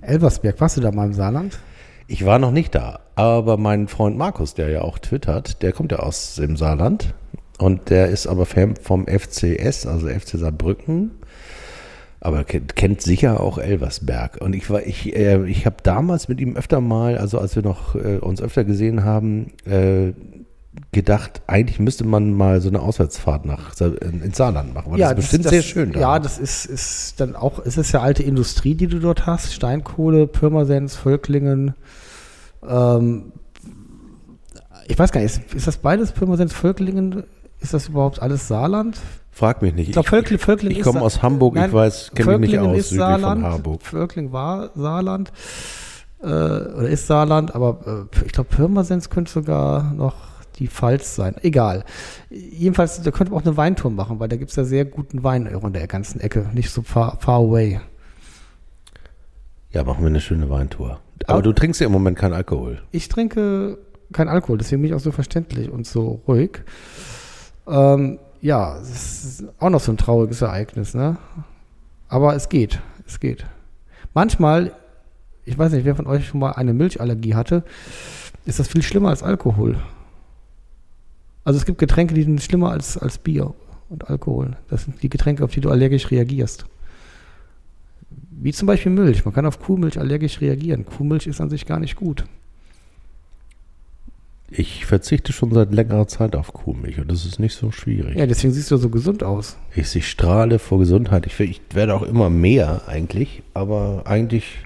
Elversberg, 0.00 0.60
warst 0.60 0.76
du 0.76 0.80
da 0.80 0.90
mal 0.90 1.06
im 1.06 1.12
Saarland? 1.12 1.58
Ich 2.06 2.24
war 2.24 2.38
noch 2.38 2.50
nicht 2.50 2.74
da, 2.74 3.00
aber 3.14 3.56
mein 3.56 3.88
Freund 3.88 4.16
Markus, 4.16 4.54
der 4.54 4.68
ja 4.68 4.82
auch 4.82 4.98
twittert, 4.98 5.62
der 5.62 5.72
kommt 5.72 5.92
ja 5.92 5.98
aus 6.00 6.34
dem 6.34 6.56
Saarland 6.56 7.14
und 7.58 7.90
der 7.90 8.08
ist 8.08 8.26
aber 8.26 8.46
Fan 8.46 8.76
vom 8.76 9.06
FCS, 9.06 9.86
also 9.86 10.08
FC 10.08 10.38
Saarbrücken. 10.38 11.12
Aber 12.20 12.44
kennt, 12.44 12.76
kennt 12.76 13.02
sicher 13.02 13.40
auch 13.40 13.58
Elversberg. 13.58 14.40
Und 14.40 14.54
ich 14.54 14.70
war, 14.70 14.84
ich, 14.86 15.16
äh, 15.16 15.44
ich 15.46 15.66
habe 15.66 15.76
damals 15.82 16.28
mit 16.28 16.40
ihm 16.40 16.56
öfter 16.56 16.80
mal, 16.80 17.18
also 17.18 17.38
als 17.38 17.56
wir 17.56 17.64
noch 17.64 17.96
äh, 17.96 18.18
uns 18.18 18.40
öfter 18.40 18.64
gesehen 18.64 19.04
haben, 19.04 19.52
äh, 19.64 20.12
gedacht, 20.90 21.42
eigentlich 21.46 21.78
müsste 21.78 22.04
man 22.04 22.32
mal 22.32 22.60
so 22.60 22.68
eine 22.68 22.80
Auswärtsfahrt 22.80 23.44
nach 23.44 23.78
ins 23.80 24.36
Saarland 24.36 24.74
machen. 24.74 24.92
Weil 24.92 24.98
das 24.98 25.10
ist 25.10 25.16
bestimmt 25.16 25.48
sehr 25.48 25.62
schön. 25.62 25.92
da. 25.92 26.00
Ja, 26.00 26.18
das 26.18 26.38
ist, 26.38 26.64
ist 26.64 27.20
dann 27.20 27.36
auch, 27.36 27.58
es 27.64 27.76
ist 27.76 27.92
ja 27.92 28.00
alte 28.00 28.22
Industrie, 28.22 28.74
die 28.74 28.86
du 28.86 28.98
dort 28.98 29.26
hast. 29.26 29.52
Steinkohle, 29.52 30.26
Pirmasens, 30.26 30.96
Völklingen. 30.96 31.74
Ähm, 32.66 33.32
ich 34.88 34.98
weiß 34.98 35.12
gar 35.12 35.20
nicht, 35.20 35.36
ist, 35.36 35.54
ist 35.54 35.66
das 35.66 35.76
beides 35.76 36.12
Pirmasens, 36.12 36.52
Völklingen? 36.52 37.24
Ist 37.60 37.74
das 37.74 37.88
überhaupt 37.88 38.20
alles 38.20 38.48
Saarland? 38.48 38.98
Frag 39.30 39.62
mich 39.62 39.74
nicht. 39.74 39.88
Ich 39.88 39.92
glaube, 39.92 40.08
Völkling, 40.08 40.38
Völkling 40.38 40.72
ich 40.72 40.82
komme 40.82 41.00
aus 41.00 41.22
Hamburg, 41.22 41.54
Nein, 41.54 41.68
ich 41.68 41.74
weiß, 41.74 42.10
kenne 42.14 42.38
mich 42.38 42.50
nicht 42.50 42.50
Völklingen 42.50 42.70
aus 42.74 42.78
ist 42.78 42.88
südlich 42.90 43.06
Saarland. 43.06 43.42
von 43.42 43.50
Harburg. 43.50 43.82
Völkling 43.82 44.32
war 44.32 44.70
Saarland. 44.74 45.32
Äh, 46.20 46.26
oder 46.26 46.88
ist 46.88 47.06
Saarland, 47.06 47.54
aber 47.54 48.08
äh, 48.14 48.26
ich 48.26 48.32
glaube, 48.32 48.50
Pirmasens 48.54 49.10
könnte 49.10 49.32
sogar 49.32 49.92
noch 49.94 50.31
die 50.58 50.68
Pfalz 50.68 51.14
sein. 51.14 51.36
Egal. 51.42 51.84
Jedenfalls, 52.30 53.00
da 53.02 53.10
könnte 53.10 53.32
man 53.32 53.42
auch 53.42 53.46
eine 53.46 53.56
Weintour 53.56 53.90
machen, 53.90 54.20
weil 54.20 54.28
da 54.28 54.36
gibt 54.36 54.50
es 54.50 54.56
ja 54.56 54.64
sehr 54.64 54.84
guten 54.84 55.22
Wein 55.24 55.46
in 55.46 55.72
der 55.72 55.86
ganzen 55.86 56.20
Ecke. 56.20 56.50
Nicht 56.54 56.70
so 56.70 56.82
far, 56.82 57.18
far 57.20 57.38
away. 57.40 57.80
Ja, 59.70 59.84
machen 59.84 60.00
wir 60.02 60.08
eine 60.08 60.20
schöne 60.20 60.50
Weintour. 60.50 61.00
Aber 61.24 61.34
Aber- 61.34 61.42
du 61.42 61.52
trinkst 61.52 61.80
ja 61.80 61.86
im 61.86 61.92
Moment 61.92 62.18
keinen 62.18 62.34
Alkohol. 62.34 62.82
Ich 62.90 63.08
trinke 63.08 63.78
kein 64.12 64.28
Alkohol, 64.28 64.58
deswegen 64.58 64.82
bin 64.82 64.90
ich 64.90 64.94
auch 64.94 65.00
so 65.00 65.12
verständlich 65.12 65.70
und 65.70 65.86
so 65.86 66.20
ruhig. 66.28 66.60
Ähm, 67.66 68.18
ja, 68.42 68.76
es 68.78 69.24
ist 69.40 69.44
auch 69.58 69.70
noch 69.70 69.80
so 69.80 69.92
ein 69.92 69.96
trauriges 69.96 70.42
Ereignis, 70.42 70.94
ne? 70.94 71.16
Aber 72.08 72.34
es 72.34 72.48
geht, 72.50 72.80
es 73.06 73.20
geht. 73.20 73.46
Manchmal, 74.12 74.72
ich 75.46 75.56
weiß 75.56 75.72
nicht, 75.72 75.86
wer 75.86 75.96
von 75.96 76.06
euch 76.06 76.26
schon 76.26 76.40
mal 76.40 76.50
eine 76.52 76.74
Milchallergie 76.74 77.34
hatte, 77.34 77.62
ist 78.44 78.58
das 78.58 78.68
viel 78.68 78.82
schlimmer 78.82 79.08
als 79.10 79.22
Alkohol. 79.22 79.76
Also 81.44 81.58
es 81.58 81.64
gibt 81.64 81.78
Getränke, 81.78 82.14
die 82.14 82.22
sind 82.22 82.42
schlimmer 82.42 82.70
als, 82.70 82.96
als 82.96 83.18
Bier 83.18 83.54
und 83.88 84.08
Alkohol. 84.08 84.56
Das 84.68 84.84
sind 84.84 85.02
die 85.02 85.08
Getränke, 85.08 85.44
auf 85.44 85.52
die 85.52 85.60
du 85.60 85.70
allergisch 85.70 86.10
reagierst. 86.10 86.66
Wie 88.30 88.52
zum 88.52 88.66
Beispiel 88.66 88.92
Milch. 88.92 89.24
Man 89.24 89.34
kann 89.34 89.46
auf 89.46 89.60
Kuhmilch 89.60 89.98
allergisch 89.98 90.40
reagieren. 90.40 90.84
Kuhmilch 90.84 91.26
ist 91.26 91.40
an 91.40 91.50
sich 91.50 91.66
gar 91.66 91.78
nicht 91.78 91.96
gut. 91.96 92.24
Ich 94.54 94.84
verzichte 94.84 95.32
schon 95.32 95.52
seit 95.52 95.72
längerer 95.72 96.06
Zeit 96.06 96.36
auf 96.36 96.52
Kuhmilch 96.52 96.98
und 96.98 97.10
das 97.10 97.24
ist 97.24 97.38
nicht 97.38 97.54
so 97.54 97.70
schwierig. 97.70 98.16
Ja, 98.16 98.26
deswegen 98.26 98.52
siehst 98.52 98.70
du 98.70 98.76
so 98.76 98.90
gesund 98.90 99.22
aus. 99.22 99.56
Ich, 99.74 99.96
ich 99.96 100.10
strahle 100.10 100.58
vor 100.58 100.78
Gesundheit. 100.78 101.26
Ich, 101.26 101.40
ich 101.40 101.62
werde 101.72 101.94
auch 101.94 102.02
immer 102.02 102.28
mehr 102.28 102.82
eigentlich, 102.86 103.42
aber 103.54 104.02
eigentlich, 104.04 104.58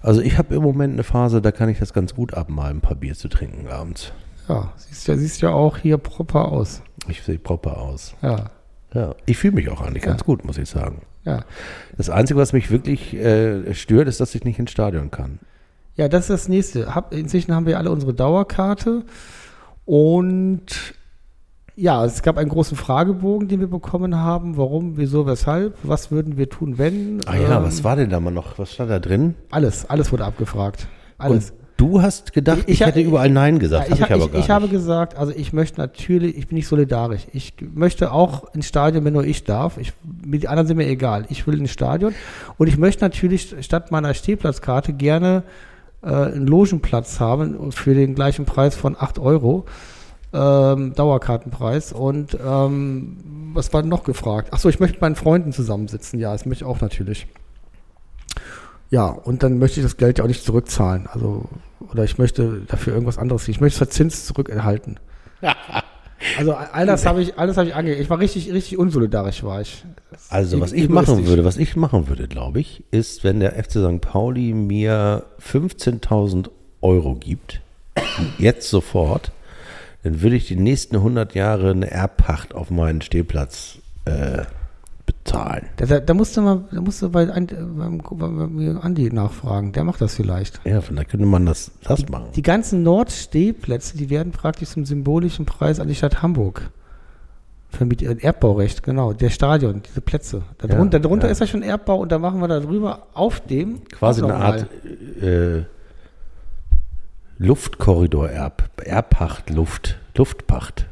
also 0.00 0.20
ich 0.20 0.38
habe 0.38 0.56
im 0.56 0.62
Moment 0.62 0.94
eine 0.94 1.04
Phase, 1.04 1.40
da 1.40 1.52
kann 1.52 1.68
ich 1.68 1.78
das 1.78 1.92
ganz 1.92 2.16
gut 2.16 2.34
abmalen, 2.34 2.78
ein 2.78 2.80
paar 2.80 2.96
Bier 2.96 3.14
zu 3.14 3.28
trinken 3.28 3.68
abends. 3.68 4.12
Ja, 4.50 4.72
siehst 4.76 5.06
ja, 5.08 5.16
siehst 5.16 5.40
ja 5.42 5.50
auch 5.50 5.76
hier 5.78 5.96
proper 5.98 6.46
aus. 6.50 6.82
Ich 7.08 7.22
sehe 7.22 7.38
proper 7.38 7.78
aus. 7.78 8.14
Ja, 8.22 8.50
Ja, 8.92 9.14
ich 9.26 9.38
fühle 9.38 9.54
mich 9.54 9.68
auch 9.70 9.80
eigentlich 9.80 10.02
Ja. 10.04 10.10
ganz 10.10 10.24
gut, 10.24 10.44
muss 10.44 10.58
ich 10.58 10.68
sagen. 10.68 11.02
ja. 11.24 11.44
Das 11.96 12.10
Einzige, 12.10 12.38
was 12.40 12.52
mich 12.52 12.70
wirklich 12.70 13.14
äh, 13.14 13.72
stört, 13.74 14.08
ist, 14.08 14.20
dass 14.20 14.34
ich 14.34 14.44
nicht 14.44 14.58
ins 14.58 14.70
Stadion 14.72 15.10
kann. 15.10 15.38
Ja, 15.96 16.08
das 16.08 16.22
ist 16.24 16.30
das 16.30 16.48
nächste. 16.48 16.94
Hab, 16.94 17.12
inzwischen 17.12 17.54
haben 17.54 17.66
wir 17.66 17.78
alle 17.78 17.90
unsere 17.90 18.14
Dauerkarte 18.14 19.04
und 19.84 20.94
ja, 21.76 22.04
es 22.04 22.22
gab 22.22 22.36
einen 22.36 22.50
großen 22.50 22.76
Fragebogen, 22.76 23.48
den 23.48 23.60
wir 23.60 23.66
bekommen 23.68 24.16
haben. 24.16 24.56
Warum, 24.56 24.96
wieso, 24.98 25.26
weshalb? 25.26 25.76
Was 25.82 26.10
würden 26.10 26.36
wir 26.36 26.48
tun, 26.50 26.76
wenn? 26.78 27.20
Ah 27.26 27.36
ja, 27.36 27.56
Ähm, 27.58 27.64
was 27.64 27.84
war 27.84 27.96
denn 27.96 28.10
da 28.10 28.20
mal 28.20 28.30
noch? 28.30 28.58
Was 28.58 28.72
stand 28.74 28.90
da 28.90 28.98
drin? 28.98 29.34
Alles, 29.50 29.88
alles 29.88 30.12
wurde 30.12 30.24
abgefragt. 30.24 30.88
Alles. 31.16 31.50
Und 31.50 31.59
du 31.80 32.02
hast 32.02 32.32
gedacht, 32.32 32.64
ich, 32.66 32.80
Ich- 32.80 32.86
hätte 32.86 33.00
überall 33.00 33.30
Nein 33.30 33.54
Ja, 33.54 33.60
gesagt. 33.60 33.88
ich, 33.92 34.02
hab 34.02 34.10
ich, 34.10 34.24
ich, 34.26 34.34
ich 34.34 34.50
habe 34.50 34.68
gesagt, 34.68 35.16
also 35.16 35.32
ich 35.34 35.52
möchte 35.52 35.80
natürlich, 35.80 36.36
ich 36.36 36.46
bin 36.48 36.56
nicht 36.56 36.68
solidarisch. 36.68 37.26
Ich 37.32 37.54
möchte 37.74 38.12
auch 38.12 38.52
ins 38.54 38.66
Stadion, 38.66 39.04
wenn 39.04 39.14
nur 39.14 39.24
ich 39.24 39.44
darf. 39.44 39.78
Ich, 39.78 39.92
die 40.04 40.46
anderen 40.48 40.66
sind 40.66 40.76
mir 40.76 40.86
egal. 40.88 41.24
Ich 41.30 41.46
will 41.46 41.58
ins 41.58 41.70
Stadion. 41.70 42.14
Und 42.58 42.66
ich 42.66 42.76
möchte 42.76 43.02
natürlich 43.04 43.54
statt 43.62 43.90
meiner 43.90 44.12
Stehplatzkarte 44.14 44.92
gerne 44.92 45.42
äh, 46.02 46.08
einen 46.08 46.46
Logenplatz 46.46 47.18
haben 47.20 47.72
für 47.72 47.94
den 47.94 48.14
gleichen 48.14 48.44
Preis 48.44 48.74
von 48.76 48.96
8 48.98 49.18
Euro. 49.18 49.64
Ähm, 50.32 50.92
Dauerkartenpreis. 50.94 51.92
Und 51.92 52.36
ähm, 52.46 53.16
was 53.54 53.72
war 53.72 53.82
noch 53.82 54.04
gefragt? 54.04 54.52
Achso, 54.52 54.68
ich 54.68 54.78
möchte 54.80 54.94
mit 54.96 55.00
meinen 55.02 55.16
Freunden 55.16 55.52
zusammensitzen. 55.52 56.20
Ja, 56.20 56.32
das 56.32 56.46
möchte 56.46 56.64
ich 56.64 56.70
auch 56.70 56.80
natürlich. 56.80 57.26
Ja, 58.90 59.06
und 59.06 59.42
dann 59.42 59.58
möchte 59.58 59.80
ich 59.80 59.86
das 59.86 59.96
Geld 59.96 60.18
ja 60.18 60.24
auch 60.24 60.28
nicht 60.28 60.44
zurückzahlen. 60.44 61.08
Also, 61.12 61.48
oder 61.90 62.04
ich 62.04 62.18
möchte 62.18 62.62
dafür 62.66 62.92
irgendwas 62.92 63.18
anderes. 63.18 63.48
Ich 63.48 63.60
möchte 63.60 63.74
es 63.74 63.78
verzinst 63.78 64.26
zurückerhalten. 64.26 64.98
Also 66.36 66.52
all 66.52 66.86
das 66.86 67.06
habe 67.06 67.22
ich, 67.22 67.38
alles 67.38 67.56
habe 67.56 67.68
ich 67.68 67.74
ange. 67.74 67.94
Ich 67.94 68.10
war 68.10 68.18
richtig, 68.18 68.52
richtig 68.52 68.78
unsolidarisch 68.78 69.42
war 69.42 69.62
ich. 69.62 69.84
Also, 70.28 70.60
was 70.60 70.72
ich 70.72 70.88
machen 70.88 71.26
würde, 71.26 71.44
was 71.44 71.56
ich 71.56 71.76
machen 71.76 72.08
würde, 72.08 72.28
glaube 72.28 72.60
ich, 72.60 72.84
ist, 72.90 73.24
wenn 73.24 73.40
der 73.40 73.52
FC 73.52 73.72
St. 73.72 74.00
Pauli 74.00 74.52
mir 74.52 75.24
15.000 75.40 76.50
Euro 76.82 77.14
gibt, 77.14 77.60
jetzt 78.38 78.68
sofort, 78.68 79.32
dann 80.02 80.20
würde 80.20 80.36
ich 80.36 80.46
die 80.46 80.56
nächsten 80.56 80.96
100 80.96 81.34
Jahre 81.34 81.70
eine 81.70 81.90
Erbpacht 81.90 82.54
auf 82.54 82.70
meinen 82.70 83.00
Stehplatz 83.00 83.78
äh, 84.04 84.42
bezahlen. 85.30 85.66
Da, 85.76 85.86
da, 85.86 86.00
da 86.00 86.14
musste 86.14 86.40
man, 86.40 86.64
da 86.72 86.80
musste 86.80 87.08
bei, 87.08 87.24
Andi- 87.24 87.54
beim, 87.56 87.98
beim 87.98 88.78
Andi 88.80 89.10
nachfragen. 89.12 89.72
Der 89.72 89.84
macht 89.84 90.00
das 90.00 90.14
vielleicht. 90.14 90.60
Ja, 90.64 90.80
von 90.80 90.96
da 90.96 91.04
könnte 91.04 91.26
man 91.26 91.46
das, 91.46 91.70
das 91.84 92.08
machen. 92.08 92.26
Die 92.34 92.42
ganzen 92.42 92.82
Nordstehplätze, 92.82 93.96
die 93.96 94.10
werden 94.10 94.32
praktisch 94.32 94.70
zum 94.70 94.84
symbolischen 94.84 95.46
Preis 95.46 95.80
an 95.80 95.88
die 95.88 95.94
Stadt 95.94 96.22
Hamburg 96.22 96.70
vermietet. 97.70 98.22
Erbbaurecht, 98.24 98.82
genau. 98.82 99.12
Der 99.12 99.30
Stadion, 99.30 99.82
diese 99.86 100.00
Plätze. 100.00 100.42
Darunter, 100.58 100.98
Ja, 100.98 101.02
darunter 101.02 101.26
ja. 101.28 101.32
ist 101.32 101.40
ja 101.40 101.46
schon 101.46 101.62
Erbbau 101.62 101.96
und 102.00 102.10
da 102.10 102.18
machen 102.18 102.40
wir 102.40 102.48
da 102.48 102.60
drüber 102.60 103.06
auf 103.14 103.40
dem 103.40 103.84
Quasi 103.88 104.22
eine. 104.22 104.34
Art 104.34 104.66
äh, 105.22 105.62
Luftkorridor, 107.38 108.28
Erb, 108.28 108.70
Erbpacht, 108.84 109.50
Luft, 109.50 109.98
Luftpacht. 110.16 110.86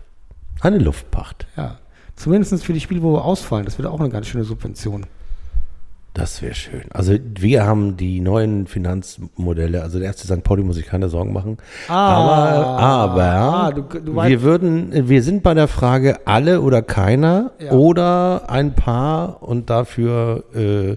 Eine 0.60 0.78
Luftpacht. 0.78 1.46
Ja. 1.56 1.78
Zumindest 2.18 2.64
für 2.64 2.72
die 2.72 2.80
Spiele, 2.80 3.02
wo 3.02 3.12
wir 3.14 3.24
ausfallen. 3.24 3.64
Das 3.64 3.78
wäre 3.78 3.90
auch 3.90 4.00
eine 4.00 4.08
ganz 4.10 4.26
schöne 4.26 4.44
Subvention. 4.44 5.06
Das 6.14 6.42
wäre 6.42 6.54
schön. 6.54 6.82
Also 6.90 7.14
wir 7.38 7.64
haben 7.64 7.96
die 7.96 8.20
neuen 8.20 8.66
Finanzmodelle, 8.66 9.82
also 9.82 9.98
der 9.98 10.08
erste 10.08 10.26
St. 10.26 10.42
Pauli 10.42 10.64
muss 10.64 10.76
ich 10.76 10.86
keine 10.86 11.08
Sorgen 11.08 11.32
machen. 11.32 11.58
aber 11.86 12.66
aber 12.80 13.22
ah, 13.24 13.70
du, 13.70 13.82
du 13.82 14.16
wir 14.16 14.42
würden, 14.42 15.08
wir 15.08 15.22
sind 15.22 15.44
bei 15.44 15.54
der 15.54 15.68
Frage 15.68 16.26
alle 16.26 16.60
oder 16.60 16.82
keiner 16.82 17.52
Ja. 17.60 17.70
oder 17.72 18.50
ein 18.50 18.74
paar 18.74 19.42
und 19.44 19.70
dafür 19.70 20.42
äh, 20.56 20.96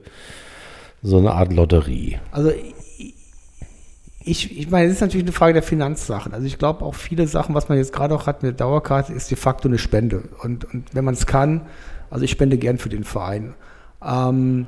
so 1.03 1.19
eine 1.19 1.33
Art 1.33 1.53
Lotterie. 1.53 2.17
also 2.31 2.51
ich, 4.23 4.57
ich 4.57 4.69
meine, 4.69 4.87
es 4.87 4.93
ist 4.93 5.01
natürlich 5.01 5.25
eine 5.25 5.31
Frage 5.31 5.53
der 5.53 5.63
Finanzsachen. 5.63 6.33
Also 6.33 6.45
ich 6.45 6.59
glaube 6.59 6.85
auch 6.85 6.95
viele 6.95 7.27
Sachen, 7.27 7.55
was 7.55 7.69
man 7.69 7.77
jetzt 7.77 7.93
gerade 7.93 8.13
auch 8.13 8.27
hat 8.27 8.43
mit 8.43 8.51
der 8.51 8.65
Dauerkarte, 8.65 9.13
ist 9.13 9.31
de 9.31 9.37
facto 9.37 9.67
eine 9.67 9.77
Spende. 9.77 10.23
Und, 10.43 10.65
und 10.73 10.93
wenn 10.93 11.05
man 11.05 11.13
es 11.13 11.25
kann, 11.25 11.61
also 12.09 12.23
ich 12.23 12.31
spende 12.31 12.57
gern 12.57 12.77
für 12.77 12.89
den 12.89 13.03
Verein. 13.03 13.53
Ähm, 14.05 14.67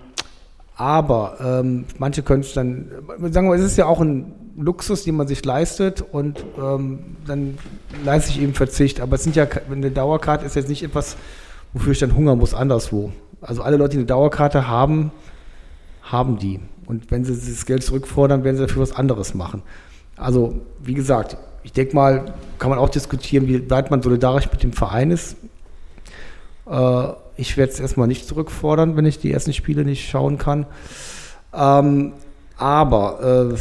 aber 0.76 1.38
ähm, 1.44 1.86
manche 2.00 2.24
können 2.24 2.42
es 2.42 2.54
dann, 2.54 2.90
sagen 3.30 3.48
wir, 3.48 3.56
es 3.56 3.62
ist 3.62 3.78
ja 3.78 3.86
auch 3.86 4.02
ein 4.02 4.34
Luxus, 4.58 5.04
den 5.04 5.16
man 5.16 5.28
sich 5.28 5.46
leistet 5.46 6.02
und 6.02 6.44
ähm, 6.58 7.00
dann 7.28 7.58
leiste 8.04 8.32
ich 8.32 8.42
eben 8.42 8.54
Verzicht. 8.54 9.02
Aber 9.02 9.16
es 9.16 9.24
sind 9.24 9.36
ja, 9.36 9.48
eine 9.72 9.92
Dauerkarte 9.92 10.46
ist 10.46 10.56
jetzt 10.56 10.70
nicht 10.70 10.84
etwas, 10.84 11.16
wofür 11.74 11.92
ich 11.92 12.00
dann 12.00 12.16
hungern 12.16 12.40
muss 12.40 12.54
anderswo. 12.54 13.12
Also 13.42 13.62
alle 13.62 13.78
Leute, 13.78 13.92
die 13.92 13.98
eine 13.98 14.06
Dauerkarte 14.06 14.68
haben, 14.68 15.12
haben 16.02 16.38
die. 16.38 16.60
Und 16.86 17.12
wenn 17.12 17.26
sie 17.26 17.34
das 17.34 17.66
Geld 17.66 17.84
zurückfordern, 17.84 18.44
werden 18.44 18.58
sie 18.58 18.66
dafür 18.66 18.82
was 18.82 18.96
anderes 18.96 19.34
machen. 19.34 19.64
Also, 20.16 20.62
wie 20.82 20.94
gesagt, 20.94 21.38
ich 21.64 21.72
denke 21.72 21.96
mal, 21.96 22.34
kann 22.60 22.70
man 22.70 22.80
auch 22.80 22.90
diskutieren, 22.90 23.48
wie 23.48 23.70
weit 23.70 23.90
man 23.90 24.02
solidarisch 24.02 24.52
mit 24.52 24.64
dem 24.64 24.74
Verein 24.74 25.12
ist. 25.12 25.36
Äh, 26.70 27.08
ich 27.36 27.58
werde 27.58 27.72
es 27.72 27.80
erstmal 27.80 28.08
nicht 28.08 28.28
zurückfordern, 28.28 28.96
wenn 28.96 29.06
ich 29.06 29.20
die 29.20 29.32
ersten 29.32 29.54
Spiele 29.54 29.86
nicht 29.86 30.08
schauen 30.08 30.38
kann. 30.38 30.66
Ähm, 31.54 32.14
aber 32.58 33.52
äh, 33.52 33.58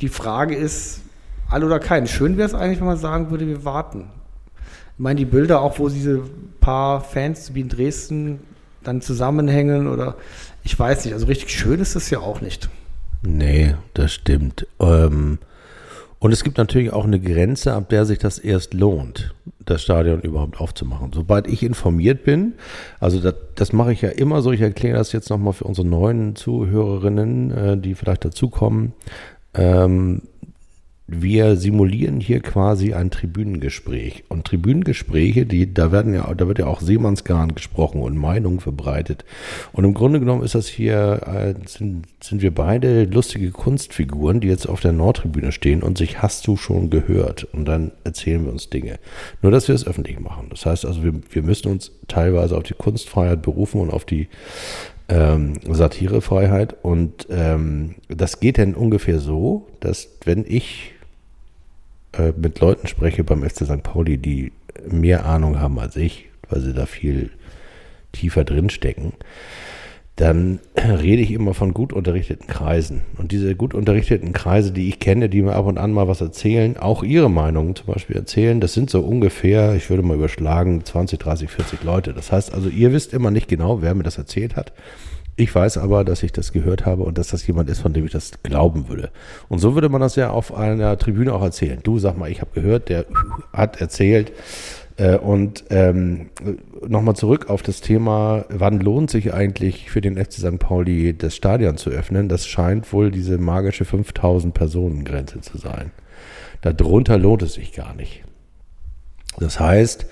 die 0.00 0.08
Frage 0.08 0.54
ist, 0.54 1.00
alle 1.48 1.66
oder 1.66 1.78
kein. 1.78 2.06
Schön 2.06 2.36
wäre 2.36 2.46
es 2.46 2.54
eigentlich, 2.54 2.80
wenn 2.80 2.86
man 2.86 2.98
sagen 2.98 3.30
würde, 3.30 3.46
wir 3.46 3.64
warten. 3.64 4.10
Ich 4.94 5.02
meine, 5.02 5.18
die 5.18 5.24
Bilder, 5.24 5.62
auch 5.62 5.78
wo 5.78 5.88
diese 5.88 6.22
paar 6.60 7.00
Fans 7.00 7.54
wie 7.54 7.60
in 7.60 7.68
Dresden 7.68 8.40
dann 8.82 9.00
zusammenhängen 9.00 9.88
oder 9.88 10.16
ich 10.68 10.78
weiß 10.78 11.06
nicht, 11.06 11.14
also 11.14 11.26
richtig 11.26 11.50
schön 11.50 11.80
ist 11.80 11.96
es 11.96 12.10
ja 12.10 12.20
auch 12.20 12.42
nicht. 12.42 12.68
Nee, 13.22 13.74
das 13.94 14.12
stimmt. 14.12 14.66
Ähm, 14.78 15.38
Und 16.18 16.32
es 16.32 16.44
gibt 16.44 16.58
natürlich 16.58 16.92
auch 16.92 17.04
eine 17.04 17.20
Grenze, 17.20 17.72
ab 17.72 17.88
der 17.88 18.04
sich 18.04 18.18
das 18.18 18.38
erst 18.38 18.74
lohnt, 18.74 19.34
das 19.64 19.82
Stadion 19.82 20.20
überhaupt 20.20 20.60
aufzumachen. 20.60 21.12
Sobald 21.14 21.46
ich 21.46 21.62
informiert 21.62 22.24
bin, 22.24 22.54
also 23.00 23.18
das, 23.20 23.34
das 23.54 23.72
mache 23.72 23.92
ich 23.92 24.02
ja 24.02 24.10
immer 24.10 24.42
so, 24.42 24.52
ich 24.52 24.60
erkläre 24.60 24.98
das 24.98 25.12
jetzt 25.12 25.30
nochmal 25.30 25.52
für 25.52 25.64
unsere 25.64 25.86
neuen 25.86 26.36
Zuhörerinnen, 26.36 27.50
äh, 27.50 27.76
die 27.78 27.94
vielleicht 27.94 28.24
dazukommen. 28.24 28.92
Ähm, 29.54 30.22
wir 31.10 31.56
simulieren 31.56 32.20
hier 32.20 32.40
quasi 32.40 32.92
ein 32.92 33.10
Tribünengespräch. 33.10 34.24
Und 34.28 34.44
Tribünengespräche, 34.44 35.46
die, 35.46 35.72
da 35.72 35.90
werden 35.90 36.12
ja, 36.12 36.32
da 36.34 36.46
wird 36.46 36.58
ja 36.58 36.66
auch 36.66 36.82
Seemannsgarn 36.82 37.54
gesprochen 37.54 38.02
und 38.02 38.18
Meinungen 38.18 38.60
verbreitet. 38.60 39.24
Und 39.72 39.84
im 39.84 39.94
Grunde 39.94 40.20
genommen 40.20 40.42
ist 40.42 40.54
das 40.54 40.68
hier, 40.68 41.22
äh, 41.26 41.54
sind, 41.66 42.04
sind 42.20 42.42
wir 42.42 42.54
beide 42.54 43.04
lustige 43.04 43.50
Kunstfiguren, 43.52 44.40
die 44.40 44.48
jetzt 44.48 44.68
auf 44.68 44.80
der 44.80 44.92
Nordtribüne 44.92 45.50
stehen 45.50 45.82
und 45.82 45.96
sich 45.96 46.20
hast 46.20 46.46
du 46.46 46.58
schon 46.58 46.90
gehört. 46.90 47.48
Und 47.54 47.64
dann 47.64 47.90
erzählen 48.04 48.44
wir 48.44 48.52
uns 48.52 48.68
Dinge. 48.68 48.98
Nur, 49.40 49.50
dass 49.50 49.66
wir 49.66 49.74
es 49.74 49.86
öffentlich 49.86 50.20
machen. 50.20 50.48
Das 50.50 50.66
heißt 50.66 50.84
also, 50.84 51.02
wir, 51.02 51.14
wir 51.30 51.42
müssen 51.42 51.70
uns 51.70 51.90
teilweise 52.08 52.54
auf 52.54 52.64
die 52.64 52.74
Kunstfreiheit 52.74 53.40
berufen 53.40 53.80
und 53.80 53.90
auf 53.90 54.04
die 54.04 54.28
ähm, 55.08 55.54
Satirefreiheit. 55.66 56.76
Und 56.82 57.28
ähm, 57.30 57.94
das 58.08 58.40
geht 58.40 58.58
dann 58.58 58.74
ungefähr 58.74 59.20
so, 59.20 59.68
dass 59.80 60.10
wenn 60.26 60.44
ich 60.46 60.92
äh, 62.18 62.32
mit 62.36 62.60
Leuten 62.60 62.86
spreche 62.86 63.24
beim 63.24 63.42
FC 63.42 63.64
St. 63.64 63.82
Pauli, 63.82 64.18
die 64.18 64.52
mehr 64.88 65.24
Ahnung 65.26 65.60
haben 65.60 65.78
als 65.78 65.96
ich, 65.96 66.26
weil 66.48 66.60
sie 66.60 66.74
da 66.74 66.86
viel 66.86 67.30
tiefer 68.12 68.44
drin 68.44 68.70
stecken, 68.70 69.12
dann 70.16 70.58
rede 70.76 71.22
ich 71.22 71.30
immer 71.30 71.54
von 71.54 71.72
gut 71.72 71.92
unterrichteten 71.92 72.48
Kreisen. 72.48 73.02
Und 73.18 73.30
diese 73.30 73.54
gut 73.54 73.72
unterrichteten 73.72 74.32
Kreise, 74.32 74.72
die 74.72 74.88
ich 74.88 74.98
kenne, 74.98 75.28
die 75.28 75.42
mir 75.42 75.54
ab 75.54 75.66
und 75.66 75.78
an 75.78 75.92
mal 75.92 76.08
was 76.08 76.20
erzählen, 76.20 76.76
auch 76.76 77.04
ihre 77.04 77.30
Meinungen 77.30 77.76
zum 77.76 77.86
Beispiel 77.86 78.16
erzählen, 78.16 78.60
das 78.60 78.74
sind 78.74 78.90
so 78.90 79.00
ungefähr, 79.00 79.76
ich 79.76 79.88
würde 79.90 80.02
mal 80.02 80.16
überschlagen, 80.16 80.84
20, 80.84 81.20
30, 81.20 81.50
40 81.50 81.84
Leute. 81.84 82.14
Das 82.14 82.32
heißt 82.32 82.52
also, 82.52 82.68
ihr 82.68 82.92
wisst 82.92 83.12
immer 83.12 83.30
nicht 83.30 83.48
genau, 83.48 83.80
wer 83.80 83.94
mir 83.94 84.02
das 84.02 84.18
erzählt 84.18 84.56
hat. 84.56 84.72
Ich 85.40 85.54
weiß 85.54 85.78
aber, 85.78 86.02
dass 86.02 86.24
ich 86.24 86.32
das 86.32 86.52
gehört 86.52 86.84
habe 86.84 87.04
und 87.04 87.16
dass 87.16 87.28
das 87.28 87.46
jemand 87.46 87.70
ist, 87.70 87.78
von 87.78 87.92
dem 87.92 88.04
ich 88.04 88.10
das 88.10 88.32
glauben 88.42 88.88
würde. 88.88 89.10
Und 89.48 89.60
so 89.60 89.76
würde 89.76 89.88
man 89.88 90.00
das 90.00 90.16
ja 90.16 90.30
auf 90.30 90.52
einer 90.52 90.98
Tribüne 90.98 91.32
auch 91.32 91.42
erzählen. 91.42 91.78
Du 91.80 92.00
sag 92.00 92.18
mal, 92.18 92.28
ich 92.28 92.40
habe 92.40 92.50
gehört, 92.54 92.88
der 92.88 93.06
hat 93.52 93.80
erzählt. 93.80 94.32
Äh, 94.96 95.16
und 95.16 95.62
ähm, 95.70 96.30
nochmal 96.84 97.14
zurück 97.14 97.50
auf 97.50 97.62
das 97.62 97.80
Thema, 97.80 98.46
wann 98.48 98.80
lohnt 98.80 99.12
sich 99.12 99.32
eigentlich 99.32 99.92
für 99.92 100.00
den 100.00 100.16
FC 100.16 100.32
St. 100.32 100.58
Pauli 100.58 101.16
das 101.16 101.36
Stadion 101.36 101.76
zu 101.76 101.90
öffnen? 101.90 102.28
Das 102.28 102.48
scheint 102.48 102.92
wohl 102.92 103.12
diese 103.12 103.38
magische 103.38 103.84
5000 103.84 104.52
Personen 104.52 105.04
Grenze 105.04 105.40
zu 105.40 105.56
sein. 105.56 105.92
Darunter 106.62 107.16
lohnt 107.16 107.42
es 107.42 107.52
sich 107.52 107.72
gar 107.72 107.94
nicht. 107.94 108.24
Das 109.38 109.60
heißt, 109.60 110.06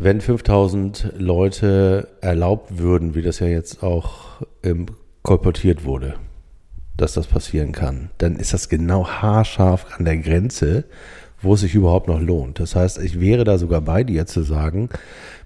wenn 0.00 0.20
5000 0.20 1.14
Leute 1.18 2.08
erlaubt 2.20 2.78
würden, 2.78 3.14
wie 3.14 3.22
das 3.22 3.40
ja 3.40 3.48
jetzt 3.48 3.82
auch 3.82 4.42
ähm, 4.62 4.86
kolportiert 5.22 5.84
wurde, 5.84 6.14
dass 6.96 7.14
das 7.14 7.26
passieren 7.26 7.72
kann, 7.72 8.10
dann 8.18 8.36
ist 8.36 8.54
das 8.54 8.68
genau 8.68 9.08
haarscharf 9.08 9.86
an 9.98 10.04
der 10.04 10.18
Grenze, 10.18 10.84
wo 11.42 11.54
es 11.54 11.60
sich 11.60 11.74
überhaupt 11.74 12.06
noch 12.06 12.20
lohnt. 12.20 12.60
Das 12.60 12.76
heißt, 12.76 12.98
ich 12.98 13.20
wäre 13.20 13.44
da 13.44 13.58
sogar 13.58 13.80
bei 13.80 14.04
dir 14.04 14.26
zu 14.26 14.42
sagen, 14.42 14.88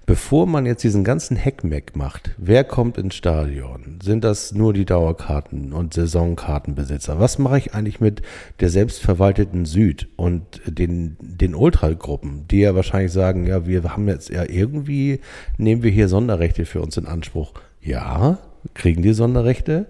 bevor 0.07 0.47
man 0.47 0.67
jetzt 0.67 0.83
diesen 0.83 1.05
ganzen 1.05 1.37
Heckmeck 1.37 1.97
macht, 1.97 2.31
wer 2.37 2.65
kommt 2.65 2.99
ins 2.99 3.15
Stadion? 3.15 3.99
Sind 4.03 4.25
das 4.25 4.53
nur 4.53 4.73
die 4.73 4.85
Dauerkarten 4.85 5.73
und 5.73 5.95
Saisonkartenbesitzer? 5.95 7.19
Was 7.21 7.39
mache 7.39 7.59
ich 7.59 7.75
eigentlich 7.75 8.01
mit 8.01 8.23
der 8.61 8.71
selbstverwalteten 8.71 9.65
Süd 9.65 10.09
und 10.17 10.61
den, 10.67 11.17
den 11.21 11.55
Ultragruppen, 11.55 12.47
die 12.49 12.61
ja 12.61 12.75
wahrscheinlich 12.75 13.13
sagen, 13.13 13.47
ja, 13.47 13.67
wir 13.67 13.83
haben 13.85 14.09
jetzt 14.09 14.31
ja 14.31 14.45
irgendwie, 14.45 15.21
nehmen 15.59 15.83
wir 15.83 15.91
hier 15.91 16.09
Sonderrechte 16.09 16.65
für 16.65 16.81
uns 16.81 16.97
in 16.97 17.07
Anspruch. 17.07 17.53
Ja, 17.81 18.39
kriegen 18.75 19.03
die 19.03 19.13
Sonderrechte. 19.13 19.87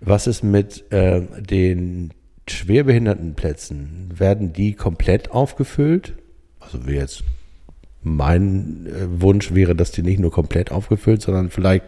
Was 0.00 0.26
ist 0.26 0.42
mit 0.42 0.90
äh, 0.92 1.22
den 1.40 2.10
Schwerbehindertenplätzen? 2.48 4.14
Werden 4.16 4.52
die 4.52 4.74
komplett 4.74 5.30
aufgefüllt? 5.30 6.14
Also 6.58 6.86
wir 6.86 6.96
jetzt 6.96 7.24
mein 8.02 8.86
äh, 8.86 9.20
Wunsch 9.20 9.54
wäre, 9.54 9.74
dass 9.74 9.90
die 9.90 10.02
nicht 10.02 10.20
nur 10.20 10.30
komplett 10.30 10.72
aufgefüllt, 10.72 11.22
sondern 11.22 11.50
vielleicht, 11.50 11.84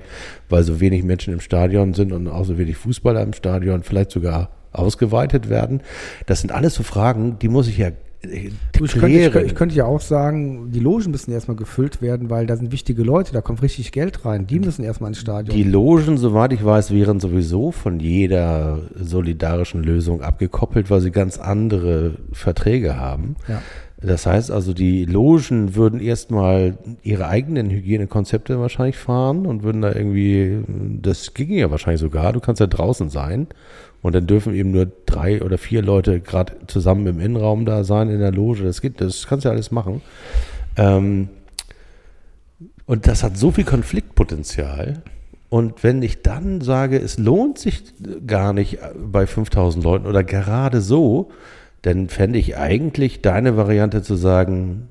weil 0.48 0.62
so 0.62 0.80
wenig 0.80 1.04
Menschen 1.04 1.32
im 1.32 1.40
Stadion 1.40 1.94
sind 1.94 2.12
und 2.12 2.28
auch 2.28 2.44
so 2.44 2.58
wenig 2.58 2.76
Fußballer 2.76 3.22
im 3.22 3.32
Stadion, 3.32 3.82
vielleicht 3.82 4.10
sogar 4.10 4.50
ausgeweitet 4.72 5.48
werden. 5.48 5.80
Das 6.26 6.40
sind 6.40 6.52
alles 6.52 6.74
so 6.74 6.82
Fragen, 6.82 7.38
die 7.38 7.48
muss 7.48 7.68
ich 7.68 7.78
ja 7.78 7.88
äh, 7.88 8.50
ich, 8.74 8.92
könnte, 8.92 9.08
ich, 9.08 9.32
könnte, 9.32 9.46
ich, 9.46 9.54
könnte, 9.54 9.74
ja 9.74 9.84
auch 9.84 10.00
sagen, 10.00 10.70
die 10.70 10.80
Logen 10.80 11.10
müssen 11.10 11.32
erstmal 11.32 11.56
gefüllt 11.56 12.02
werden, 12.02 12.30
weil 12.30 12.46
da 12.46 12.56
sind 12.56 12.72
wichtige 12.72 13.02
Leute, 13.02 13.32
da 13.32 13.40
kommt 13.40 13.62
richtig 13.62 13.92
Geld 13.92 14.24
rein. 14.24 14.46
Die 14.46 14.60
müssen 14.60 14.84
erstmal 14.84 15.08
ins 15.08 15.18
Stadion. 15.18 15.56
Die 15.56 15.64
Logen, 15.64 16.18
soweit 16.18 16.52
ich 16.52 16.64
weiß, 16.64 16.92
wären 16.92 17.20
sowieso 17.20 17.72
von 17.72 18.00
jeder 18.00 18.80
solidarischen 18.94 19.82
Lösung 19.82 20.22
abgekoppelt, 20.22 20.90
weil 20.90 21.00
sie 21.00 21.10
ganz 21.10 21.38
andere 21.38 22.16
Verträge 22.32 22.96
haben. 22.96 23.36
Ja. 23.48 23.62
Das 24.03 24.26
heißt 24.26 24.50
also, 24.50 24.72
die 24.74 25.05
Logen 25.05 25.76
würden 25.76 26.00
erstmal 26.00 26.76
ihre 27.03 27.28
eigenen 27.28 27.70
Hygienekonzepte 27.70 28.59
wahrscheinlich 28.59 28.96
fahren 28.96 29.46
und 29.46 29.62
würden 29.62 29.82
da 29.82 29.92
irgendwie, 29.92 30.64
das 31.00 31.34
ging 31.34 31.53
ja 31.53 31.70
wahrscheinlich 31.70 32.00
sogar, 32.00 32.32
du 32.32 32.40
kannst 32.40 32.61
ja 32.61 32.66
draußen 32.66 33.11
sein 33.11 33.46
und 34.03 34.14
dann 34.14 34.26
dürfen 34.26 34.55
eben 34.55 34.72
nur 34.72 34.90
drei 35.07 35.42
oder 35.42 35.57
vier 35.57 35.82
Leute 35.82 36.20
gerade 36.20 36.55
zusammen 36.66 37.07
im 37.07 37.20
Innenraum 37.20 37.64
da 37.64 37.84
sein 37.84 38.11
in 38.11 38.18
der 38.18 38.32
Loge. 38.32 38.64
Das 38.64 38.80
geht, 38.80 39.00
das 39.00 39.26
kannst 39.28 39.44
du 39.44 39.48
ja 39.48 39.55
alles 39.55 39.70
machen. 39.70 40.03
Ähm, 40.76 41.28
und 42.86 43.07
das 43.07 43.22
hat 43.22 43.36
so 43.36 43.53
viel 43.53 43.64
Konfliktpotenzial. 43.64 45.03
Und 45.48 45.84
wenn 45.84 46.03
ich 46.03 46.22
dann 46.22 46.61
sage, 46.62 46.98
es 46.98 47.18
lohnt 47.18 47.59
sich 47.59 47.84
gar 48.26 48.53
nicht 48.53 48.78
bei 48.96 49.26
5000 49.26 49.84
Leuten 49.84 50.07
oder 50.07 50.24
gerade 50.24 50.80
so, 50.80 51.30
dann 51.82 52.08
fände 52.08 52.38
ich 52.38 52.56
eigentlich 52.56 53.22
deine 53.22 53.56
Variante 53.56 54.02
zu 54.02 54.14
sagen, 54.14 54.88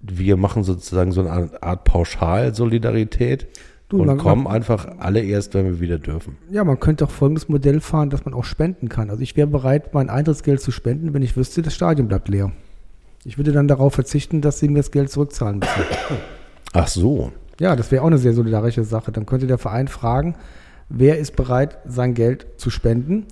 wir 0.00 0.36
machen 0.36 0.62
sozusagen 0.62 1.12
so 1.12 1.26
eine 1.26 1.62
Art 1.62 1.84
Pauschalsolidarität 1.84 3.46
und 3.92 4.06
man, 4.06 4.18
kommen 4.18 4.46
einfach 4.46 4.98
alle 4.98 5.20
erst, 5.20 5.54
wenn 5.54 5.66
wir 5.66 5.80
wieder 5.80 5.98
dürfen. 5.98 6.36
Ja, 6.50 6.64
man 6.64 6.80
könnte 6.80 7.04
auch 7.04 7.10
folgendes 7.10 7.48
Modell 7.48 7.80
fahren, 7.80 8.10
dass 8.10 8.24
man 8.24 8.34
auch 8.34 8.44
spenden 8.44 8.88
kann. 8.88 9.10
Also 9.10 9.22
ich 9.22 9.36
wäre 9.36 9.46
bereit, 9.46 9.92
mein 9.94 10.08
Eintrittsgeld 10.08 10.60
zu 10.60 10.70
spenden, 10.70 11.12
wenn 11.12 11.22
ich 11.22 11.36
wüsste, 11.36 11.62
das 11.62 11.74
Stadion 11.74 12.08
bleibt 12.08 12.28
leer. 12.28 12.52
Ich 13.24 13.36
würde 13.36 13.52
dann 13.52 13.68
darauf 13.68 13.94
verzichten, 13.94 14.40
dass 14.40 14.58
sie 14.58 14.68
mir 14.68 14.78
das 14.78 14.90
Geld 14.90 15.10
zurückzahlen 15.10 15.58
müssen. 15.58 15.82
Ach 16.72 16.88
so. 16.88 17.32
Ja, 17.60 17.76
das 17.76 17.90
wäre 17.90 18.02
auch 18.02 18.06
eine 18.06 18.18
sehr 18.18 18.32
solidarische 18.32 18.82
Sache. 18.82 19.12
Dann 19.12 19.26
könnte 19.26 19.46
der 19.46 19.58
Verein 19.58 19.88
fragen, 19.88 20.36
wer 20.88 21.18
ist 21.18 21.36
bereit, 21.36 21.78
sein 21.86 22.14
Geld 22.14 22.46
zu 22.56 22.70
spenden 22.70 23.26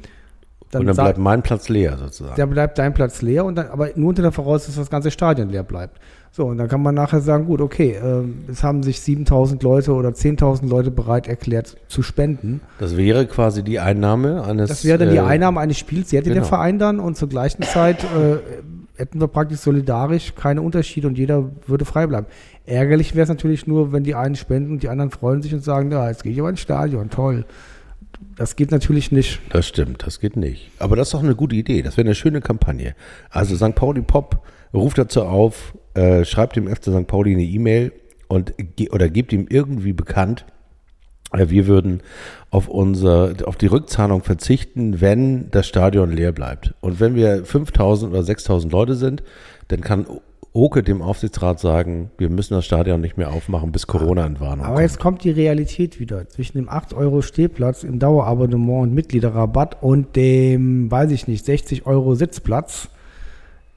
dann 0.71 0.83
und 0.83 0.87
dann 0.87 0.97
bleibt 0.97 1.19
mein 1.19 1.43
Platz 1.43 1.69
leer 1.69 1.97
sozusagen. 1.99 2.37
Dann 2.37 2.51
bleibt 2.51 2.79
dein 2.79 2.95
Platz 2.95 3.23
leer 3.23 3.45
und 3.45 3.57
dann, 3.57 3.69
aber 3.69 3.89
nur 3.97 4.11
unter 4.11 4.23
der 4.23 4.33
Voraussetzung, 4.33 4.77
dass 4.77 4.87
das 4.87 4.91
ganze 4.91 5.11
Stadion 5.11 5.49
leer 5.49 5.65
bleibt. 5.65 5.99
So, 6.33 6.47
und 6.47 6.59
dann 6.59 6.69
kann 6.69 6.81
man 6.81 6.95
nachher 6.95 7.21
sagen, 7.21 7.47
gut, 7.47 7.61
okay, 7.61 7.91
äh, 7.91 8.51
es 8.51 8.63
haben 8.63 8.85
sich 8.85 9.01
7000 9.01 9.63
Leute 9.65 9.93
oder 9.93 10.11
10.000 10.11 10.69
Leute 10.69 10.93
bereit 10.93 11.27
erklärt 11.27 11.77
zu 11.89 12.03
spenden. 12.03 12.61
Das 12.79 12.97
wäre 12.97 13.27
quasi 13.27 13.65
die 13.65 13.81
Einnahme 13.81 14.45
eines. 14.45 14.69
Das 14.69 14.85
wäre 14.85 14.99
dann 14.99 15.11
die 15.11 15.17
äh, 15.17 15.21
Einnahme 15.21 15.59
eines 15.59 15.77
Spiels, 15.79 16.11
die 16.11 16.17
hätte 16.17 16.29
genau. 16.29 16.43
der 16.43 16.49
Verein 16.49 16.79
dann 16.79 17.01
und 17.01 17.17
zur 17.17 17.29
gleichen 17.29 17.65
Zeit 17.65 18.05
äh, 18.05 18.37
hätten 18.95 19.21
wir 19.21 19.27
praktisch 19.27 19.59
solidarisch 19.59 20.35
keine 20.37 20.63
Unterschiede 20.63 21.09
und 21.09 21.19
jeder 21.19 21.51
würde 21.67 21.85
frei 21.85 22.07
bleiben. 22.07 22.27
Ärgerlich 22.65 23.17
wäre 23.17 23.25
es 23.25 23.29
natürlich 23.29 23.67
nur, 23.67 23.93
wenn 23.93 24.05
die 24.05 24.15
einen 24.15 24.37
spenden 24.37 24.73
und 24.73 24.83
die 24.85 24.89
anderen 24.89 25.11
freuen 25.11 25.43
sich 25.43 25.53
und 25.53 25.65
sagen, 25.65 25.91
ja, 25.91 26.09
jetzt 26.09 26.23
gehe 26.23 26.33
ich 26.33 26.39
aber 26.39 26.51
ins 26.51 26.61
Stadion, 26.61 27.11
toll. 27.11 27.45
Das 28.37 28.57
geht 28.57 28.71
natürlich 28.71 29.13
nicht. 29.13 29.41
Das 29.51 29.67
stimmt, 29.67 30.07
das 30.07 30.21
geht 30.21 30.37
nicht. 30.37 30.71
Aber 30.79 30.97
das 30.97 31.09
ist 31.09 31.15
doch 31.15 31.23
eine 31.23 31.35
gute 31.35 31.57
Idee. 31.57 31.83
Das 31.83 31.97
wäre 31.97 32.07
eine 32.07 32.15
schöne 32.15 32.41
Kampagne. 32.41 32.95
Also 33.31 33.57
St. 33.57 33.75
Pauli 33.75 34.03
Pop 34.03 34.43
ruft 34.73 34.99
dazu 34.99 35.23
auf, 35.23 35.75
äh, 35.95 36.25
schreibt 36.25 36.57
dem 36.57 36.69
FC 36.69 36.85
St. 36.85 37.07
Pauli 37.07 37.33
eine 37.33 37.43
E-Mail 37.43 37.93
und 38.29 38.55
oder 38.91 39.09
gebt 39.09 39.33
ihm 39.33 39.47
irgendwie 39.49 39.93
bekannt, 39.93 40.47
äh, 41.33 41.49
wir 41.49 41.67
würden 41.67 42.03
auf 42.51 42.69
unser, 42.69 43.35
auf 43.45 43.57
die 43.57 43.67
Rückzahlung 43.67 44.23
verzichten, 44.23 45.01
wenn 45.01 45.51
das 45.51 45.67
Stadion 45.67 46.11
leer 46.11 46.33
bleibt. 46.33 46.75
Und 46.81 47.01
wenn 47.01 47.15
wir 47.15 47.45
5000 47.45 48.13
oder 48.13 48.23
6000 48.23 48.73
Leute 48.73 48.95
sind, 48.95 49.23
dann 49.69 49.81
kann 49.81 50.07
Oke 50.53 50.83
dem 50.83 51.01
Aufsichtsrat 51.01 51.61
sagen, 51.61 52.11
wir 52.19 52.29
müssen 52.29 52.55
das 52.55 52.65
Stadion 52.65 53.01
nicht 53.01 53.17
mehr 53.17 53.31
aufmachen, 53.31 53.71
bis 53.71 53.87
Corona-Entwarnung 53.87 54.65
Aber 54.65 54.75
kommt. 54.75 54.83
jetzt 54.83 54.99
kommt 54.99 55.25
die 55.25 55.31
Realität 55.31 56.01
wieder. 56.01 56.29
Zwischen 56.29 56.59
dem 56.59 56.69
8 56.69 56.93
Euro 56.93 57.23
Stehplatz 57.23 57.85
im 57.85 58.01
Dauerabonnement 58.01 58.83
und 58.83 58.95
Mitgliederrabatt 58.95 59.81
und 59.81 60.17
dem, 60.17 60.91
weiß 60.91 61.13
ich 61.13 61.29
nicht, 61.29 61.45
60 61.45 61.87
Euro 61.87 62.17
Sitzplatz 62.17 62.89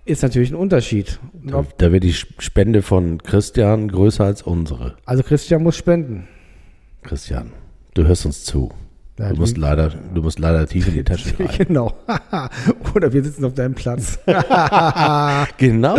ist 0.06 0.24
natürlich 0.24 0.50
ein 0.52 0.56
Unterschied. 0.56 1.20
Da, 1.44 1.64
da 1.78 1.92
wird 1.92 2.04
die 2.04 2.14
Spende 2.14 2.82
von 2.82 3.22
Christian 3.22 3.88
größer 3.88 4.26
als 4.26 4.42
unsere. 4.42 4.96
Also 5.06 5.22
Christian 5.22 5.62
muss 5.62 5.78
spenden. 5.78 6.28
Christian, 7.04 7.52
du 7.94 8.08
hörst 8.08 8.26
uns 8.26 8.44
zu. 8.46 8.72
Du 9.16 9.36
musst 9.36 9.58
leider, 9.58 9.90
du 10.14 10.22
musst 10.24 10.40
leider 10.40 10.66
tief 10.68 10.88
in 10.88 10.96
die 10.96 11.04
Tasche 11.04 11.34
rein. 11.40 11.50
Genau. 11.58 11.94
Oder 12.96 13.14
wir 13.14 13.24
sitzen 13.24 13.46
auf 13.46 13.54
deinem 13.54 13.76
Platz. 13.76 14.20
Genau. 15.58 15.98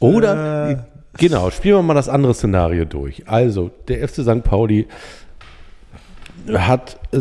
Oder, 0.00 0.70
Äh. 0.70 0.76
genau, 1.16 1.50
spielen 1.50 1.76
wir 1.76 1.82
mal 1.82 1.94
das 1.94 2.08
andere 2.08 2.34
Szenario 2.34 2.84
durch. 2.84 3.28
Also, 3.28 3.70
der 3.88 4.06
FC 4.08 4.22
St. 4.22 4.42
Pauli 4.42 4.86
hat, 6.52 6.98
äh, 7.12 7.20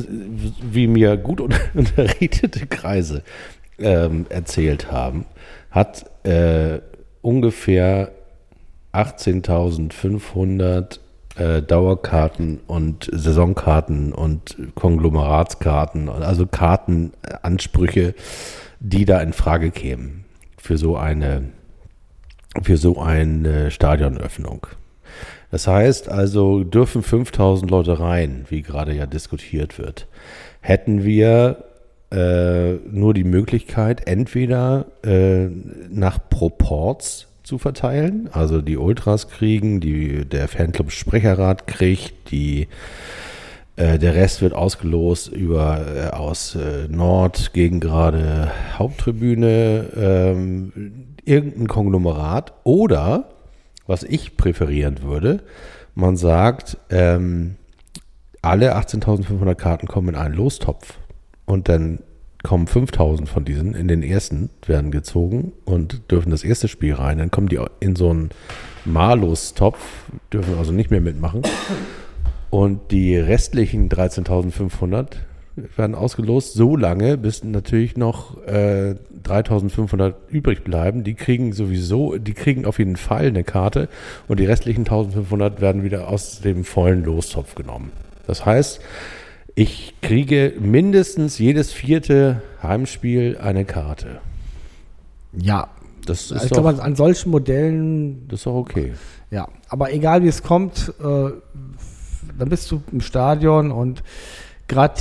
wie 0.61 0.87
mir 0.87 1.15
gut 1.17 1.39
un- 1.41 1.53
unterrichtete 1.75 2.65
Kreise 2.65 3.21
ähm, 3.79 4.25
erzählt 4.29 4.91
haben, 4.91 5.25
hat 5.71 6.05
äh, 6.25 6.79
ungefähr 7.21 8.11
18.500 8.93 10.95
äh, 10.95 10.99
Dauerkarten 11.35 12.59
und 12.67 13.09
Saisonkarten 13.11 14.13
und 14.13 14.55
Konglomeratskarten, 14.75 16.07
also 16.07 16.45
Kartenansprüche, 16.45 18.13
die 18.79 19.05
da 19.05 19.19
in 19.19 19.33
Frage 19.33 19.71
kämen 19.71 20.25
für 20.57 20.77
so 20.77 20.95
eine 20.95 21.49
für 22.61 22.77
so 22.77 22.99
eine 22.99 23.71
Stadionöffnung. 23.71 24.67
Das 25.49 25.67
heißt 25.67 26.09
also, 26.09 26.63
dürfen 26.63 27.03
5000 27.03 27.69
Leute 27.69 27.99
rein, 27.99 28.45
wie 28.49 28.61
gerade 28.61 28.93
ja 28.93 29.05
diskutiert 29.05 29.77
wird, 29.77 30.07
hätten 30.61 31.03
wir 31.03 31.63
äh, 32.11 32.73
nur 32.89 33.13
die 33.13 33.23
Möglichkeit, 33.23 34.07
entweder 34.07 34.85
äh, 35.03 35.47
nach 35.89 36.19
Proports 36.29 37.27
zu 37.43 37.57
verteilen, 37.57 38.29
also 38.31 38.61
die 38.61 38.77
Ultras 38.77 39.27
kriegen, 39.27 39.79
die, 39.79 40.25
der 40.25 40.47
Fanclub 40.47 40.91
Sprecherrat 40.91 41.67
kriegt, 41.67 42.31
die 42.31 42.67
äh, 43.75 43.97
der 43.97 44.15
Rest 44.15 44.41
wird 44.41 44.53
ausgelost 44.53 45.27
über 45.29 45.85
äh, 45.85 46.15
aus 46.15 46.55
äh, 46.55 46.87
Nord 46.87 47.53
gegen 47.53 47.79
gerade 47.79 48.51
Haupttribüne, 48.77 49.89
ähm, 49.95 51.15
irgendein 51.25 51.67
Konglomerat. 51.67 52.53
Oder 52.63 53.29
was 53.87 54.03
ich 54.03 54.37
präferieren 54.37 55.01
würde, 55.01 55.43
man 55.95 56.17
sagt, 56.17 56.77
ähm, 56.89 57.55
alle 58.41 58.75
18.500 58.75 59.55
Karten 59.55 59.87
kommen 59.87 60.09
in 60.09 60.15
einen 60.15 60.35
Lostopf. 60.35 60.99
Und 61.45 61.67
dann 61.69 61.99
kommen 62.43 62.67
5.000 62.67 63.25
von 63.25 63.45
diesen 63.45 63.73
in 63.73 63.87
den 63.87 64.03
ersten, 64.03 64.49
werden 64.65 64.91
gezogen 64.91 65.53
und 65.65 66.11
dürfen 66.11 66.29
das 66.29 66.43
erste 66.43 66.67
Spiel 66.67 66.93
rein. 66.93 67.17
Dann 67.17 67.31
kommen 67.31 67.47
die 67.47 67.59
in 67.79 67.95
so 67.95 68.09
einen 68.09 68.29
Malostopf, 68.85 69.79
dürfen 70.31 70.57
also 70.57 70.73
nicht 70.73 70.91
mehr 70.91 71.01
mitmachen. 71.01 71.41
Und 72.49 72.91
die 72.91 73.17
restlichen 73.17 73.89
13.500 73.89 75.15
werden 75.77 75.95
ausgelost, 75.95 76.53
so 76.53 76.75
lange, 76.75 77.17
bis 77.17 77.43
natürlich 77.43 77.95
noch 77.95 78.43
äh, 78.45 78.95
3.500 79.23 80.13
übrig 80.29 80.63
bleiben. 80.63 81.03
Die 81.03 81.13
kriegen 81.13 81.53
sowieso, 81.53 82.17
die 82.17 82.33
kriegen 82.33 82.65
auf 82.65 82.79
jeden 82.79 82.97
Fall 82.97 83.27
eine 83.27 83.43
Karte 83.43 83.87
und 84.27 84.39
die 84.39 84.45
restlichen 84.45 84.85
1.500 84.85 85.61
werden 85.61 85.83
wieder 85.83 86.09
aus 86.09 86.41
dem 86.41 86.63
vollen 86.63 87.03
Lostopf 87.03 87.55
genommen. 87.55 87.91
Das 88.27 88.45
heißt, 88.45 88.81
ich 89.55 89.93
kriege 90.01 90.53
mindestens 90.59 91.37
jedes 91.37 91.71
vierte 91.71 92.41
Heimspiel 92.61 93.37
eine 93.41 93.65
Karte. 93.65 94.19
ja. 95.33 95.67
Das 96.05 96.31
ist, 96.31 96.43
Ich 96.43 96.49
doch, 96.49 96.63
glaube, 96.63 96.83
an 96.83 96.97
solchen 96.97 97.31
Modellen, 97.31 98.27
das 98.27 98.41
ist 98.41 98.45
doch 98.45 98.55
okay. 98.55 98.91
ja. 99.31 99.47
Aber 99.69 99.93
egal 99.93 100.21
wie 100.21 100.27
es 100.27 100.43
kommt, 100.43 100.93
äh, 100.99 101.03
dann 102.37 102.49
bist 102.49 102.69
du 102.69 102.83
im 102.91 102.99
Stadion 102.99 103.71
und 103.71 104.03
gerade 104.67 104.99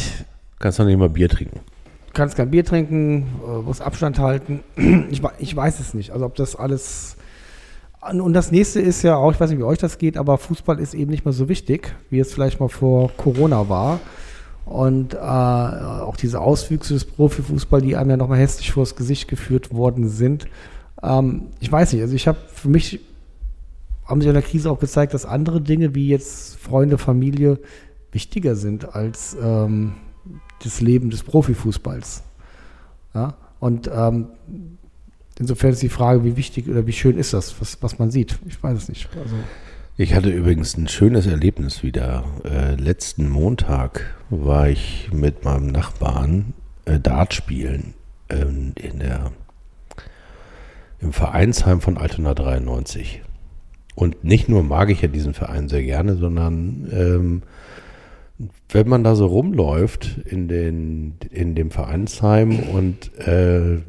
Kannst 0.61 0.79
du 0.79 0.85
nicht 0.85 0.97
mal 0.97 1.09
Bier 1.09 1.29
trinken. 1.29 1.59
kannst 2.13 2.37
kein 2.37 2.53
Bier 2.53 2.65
trinken, 2.65 3.27
äh, 3.45 3.63
musst 3.63 3.83
Abstand 3.83 4.21
halten. 4.21 4.63
Ich, 5.11 5.21
ich 5.41 5.57
weiß 5.57 5.81
es 5.81 5.93
nicht. 5.93 6.13
Also 6.13 6.25
ob 6.25 6.37
das 6.37 6.55
alles. 6.55 7.17
Und 8.13 8.33
das 8.33 8.53
nächste 8.53 8.81
ist 8.81 9.03
ja 9.03 9.17
auch, 9.17 9.33
ich 9.33 9.41
weiß 9.41 9.51
nicht, 9.51 9.59
wie 9.59 9.65
euch 9.65 9.79
das 9.79 9.99
geht, 9.99 10.17
aber 10.17 10.39
Fußball 10.39 10.79
ist 10.79 10.95
eben 10.95 11.11
nicht 11.11 11.25
mehr 11.25 11.33
so 11.35 11.49
wichtig, 11.49 11.97
wie 12.11 12.21
es 12.21 12.33
vielleicht 12.33 12.61
mal 12.61 12.69
vor 12.69 13.11
Corona 13.17 13.69
war. 13.69 13.99
Und 14.65 15.15
äh, 15.15 15.19
auch 15.19 16.17
diese 16.17 16.41
Auswüchse 16.41 16.95
des 16.95 17.05
Profifußball, 17.05 17.83
die 17.83 17.97
einem 17.97 18.11
ja 18.11 18.17
nochmal 18.17 18.39
hässlich 18.39 18.73
vors 18.73 18.95
Gesicht 18.95 19.29
geführt 19.29 19.73
worden 19.75 20.09
sind. 20.09 20.47
Ähm, 21.03 21.49
ich 21.61 21.71
weiß 21.71 21.93
nicht, 21.93 22.03
also 22.03 22.15
ich 22.15 22.29
habe 22.29 22.39
für 22.53 22.69
mich, 22.69 23.01
haben 24.07 24.21
sich 24.21 24.29
in 24.29 24.35
der 24.35 24.43
Krise 24.43 24.71
auch 24.71 24.79
gezeigt, 24.79 25.15
dass 25.15 25.27
andere 25.27 25.61
Dinge 25.61 25.95
wie 25.95 26.09
jetzt 26.09 26.57
Freunde, 26.59 26.97
Familie 26.99 27.59
wichtiger 28.13 28.55
sind 28.55 28.95
als 28.95 29.37
ähm, 29.43 29.95
das 30.63 30.81
Leben 30.81 31.11
des 31.11 31.23
Profifußballs. 31.25 32.23
Ja? 33.15 33.35
Und 33.59 33.91
ähm, 33.93 34.29
insofern 35.39 35.71
ist 35.71 35.83
die 35.83 35.89
Frage, 35.89 36.25
wie 36.25 36.37
wichtig 36.37 36.69
oder 36.69 36.87
wie 36.87 36.93
schön 36.93 37.19
ist 37.19 37.33
das, 37.33 37.61
was, 37.61 37.83
was 37.83 37.99
man 37.99 38.11
sieht. 38.11 38.39
Ich 38.47 38.63
weiß 38.63 38.79
es 38.79 38.89
nicht. 38.89 39.09
Also, 39.17 39.35
Ich 39.99 40.15
hatte 40.15 40.31
übrigens 40.31 40.79
ein 40.79 40.89
schönes 40.89 41.27
Erlebnis 41.27 41.83
wieder. 41.83 42.25
Äh, 42.45 42.77
letzten 42.77 43.29
Montag 43.29 44.15
war 44.31 44.71
ich 44.71 45.11
mit 45.13 45.45
meinem 45.45 45.67
Nachbarn 45.67 46.55
äh, 46.87 46.99
Dart 46.99 47.35
spielen 47.35 47.93
ähm, 48.31 48.73
in 48.77 49.01
der, 49.01 49.33
im 50.99 51.13
Vereinsheim 51.13 51.83
von 51.83 51.99
Altona 51.99 52.33
93. 52.33 53.21
Und 53.95 54.25
nicht 54.25 54.49
nur 54.49 54.63
mag 54.63 54.89
ich 54.89 55.03
ja 55.03 55.09
diesen 55.09 55.35
Verein 55.35 55.69
sehr 55.69 55.83
gerne, 55.83 56.17
sondern 56.17 56.89
ähm, 56.91 57.43
wenn 58.71 58.89
man 58.89 59.05
da 59.05 59.15
so 59.15 59.27
rumläuft 59.27 60.17
in, 60.25 60.49
den, 60.49 61.19
in 61.31 61.55
dem 61.55 61.71
Vereinsheim 61.71 62.61
und 62.61 63.11
äh, 63.19 63.83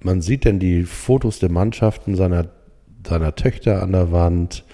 man 0.00 0.20
sieht 0.20 0.44
dann 0.44 0.58
die 0.58 0.82
Fotos 0.84 1.38
der 1.38 1.50
Mannschaften 1.50 2.16
seiner, 2.16 2.50
seiner 3.06 3.34
Töchter 3.34 3.82
an 3.82 3.92
der 3.92 4.12
Wand 4.12 4.66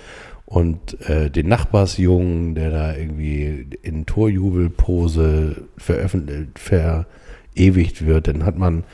und 0.47 1.01
äh, 1.09 1.31
den 1.31 1.49
Nachbarsjungen, 1.49 2.55
der 2.55 2.71
da 2.71 2.95
irgendwie 2.95 3.67
in 3.83 4.07
Torjubelpose 4.07 5.65
veröffentlicht, 5.77 6.59
verewigt 6.59 8.07
wird, 8.07 8.29
dann 8.29 8.45
hat 8.45 8.59
man 8.59 8.85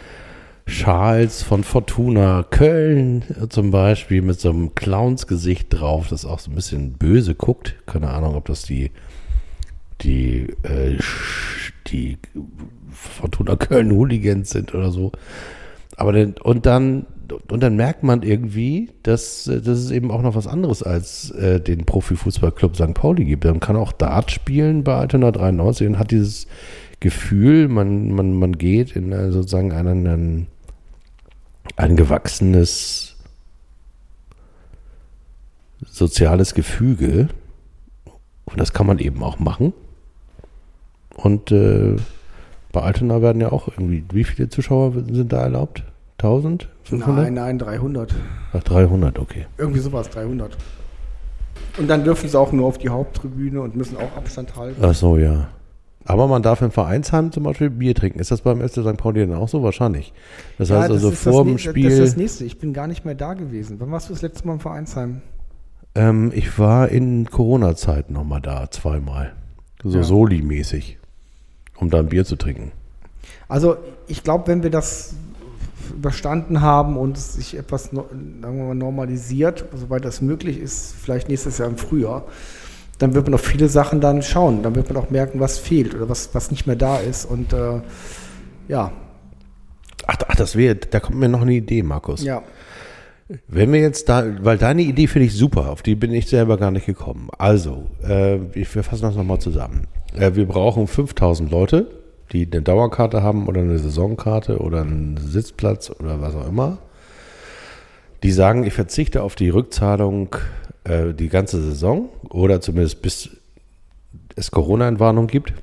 Schals 0.66 1.42
von 1.42 1.64
Fortuna 1.64 2.44
Köln 2.48 3.24
äh, 3.42 3.48
zum 3.48 3.72
Beispiel 3.72 4.22
mit 4.22 4.38
so 4.38 4.50
einem 4.50 4.74
Clownsgesicht 4.74 5.66
drauf, 5.70 6.08
das 6.08 6.24
auch 6.24 6.38
so 6.38 6.50
ein 6.50 6.54
bisschen 6.54 6.92
böse 6.92 7.34
guckt. 7.34 7.74
Keine 7.86 8.10
Ahnung, 8.10 8.36
ob 8.36 8.46
das 8.46 8.62
die 8.62 8.90
die, 10.02 10.46
äh, 10.62 10.98
die 11.88 12.18
Fortuna 12.90 13.56
Köln 13.56 13.90
Hooligans 13.92 14.50
sind 14.50 14.74
oder 14.74 14.90
so. 14.90 15.12
Aber 15.96 16.12
dann, 16.12 16.34
und 16.42 16.66
dann, 16.66 17.06
und 17.32 17.62
dann 17.62 17.76
merkt 17.76 18.02
man 18.02 18.22
irgendwie, 18.22 18.90
dass, 19.02 19.46
äh, 19.46 19.60
dass 19.60 19.78
es 19.78 19.90
eben 19.90 20.10
auch 20.10 20.22
noch 20.22 20.34
was 20.34 20.46
anderes 20.46 20.82
als 20.82 21.30
äh, 21.30 21.60
den 21.60 21.84
Profifußballclub 21.84 22.76
St. 22.76 22.94
Pauli 22.94 23.24
gibt. 23.24 23.44
Man 23.44 23.60
kann 23.60 23.76
auch 23.76 23.92
Dart 23.92 24.30
spielen 24.30 24.84
bei 24.84 24.96
Altona 24.96 25.30
93 25.30 25.86
und 25.86 25.98
hat 25.98 26.10
dieses 26.10 26.46
Gefühl, 27.00 27.68
man, 27.68 28.12
man, 28.12 28.34
man 28.34 28.58
geht 28.58 28.96
in 28.96 29.12
äh, 29.12 29.32
sozusagen 29.32 29.72
einen, 29.72 30.06
ein, 30.06 30.46
ein 31.76 31.96
gewachsenes 31.96 33.16
soziales 35.86 36.54
Gefüge. 36.54 37.28
Und 38.44 38.60
das 38.60 38.72
kann 38.72 38.86
man 38.86 38.98
eben 38.98 39.22
auch 39.22 39.38
machen. 39.38 39.72
Und 41.16 41.52
äh, 41.52 41.96
bei 42.72 42.82
Altona 42.82 43.22
werden 43.22 43.40
ja 43.40 43.52
auch 43.52 43.68
irgendwie, 43.68 44.04
wie 44.12 44.24
viele 44.24 44.48
Zuschauer 44.48 44.92
sind 44.92 45.32
da 45.32 45.42
erlaubt? 45.42 45.84
1000? 46.18 46.68
500? 46.90 47.24
nein, 47.24 47.34
nein, 47.34 47.58
300. 47.58 48.14
Ach, 48.52 48.62
300, 48.62 49.18
okay. 49.18 49.46
Irgendwie 49.58 49.80
sowas, 49.80 50.10
300. 50.10 50.56
Und 51.78 51.88
dann 51.88 52.04
dürfen 52.04 52.28
sie 52.28 52.38
auch 52.38 52.52
nur 52.52 52.66
auf 52.66 52.78
die 52.78 52.88
Haupttribüne 52.88 53.60
und 53.60 53.76
müssen 53.76 53.96
auch 53.96 54.16
Abstand 54.16 54.56
halten. 54.56 54.82
Ach 54.84 54.94
so, 54.94 55.16
ja. 55.16 55.48
Aber 56.04 56.26
man 56.26 56.42
darf 56.42 56.62
im 56.62 56.70
Vereinsheim 56.70 57.30
zum 57.30 57.44
Beispiel 57.44 57.70
Bier 57.70 57.94
trinken. 57.94 58.18
Ist 58.18 58.30
das 58.30 58.40
beim 58.40 58.60
FC 58.60 58.80
St. 58.82 58.96
Pauli 58.96 59.26
dann 59.26 59.36
auch 59.36 59.48
so? 59.48 59.62
Wahrscheinlich. 59.62 60.12
Das 60.58 60.70
heißt 60.70 60.90
also 60.90 61.10
vor 61.10 61.44
dem 61.44 61.58
Spiel. 61.58 61.84
Das 61.84 61.92
ist 61.94 62.12
das 62.12 62.16
nächste. 62.16 62.44
Ich 62.44 62.58
bin 62.58 62.72
gar 62.72 62.86
nicht 62.86 63.04
mehr 63.04 63.14
da 63.14 63.34
gewesen. 63.34 63.76
Wann 63.78 63.90
warst 63.92 64.08
du 64.08 64.14
das 64.14 64.22
letzte 64.22 64.46
Mal 64.46 64.54
im 64.54 64.60
Vereinsheim? 64.60 65.20
ähm, 65.94 66.30
ich 66.34 66.58
war 66.58 66.88
in 66.88 67.28
Corona-Zeiten 67.30 68.12
nochmal 68.12 68.40
da, 68.40 68.70
zweimal. 68.70 69.32
So 69.82 69.98
Ja. 69.98 70.02
Soli-mäßig. 70.02 70.98
Um 71.76 71.90
da 71.90 71.98
ein 71.98 72.08
Bier 72.08 72.24
zu 72.24 72.36
trinken. 72.36 72.72
Also 73.48 73.76
ich 74.06 74.22
glaube, 74.22 74.46
wenn 74.48 74.62
wir 74.62 74.70
das 74.70 75.14
überstanden 75.90 76.60
haben 76.60 76.96
und 76.96 77.16
es 77.16 77.34
sich 77.34 77.56
etwas 77.56 77.92
mal, 77.92 78.04
normalisiert, 78.74 79.64
soweit 79.74 80.04
das 80.04 80.20
möglich 80.20 80.58
ist, 80.58 80.94
vielleicht 81.00 81.28
nächstes 81.28 81.58
Jahr 81.58 81.68
im 81.68 81.76
Frühjahr, 81.76 82.24
dann 82.98 83.14
wird 83.14 83.26
man 83.26 83.34
auf 83.34 83.40
viele 83.42 83.68
Sachen 83.68 84.00
dann 84.00 84.22
schauen. 84.22 84.62
Dann 84.62 84.74
wird 84.74 84.92
man 84.92 85.02
auch 85.02 85.10
merken, 85.10 85.40
was 85.40 85.58
fehlt 85.58 85.94
oder 85.94 86.08
was, 86.08 86.34
was 86.34 86.50
nicht 86.50 86.66
mehr 86.66 86.76
da 86.76 86.98
ist. 86.98 87.24
Und 87.24 87.52
äh, 87.52 87.80
ja, 88.68 88.92
Ach, 90.06 90.16
ach 90.28 90.36
das 90.36 90.56
wäre, 90.56 90.74
da 90.76 90.98
kommt 90.98 91.18
mir 91.18 91.28
noch 91.28 91.42
eine 91.42 91.52
Idee, 91.52 91.82
Markus. 91.82 92.24
ja, 92.24 92.42
Wenn 93.46 93.72
wir 93.72 93.80
jetzt 93.80 94.08
da, 94.08 94.24
weil 94.42 94.58
deine 94.58 94.82
Idee 94.82 95.06
finde 95.06 95.26
ich 95.26 95.34
super, 95.34 95.70
auf 95.70 95.82
die 95.82 95.94
bin 95.94 96.12
ich 96.12 96.26
selber 96.28 96.56
gar 96.56 96.70
nicht 96.70 96.86
gekommen. 96.86 97.28
Also, 97.38 97.86
äh, 98.02 98.38
wir 98.52 98.66
fassen 98.66 99.02
das 99.02 99.14
nochmal 99.14 99.38
zusammen. 99.38 99.86
Äh, 100.18 100.34
wir 100.34 100.46
brauchen 100.46 100.86
5000 100.88 101.50
Leute, 101.50 101.86
die 102.32 102.48
eine 102.50 102.62
Dauerkarte 102.62 103.22
haben 103.22 103.48
oder 103.48 103.60
eine 103.60 103.78
Saisonkarte 103.78 104.58
oder 104.58 104.82
einen 104.82 105.16
Sitzplatz 105.16 105.90
oder 105.90 106.20
was 106.20 106.34
auch 106.34 106.48
immer. 106.48 106.78
Die 108.22 108.32
sagen, 108.32 108.64
ich 108.64 108.74
verzichte 108.74 109.22
auf 109.22 109.34
die 109.34 109.48
Rückzahlung 109.48 110.36
äh, 110.84 111.14
die 111.14 111.28
ganze 111.28 111.62
Saison 111.62 112.08
oder 112.28 112.60
zumindest 112.60 113.02
bis 113.02 113.30
es 114.36 114.50
Corona-Entwarnung 114.50 115.26
gibt. 115.26 115.54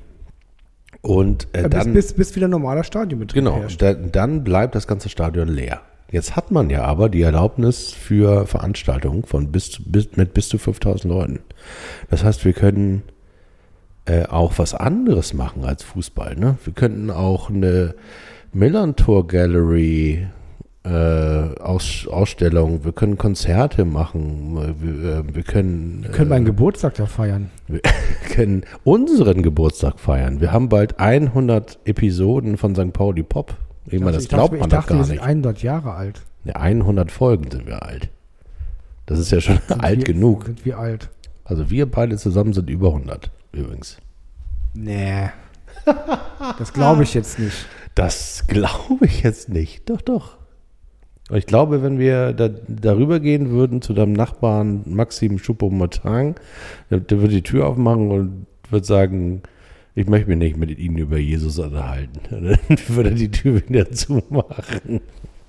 Und 1.00 1.48
äh, 1.52 1.62
Ja, 1.62 1.68
bis, 1.68 1.84
dann, 1.84 1.94
bis, 1.94 2.12
bis 2.12 2.36
wieder 2.36 2.48
normaler 2.48 2.84
Stadionbetrieb 2.84 3.44
genau, 3.44 3.62
da, 3.78 3.94
dann 3.94 4.44
bleibt 4.44 4.74
das 4.74 4.86
ganze 4.86 5.08
Stadion 5.08 5.48
leer. 5.48 5.80
Jetzt 6.10 6.36
hat 6.36 6.50
man 6.50 6.70
ja 6.70 6.84
aber 6.84 7.08
die 7.08 7.22
Erlaubnis 7.22 7.92
für 7.92 8.46
Veranstaltungen 8.46 9.24
von 9.24 9.52
bis, 9.52 9.78
bis 9.84 10.16
mit 10.16 10.32
bis 10.32 10.48
zu 10.48 10.58
5000 10.58 11.12
Leuten. 11.12 11.40
Das 12.10 12.24
heißt, 12.24 12.44
wir 12.44 12.54
können 12.54 13.02
äh, 14.08 14.26
auch 14.26 14.58
was 14.58 14.74
anderes 14.74 15.34
machen 15.34 15.64
als 15.64 15.82
Fußball. 15.82 16.36
Ne? 16.36 16.56
Wir 16.64 16.72
könnten 16.72 17.10
auch 17.10 17.50
eine 17.50 17.94
Millantor 18.52 19.26
Gallery 19.26 20.26
äh, 20.84 20.88
Aus, 20.88 22.06
Ausstellung, 22.08 22.84
wir 22.84 22.92
können 22.92 23.18
Konzerte 23.18 23.84
machen, 23.84 24.56
wir, 24.80 25.18
äh, 25.18 25.34
wir 25.34 25.42
können, 25.42 26.04
Wir 26.04 26.10
können 26.10 26.30
meinen 26.30 26.44
Geburtstag 26.46 26.94
da 26.94 27.04
feiern. 27.04 27.50
wir 27.66 27.80
können 28.32 28.62
unseren 28.84 29.42
Geburtstag 29.42 30.00
feiern. 30.00 30.40
Wir 30.40 30.52
haben 30.52 30.70
bald 30.70 30.98
100 30.98 31.80
Episoden 31.84 32.56
von 32.56 32.74
St. 32.74 32.92
Pauli 32.94 33.22
Pop. 33.22 33.54
Ich 33.86 34.00
meine, 34.00 34.12
das 34.12 34.24
ich 34.24 34.28
glaubt 34.30 34.54
dachte, 34.54 34.60
man 34.60 34.70
doch 34.70 34.86
gar 34.86 34.98
wir 34.98 35.04
sind 35.04 35.16
nicht. 35.16 35.24
100 35.24 35.62
Jahre 35.62 35.92
alt. 35.92 36.22
Ja, 36.44 36.54
100 36.56 37.10
Folgen 37.10 37.50
sind 37.50 37.66
wir 37.66 37.82
alt. 37.82 38.08
Das 39.04 39.18
ist 39.18 39.30
ja 39.30 39.40
schon 39.42 39.58
Sind 39.68 39.80
alt 39.84 39.98
wir, 39.98 40.04
genug. 40.04 40.46
Sind 40.46 40.64
wir 40.64 40.78
alt? 40.78 41.10
Also 41.44 41.68
wir 41.70 41.90
beide 41.90 42.16
zusammen 42.16 42.54
sind 42.54 42.70
über 42.70 42.88
100 42.88 43.30
übrigens. 43.58 43.98
Nee. 44.74 45.30
Das 46.58 46.72
glaube 46.72 47.02
ich 47.02 47.14
jetzt 47.14 47.38
nicht. 47.38 47.66
Das 47.94 48.46
glaube 48.46 49.06
ich 49.06 49.22
jetzt 49.22 49.48
nicht. 49.48 49.88
Doch, 49.88 50.00
doch. 50.00 50.38
Ich 51.30 51.46
glaube, 51.46 51.82
wenn 51.82 51.98
wir 51.98 52.32
da, 52.32 52.48
darüber 52.48 53.20
gehen 53.20 53.50
würden 53.50 53.82
zu 53.82 53.92
deinem 53.92 54.14
Nachbarn 54.14 54.82
Maxim 54.86 55.36
Choupo-Moting, 55.36 56.36
der, 56.90 57.00
der 57.00 57.20
würde 57.20 57.34
die 57.34 57.42
Tür 57.42 57.66
aufmachen 57.66 58.10
und 58.10 58.46
würde 58.70 58.86
sagen, 58.86 59.42
ich 59.94 60.06
möchte 60.06 60.28
mich 60.28 60.38
nicht 60.38 60.56
mit 60.56 60.78
Ihnen 60.78 60.96
über 60.96 61.18
Jesus 61.18 61.58
unterhalten. 61.58 62.20
Dann 62.30 62.78
würde 62.88 63.10
er 63.10 63.14
die 63.14 63.30
Tür 63.30 63.60
wieder 63.68 63.90
zumachen. 63.90 65.00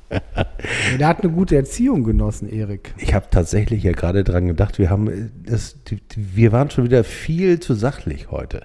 Der 1.00 1.08
hat 1.08 1.24
eine 1.24 1.32
gute 1.32 1.56
Erziehung 1.56 2.04
genossen, 2.04 2.50
Erik. 2.50 2.94
Ich 2.98 3.14
habe 3.14 3.28
tatsächlich 3.30 3.84
ja 3.84 3.92
gerade 3.92 4.24
dran 4.24 4.48
gedacht, 4.48 4.80
wir 4.80 4.90
haben 4.90 5.08
äh, 5.08 5.30
das, 5.46 5.78
wir 6.16 6.52
waren 6.52 6.70
schon 6.70 6.86
wieder 6.86 7.04
viel 7.04 7.60
zu 7.60 7.74
sachlich 7.74 8.32
heute. 8.32 8.64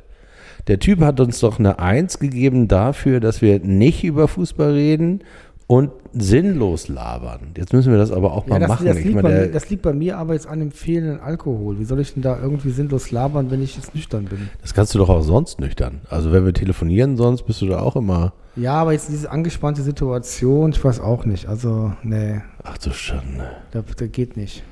Der 0.66 0.78
Typ 0.78 1.00
hat 1.00 1.20
uns 1.20 1.40
doch 1.40 1.58
eine 1.58 1.78
Eins 1.78 2.18
gegeben 2.18 2.68
dafür, 2.68 3.20
dass 3.20 3.42
wir 3.42 3.60
nicht 3.60 4.02
über 4.02 4.28
Fußball 4.28 4.72
reden 4.72 5.22
und 5.66 5.90
sinnlos 6.12 6.88
labern. 6.88 7.52
Jetzt 7.56 7.72
müssen 7.72 7.90
wir 7.90 7.98
das 7.98 8.12
aber 8.12 8.32
auch 8.32 8.46
mal 8.46 8.56
Ja, 8.56 8.60
das, 8.60 8.68
machen. 8.68 8.86
das, 8.86 8.96
liegt 8.96 9.14
meine, 9.14 9.28
bei 9.28 9.40
mir, 9.40 9.46
das 9.48 9.70
liegt 9.70 9.82
bei 9.82 9.92
mir 9.92 10.18
aber 10.18 10.34
jetzt 10.34 10.46
an 10.46 10.60
dem 10.60 10.70
fehlenden 10.70 11.20
Alkohol. 11.20 11.78
Wie 11.78 11.84
soll 11.84 12.00
ich 12.00 12.14
denn 12.14 12.22
da 12.22 12.38
irgendwie 12.40 12.70
sinnlos 12.70 13.10
labern, 13.10 13.50
wenn 13.50 13.62
ich 13.62 13.76
jetzt 13.76 13.94
nüchtern 13.94 14.26
bin? 14.26 14.48
das 14.62 14.74
kannst 14.74 14.94
du 14.94 14.98
doch 14.98 15.08
auch 15.08 15.22
sonst 15.22 15.60
nüchtern. 15.60 16.02
Also 16.08 16.32
wenn 16.32 16.44
wir 16.44 16.54
telefonieren, 16.54 17.16
sonst 17.16 17.42
bist 17.42 17.60
du 17.60 17.66
da 17.66 17.80
auch 17.80 17.96
immer. 17.96 18.32
Ja, 18.56 18.74
aber 18.74 18.92
jetzt 18.92 19.08
diese 19.08 19.30
angespannte 19.30 19.82
Situation, 19.82 20.70
ich 20.70 20.84
weiß 20.84 21.00
auch 21.00 21.24
nicht. 21.24 21.46
Also, 21.46 21.92
nee, 22.02 22.40
Ach 22.62 22.78
du 22.78 22.92
Schande. 22.92 23.50
das, 23.72 23.84
das 23.96 24.12
geht 24.12 24.36
nicht. 24.36 24.62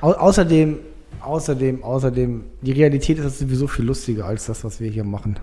Au 0.00 0.12
außerdem, 0.12 0.78
außerdem, 1.20 1.84
außerdem, 1.84 2.44
die 2.62 2.72
Realität 2.72 3.18
ist 3.18 3.38
sowieso 3.38 3.66
viel 3.66 3.84
lustiger 3.84 4.24
als 4.24 4.46
das, 4.46 4.64
was 4.64 4.80
wir 4.80 4.90
hier 4.90 5.04
machen. 5.04 5.38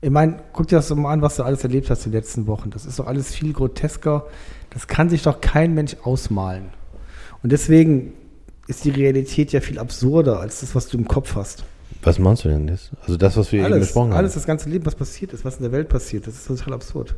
Ich 0.00 0.10
meine, 0.10 0.40
guck 0.52 0.68
dir 0.68 0.76
das 0.76 0.88
doch 0.88 0.96
mal 0.96 1.12
an, 1.12 1.22
was 1.22 1.36
du 1.36 1.42
alles 1.42 1.62
erlebt 1.64 1.90
hast 1.90 2.04
die 2.04 2.10
letzten 2.10 2.46
Wochen. 2.46 2.70
Das 2.70 2.86
ist 2.86 2.98
doch 2.98 3.06
alles 3.06 3.34
viel 3.34 3.52
grotesker. 3.52 4.26
Das 4.70 4.86
kann 4.86 5.08
sich 5.08 5.22
doch 5.22 5.40
kein 5.40 5.74
Mensch 5.74 5.96
ausmalen. 6.02 6.70
Und 7.42 7.50
deswegen 7.52 8.12
ist 8.66 8.84
die 8.84 8.90
Realität 8.90 9.52
ja 9.52 9.60
viel 9.60 9.78
absurder 9.78 10.40
als 10.40 10.60
das, 10.60 10.74
was 10.74 10.88
du 10.88 10.98
im 10.98 11.08
Kopf 11.08 11.34
hast. 11.34 11.64
Was 12.02 12.18
meinst 12.18 12.44
du 12.44 12.48
denn 12.48 12.68
jetzt? 12.68 12.90
Also 13.02 13.16
das, 13.16 13.36
was 13.36 13.50
wir 13.52 13.60
eben 13.60 13.72
Alles, 13.72 13.88
besprochen 13.88 14.12
alles, 14.12 14.32
haben. 14.32 14.38
das 14.40 14.46
ganze 14.46 14.68
Leben, 14.68 14.86
was 14.86 14.94
passiert 14.94 15.32
ist, 15.32 15.44
was 15.44 15.56
in 15.56 15.62
der 15.62 15.72
Welt 15.72 15.88
passiert, 15.88 16.26
das 16.26 16.34
ist 16.34 16.46
total 16.46 16.74
absurd. 16.74 17.16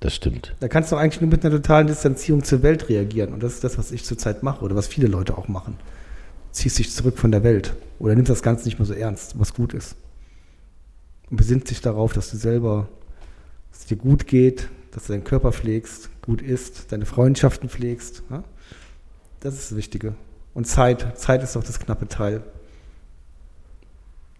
Das 0.00 0.14
stimmt. 0.14 0.56
Da 0.58 0.66
kannst 0.66 0.90
du 0.90 0.96
eigentlich 0.96 1.20
nur 1.20 1.30
mit 1.30 1.44
einer 1.44 1.54
totalen 1.54 1.86
Distanzierung 1.86 2.42
zur 2.42 2.62
Welt 2.62 2.88
reagieren. 2.88 3.32
Und 3.32 3.42
das 3.42 3.54
ist 3.54 3.64
das, 3.64 3.78
was 3.78 3.92
ich 3.92 4.04
zurzeit 4.04 4.42
mache 4.42 4.64
oder 4.64 4.74
was 4.74 4.88
viele 4.88 5.06
Leute 5.06 5.38
auch 5.38 5.46
machen. 5.46 5.76
Ziehst 6.50 6.78
dich 6.78 6.90
zurück 6.90 7.18
von 7.18 7.30
der 7.30 7.44
Welt 7.44 7.74
oder 8.00 8.14
nimmst 8.14 8.30
das 8.30 8.42
Ganze 8.42 8.64
nicht 8.64 8.78
mehr 8.80 8.86
so 8.86 8.94
ernst, 8.94 9.38
was 9.38 9.54
gut 9.54 9.74
ist. 9.74 9.94
Und 11.30 11.36
besinnt 11.36 11.68
sich 11.68 11.80
darauf, 11.80 12.12
dass 12.12 12.30
du 12.32 12.36
selber, 12.36 12.88
dass 13.70 13.80
es 13.82 13.86
dir 13.86 13.96
gut 13.96 14.26
geht, 14.26 14.68
dass 14.90 15.06
du 15.06 15.12
deinen 15.12 15.24
Körper 15.24 15.52
pflegst, 15.52 16.10
gut 16.20 16.42
isst, 16.42 16.90
deine 16.90 17.06
Freundschaften 17.06 17.68
pflegst. 17.68 18.24
Ja? 18.28 18.42
Das 19.38 19.54
ist 19.54 19.70
das 19.70 19.78
Wichtige. 19.78 20.14
Und 20.52 20.66
Zeit. 20.66 21.16
Zeit 21.16 21.42
ist 21.44 21.54
doch 21.54 21.62
das 21.62 21.78
knappe 21.78 22.08
Teil. 22.08 22.42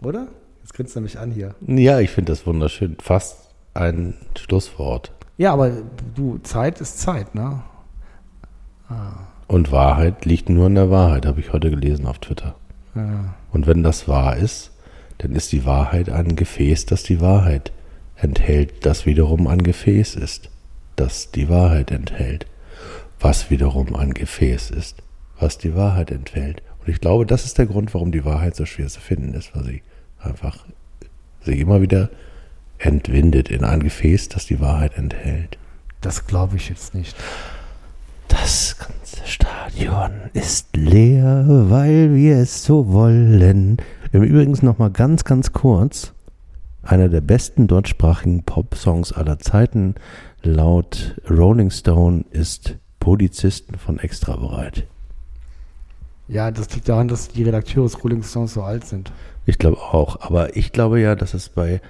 Oder? 0.05 0.27
Jetzt 0.61 0.73
grinst 0.73 0.95
du 0.95 1.01
mich 1.01 1.19
an 1.19 1.31
hier. 1.31 1.55
Ja, 1.67 1.99
ich 1.99 2.09
finde 2.09 2.31
das 2.31 2.45
wunderschön. 2.45 2.97
Fast 3.01 3.53
ein 3.73 4.15
Schlusswort. 4.37 5.11
Ja, 5.37 5.53
aber 5.53 5.71
du, 6.15 6.37
Zeit 6.39 6.79
ist 6.79 6.99
Zeit, 6.99 7.35
ne? 7.35 7.63
Und 9.47 9.71
Wahrheit 9.71 10.25
liegt 10.25 10.49
nur 10.49 10.67
in 10.67 10.75
der 10.75 10.89
Wahrheit, 10.89 11.25
habe 11.25 11.39
ich 11.39 11.51
heute 11.51 11.69
gelesen 11.69 12.05
auf 12.05 12.19
Twitter. 12.19 12.55
Ja. 12.95 13.33
Und 13.51 13.67
wenn 13.67 13.83
das 13.83 14.07
wahr 14.07 14.37
ist, 14.37 14.71
dann 15.17 15.33
ist 15.33 15.51
die 15.51 15.65
Wahrheit 15.65 16.09
ein 16.09 16.35
Gefäß, 16.35 16.85
das 16.85 17.03
die 17.03 17.21
Wahrheit 17.21 17.71
enthält, 18.15 18.85
das 18.85 19.05
wiederum 19.05 19.47
ein 19.47 19.63
Gefäß 19.63 20.15
ist, 20.15 20.49
das 20.95 21.31
die 21.31 21.49
Wahrheit 21.49 21.91
enthält, 21.91 22.45
was 23.19 23.49
wiederum 23.49 23.95
ein 23.95 24.13
Gefäß 24.13 24.69
ist, 24.71 25.01
was 25.39 25.57
die 25.57 25.75
Wahrheit 25.75 26.11
enthält. 26.11 26.61
Und 26.79 26.89
ich 26.89 27.01
glaube, 27.01 27.25
das 27.25 27.45
ist 27.45 27.57
der 27.57 27.65
Grund, 27.65 27.93
warum 27.93 28.11
die 28.11 28.25
Wahrheit 28.25 28.55
so 28.55 28.65
schwer 28.65 28.87
zu 28.87 28.99
finden 28.99 29.33
ist, 29.33 29.55
weil 29.55 29.63
sie 29.63 29.81
einfach 30.23 30.65
sich 31.41 31.59
immer 31.59 31.81
wieder 31.81 32.09
entwindet 32.77 33.49
in 33.49 33.63
ein 33.63 33.81
Gefäß, 33.81 34.29
das 34.29 34.45
die 34.45 34.59
Wahrheit 34.59 34.97
enthält. 34.97 35.57
Das 36.01 36.27
glaube 36.27 36.57
ich 36.57 36.69
jetzt 36.69 36.93
nicht. 36.93 37.15
Das 38.27 38.77
ganze 38.77 39.25
Stadion 39.25 40.11
ist 40.33 40.75
leer, 40.75 41.45
weil 41.47 42.15
wir 42.15 42.37
es 42.37 42.63
so 42.63 42.91
wollen. 42.91 43.77
Im 44.11 44.23
Übrigen 44.23 44.57
nochmal 44.65 44.91
ganz, 44.91 45.23
ganz 45.23 45.53
kurz. 45.53 46.13
Einer 46.81 47.07
der 47.07 47.21
besten 47.21 47.67
deutschsprachigen 47.67 48.43
Pop-Songs 48.43 49.13
aller 49.13 49.39
Zeiten 49.39 49.95
laut 50.41 51.15
Rolling 51.29 51.71
Stone 51.71 52.25
ist 52.31 52.77
Polizisten 52.99 53.77
von 53.77 53.99
Extra 53.99 54.35
bereit. 54.35 54.85
Ja, 56.27 56.51
das 56.51 56.73
liegt 56.73 56.87
daran, 56.87 57.07
dass 57.07 57.27
die 57.27 57.43
Redakteure 57.43 57.83
des 57.83 58.03
Rolling 58.03 58.23
Stones 58.23 58.53
so 58.53 58.63
alt 58.63 58.85
sind. 58.85 59.11
Ich 59.45 59.57
glaube 59.57 59.77
auch. 59.77 60.21
Aber 60.21 60.55
ich 60.55 60.71
glaube 60.71 61.01
ja, 61.01 61.15
dass 61.15 61.33
es 61.33 61.49
bei 61.49 61.81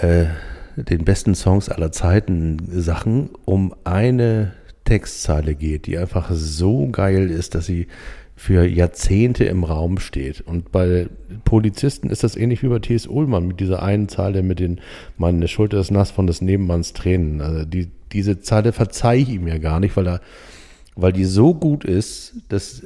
äh, 0.00 0.26
den 0.76 1.04
besten 1.04 1.34
Songs 1.34 1.68
aller 1.68 1.90
Zeiten 1.92 2.58
Sachen 2.70 3.30
um 3.44 3.74
eine 3.84 4.52
Textzeile 4.84 5.54
geht, 5.54 5.86
die 5.86 5.98
einfach 5.98 6.30
so 6.32 6.88
geil 6.88 7.30
ist, 7.30 7.54
dass 7.54 7.66
sie 7.66 7.88
für 8.36 8.64
Jahrzehnte 8.64 9.44
im 9.44 9.64
Raum 9.64 9.98
steht. 9.98 10.40
Und 10.40 10.70
bei 10.70 11.08
Polizisten 11.44 12.08
ist 12.08 12.22
das 12.22 12.36
ähnlich 12.36 12.62
wie 12.62 12.68
bei 12.68 12.78
T.S. 12.78 13.08
Ullmann 13.08 13.48
mit 13.48 13.58
dieser 13.58 13.82
einen 13.82 14.08
Zeile 14.08 14.44
mit 14.44 14.60
den, 14.60 14.80
meine 15.16 15.48
Schulter 15.48 15.80
ist 15.80 15.90
nass 15.90 16.12
von 16.12 16.28
des 16.28 16.40
Nebenmanns 16.40 16.92
Tränen. 16.92 17.40
Also 17.40 17.64
die, 17.64 17.90
diese 18.12 18.40
Zeile 18.40 18.72
verzeih 18.72 19.18
ich 19.18 19.30
ihm 19.30 19.48
ja 19.48 19.58
gar 19.58 19.80
nicht, 19.80 19.96
weil 19.96 20.06
er 20.06 20.20
weil 21.00 21.12
die 21.12 21.26
so 21.26 21.54
gut 21.54 21.84
ist, 21.84 22.34
dass 22.48 22.82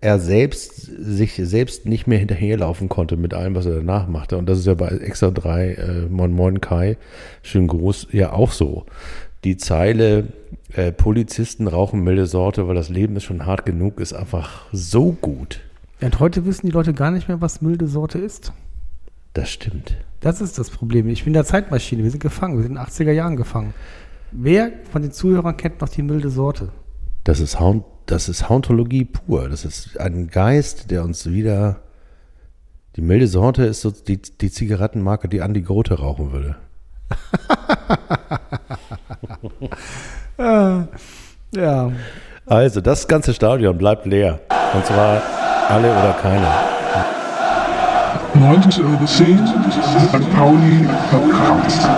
er 0.00 0.18
selbst 0.18 0.76
sich 0.98 1.34
selbst 1.34 1.84
nicht 1.84 2.06
mehr 2.06 2.18
hinterherlaufen 2.18 2.88
konnte 2.88 3.18
mit 3.18 3.34
allem, 3.34 3.54
was 3.54 3.66
er 3.66 3.74
danach 3.74 4.08
machte. 4.08 4.38
Und 4.38 4.48
das 4.48 4.58
ist 4.58 4.66
ja 4.66 4.72
bei 4.72 4.88
Extra 4.88 5.30
3, 5.30 5.74
äh, 5.74 6.06
Moin 6.08 6.32
Moin 6.32 6.62
Kai, 6.62 6.96
schön 7.42 7.66
groß, 7.66 8.08
ja 8.12 8.32
auch 8.32 8.52
so. 8.52 8.86
Die 9.44 9.58
Zeile, 9.58 10.28
äh, 10.72 10.90
Polizisten 10.90 11.66
rauchen 11.66 12.02
milde 12.02 12.24
Sorte, 12.24 12.66
weil 12.66 12.76
das 12.76 12.88
Leben 12.88 13.14
ist 13.16 13.24
schon 13.24 13.44
hart 13.44 13.66
genug, 13.66 14.00
ist 14.00 14.14
einfach 14.14 14.64
so 14.72 15.12
gut. 15.12 15.60
Und 16.00 16.18
heute 16.18 16.46
wissen 16.46 16.64
die 16.64 16.72
Leute 16.72 16.94
gar 16.94 17.10
nicht 17.10 17.28
mehr, 17.28 17.42
was 17.42 17.60
milde 17.60 17.88
Sorte 17.88 18.18
ist. 18.18 18.54
Das 19.34 19.50
stimmt. 19.50 19.98
Das 20.20 20.40
ist 20.40 20.58
das 20.58 20.70
Problem. 20.70 21.10
Ich 21.10 21.24
bin 21.24 21.32
in 21.32 21.34
der 21.34 21.44
Zeitmaschine. 21.44 22.04
Wir 22.04 22.10
sind 22.10 22.22
gefangen. 22.22 22.56
Wir 22.56 22.62
sind 22.62 22.72
in 22.72 22.82
den 22.82 22.86
80er 22.86 23.12
Jahren 23.12 23.36
gefangen. 23.36 23.74
Wer 24.32 24.72
von 24.90 25.02
den 25.02 25.12
Zuhörern 25.12 25.58
kennt 25.58 25.82
noch 25.82 25.90
die 25.90 26.02
milde 26.02 26.30
Sorte? 26.30 26.70
Das 27.24 27.40
ist, 27.40 27.60
Haunt, 27.60 27.84
das 28.06 28.28
ist 28.28 28.48
Hauntologie 28.48 29.04
pur. 29.04 29.48
Das 29.48 29.64
ist 29.64 29.98
ein 29.98 30.28
Geist, 30.28 30.90
der 30.90 31.04
uns 31.04 31.30
wieder. 31.30 31.82
Die 32.96 33.02
milde 33.02 33.28
Sorte 33.28 33.64
ist 33.64 33.82
so 33.82 33.90
die, 33.90 34.20
die 34.20 34.50
Zigarettenmarke, 34.50 35.28
die 35.28 35.42
Andi 35.42 35.62
Grote 35.62 35.94
rauchen 35.94 36.32
würde. 36.32 36.56
Ja. 41.52 41.90
Also, 42.46 42.80
das 42.80 43.08
ganze 43.08 43.34
Stadion 43.34 43.76
bleibt 43.76 44.06
leer. 44.06 44.40
Und 44.72 44.86
zwar 44.86 45.20
alle 45.68 45.90
oder 45.90 46.12
keiner. 46.14 46.70
90 48.34 48.84
Euro 48.84 49.04
10, 49.04 49.46
St. 49.46 50.36
Pauli 50.36 50.88
verkratzt. 51.10 51.88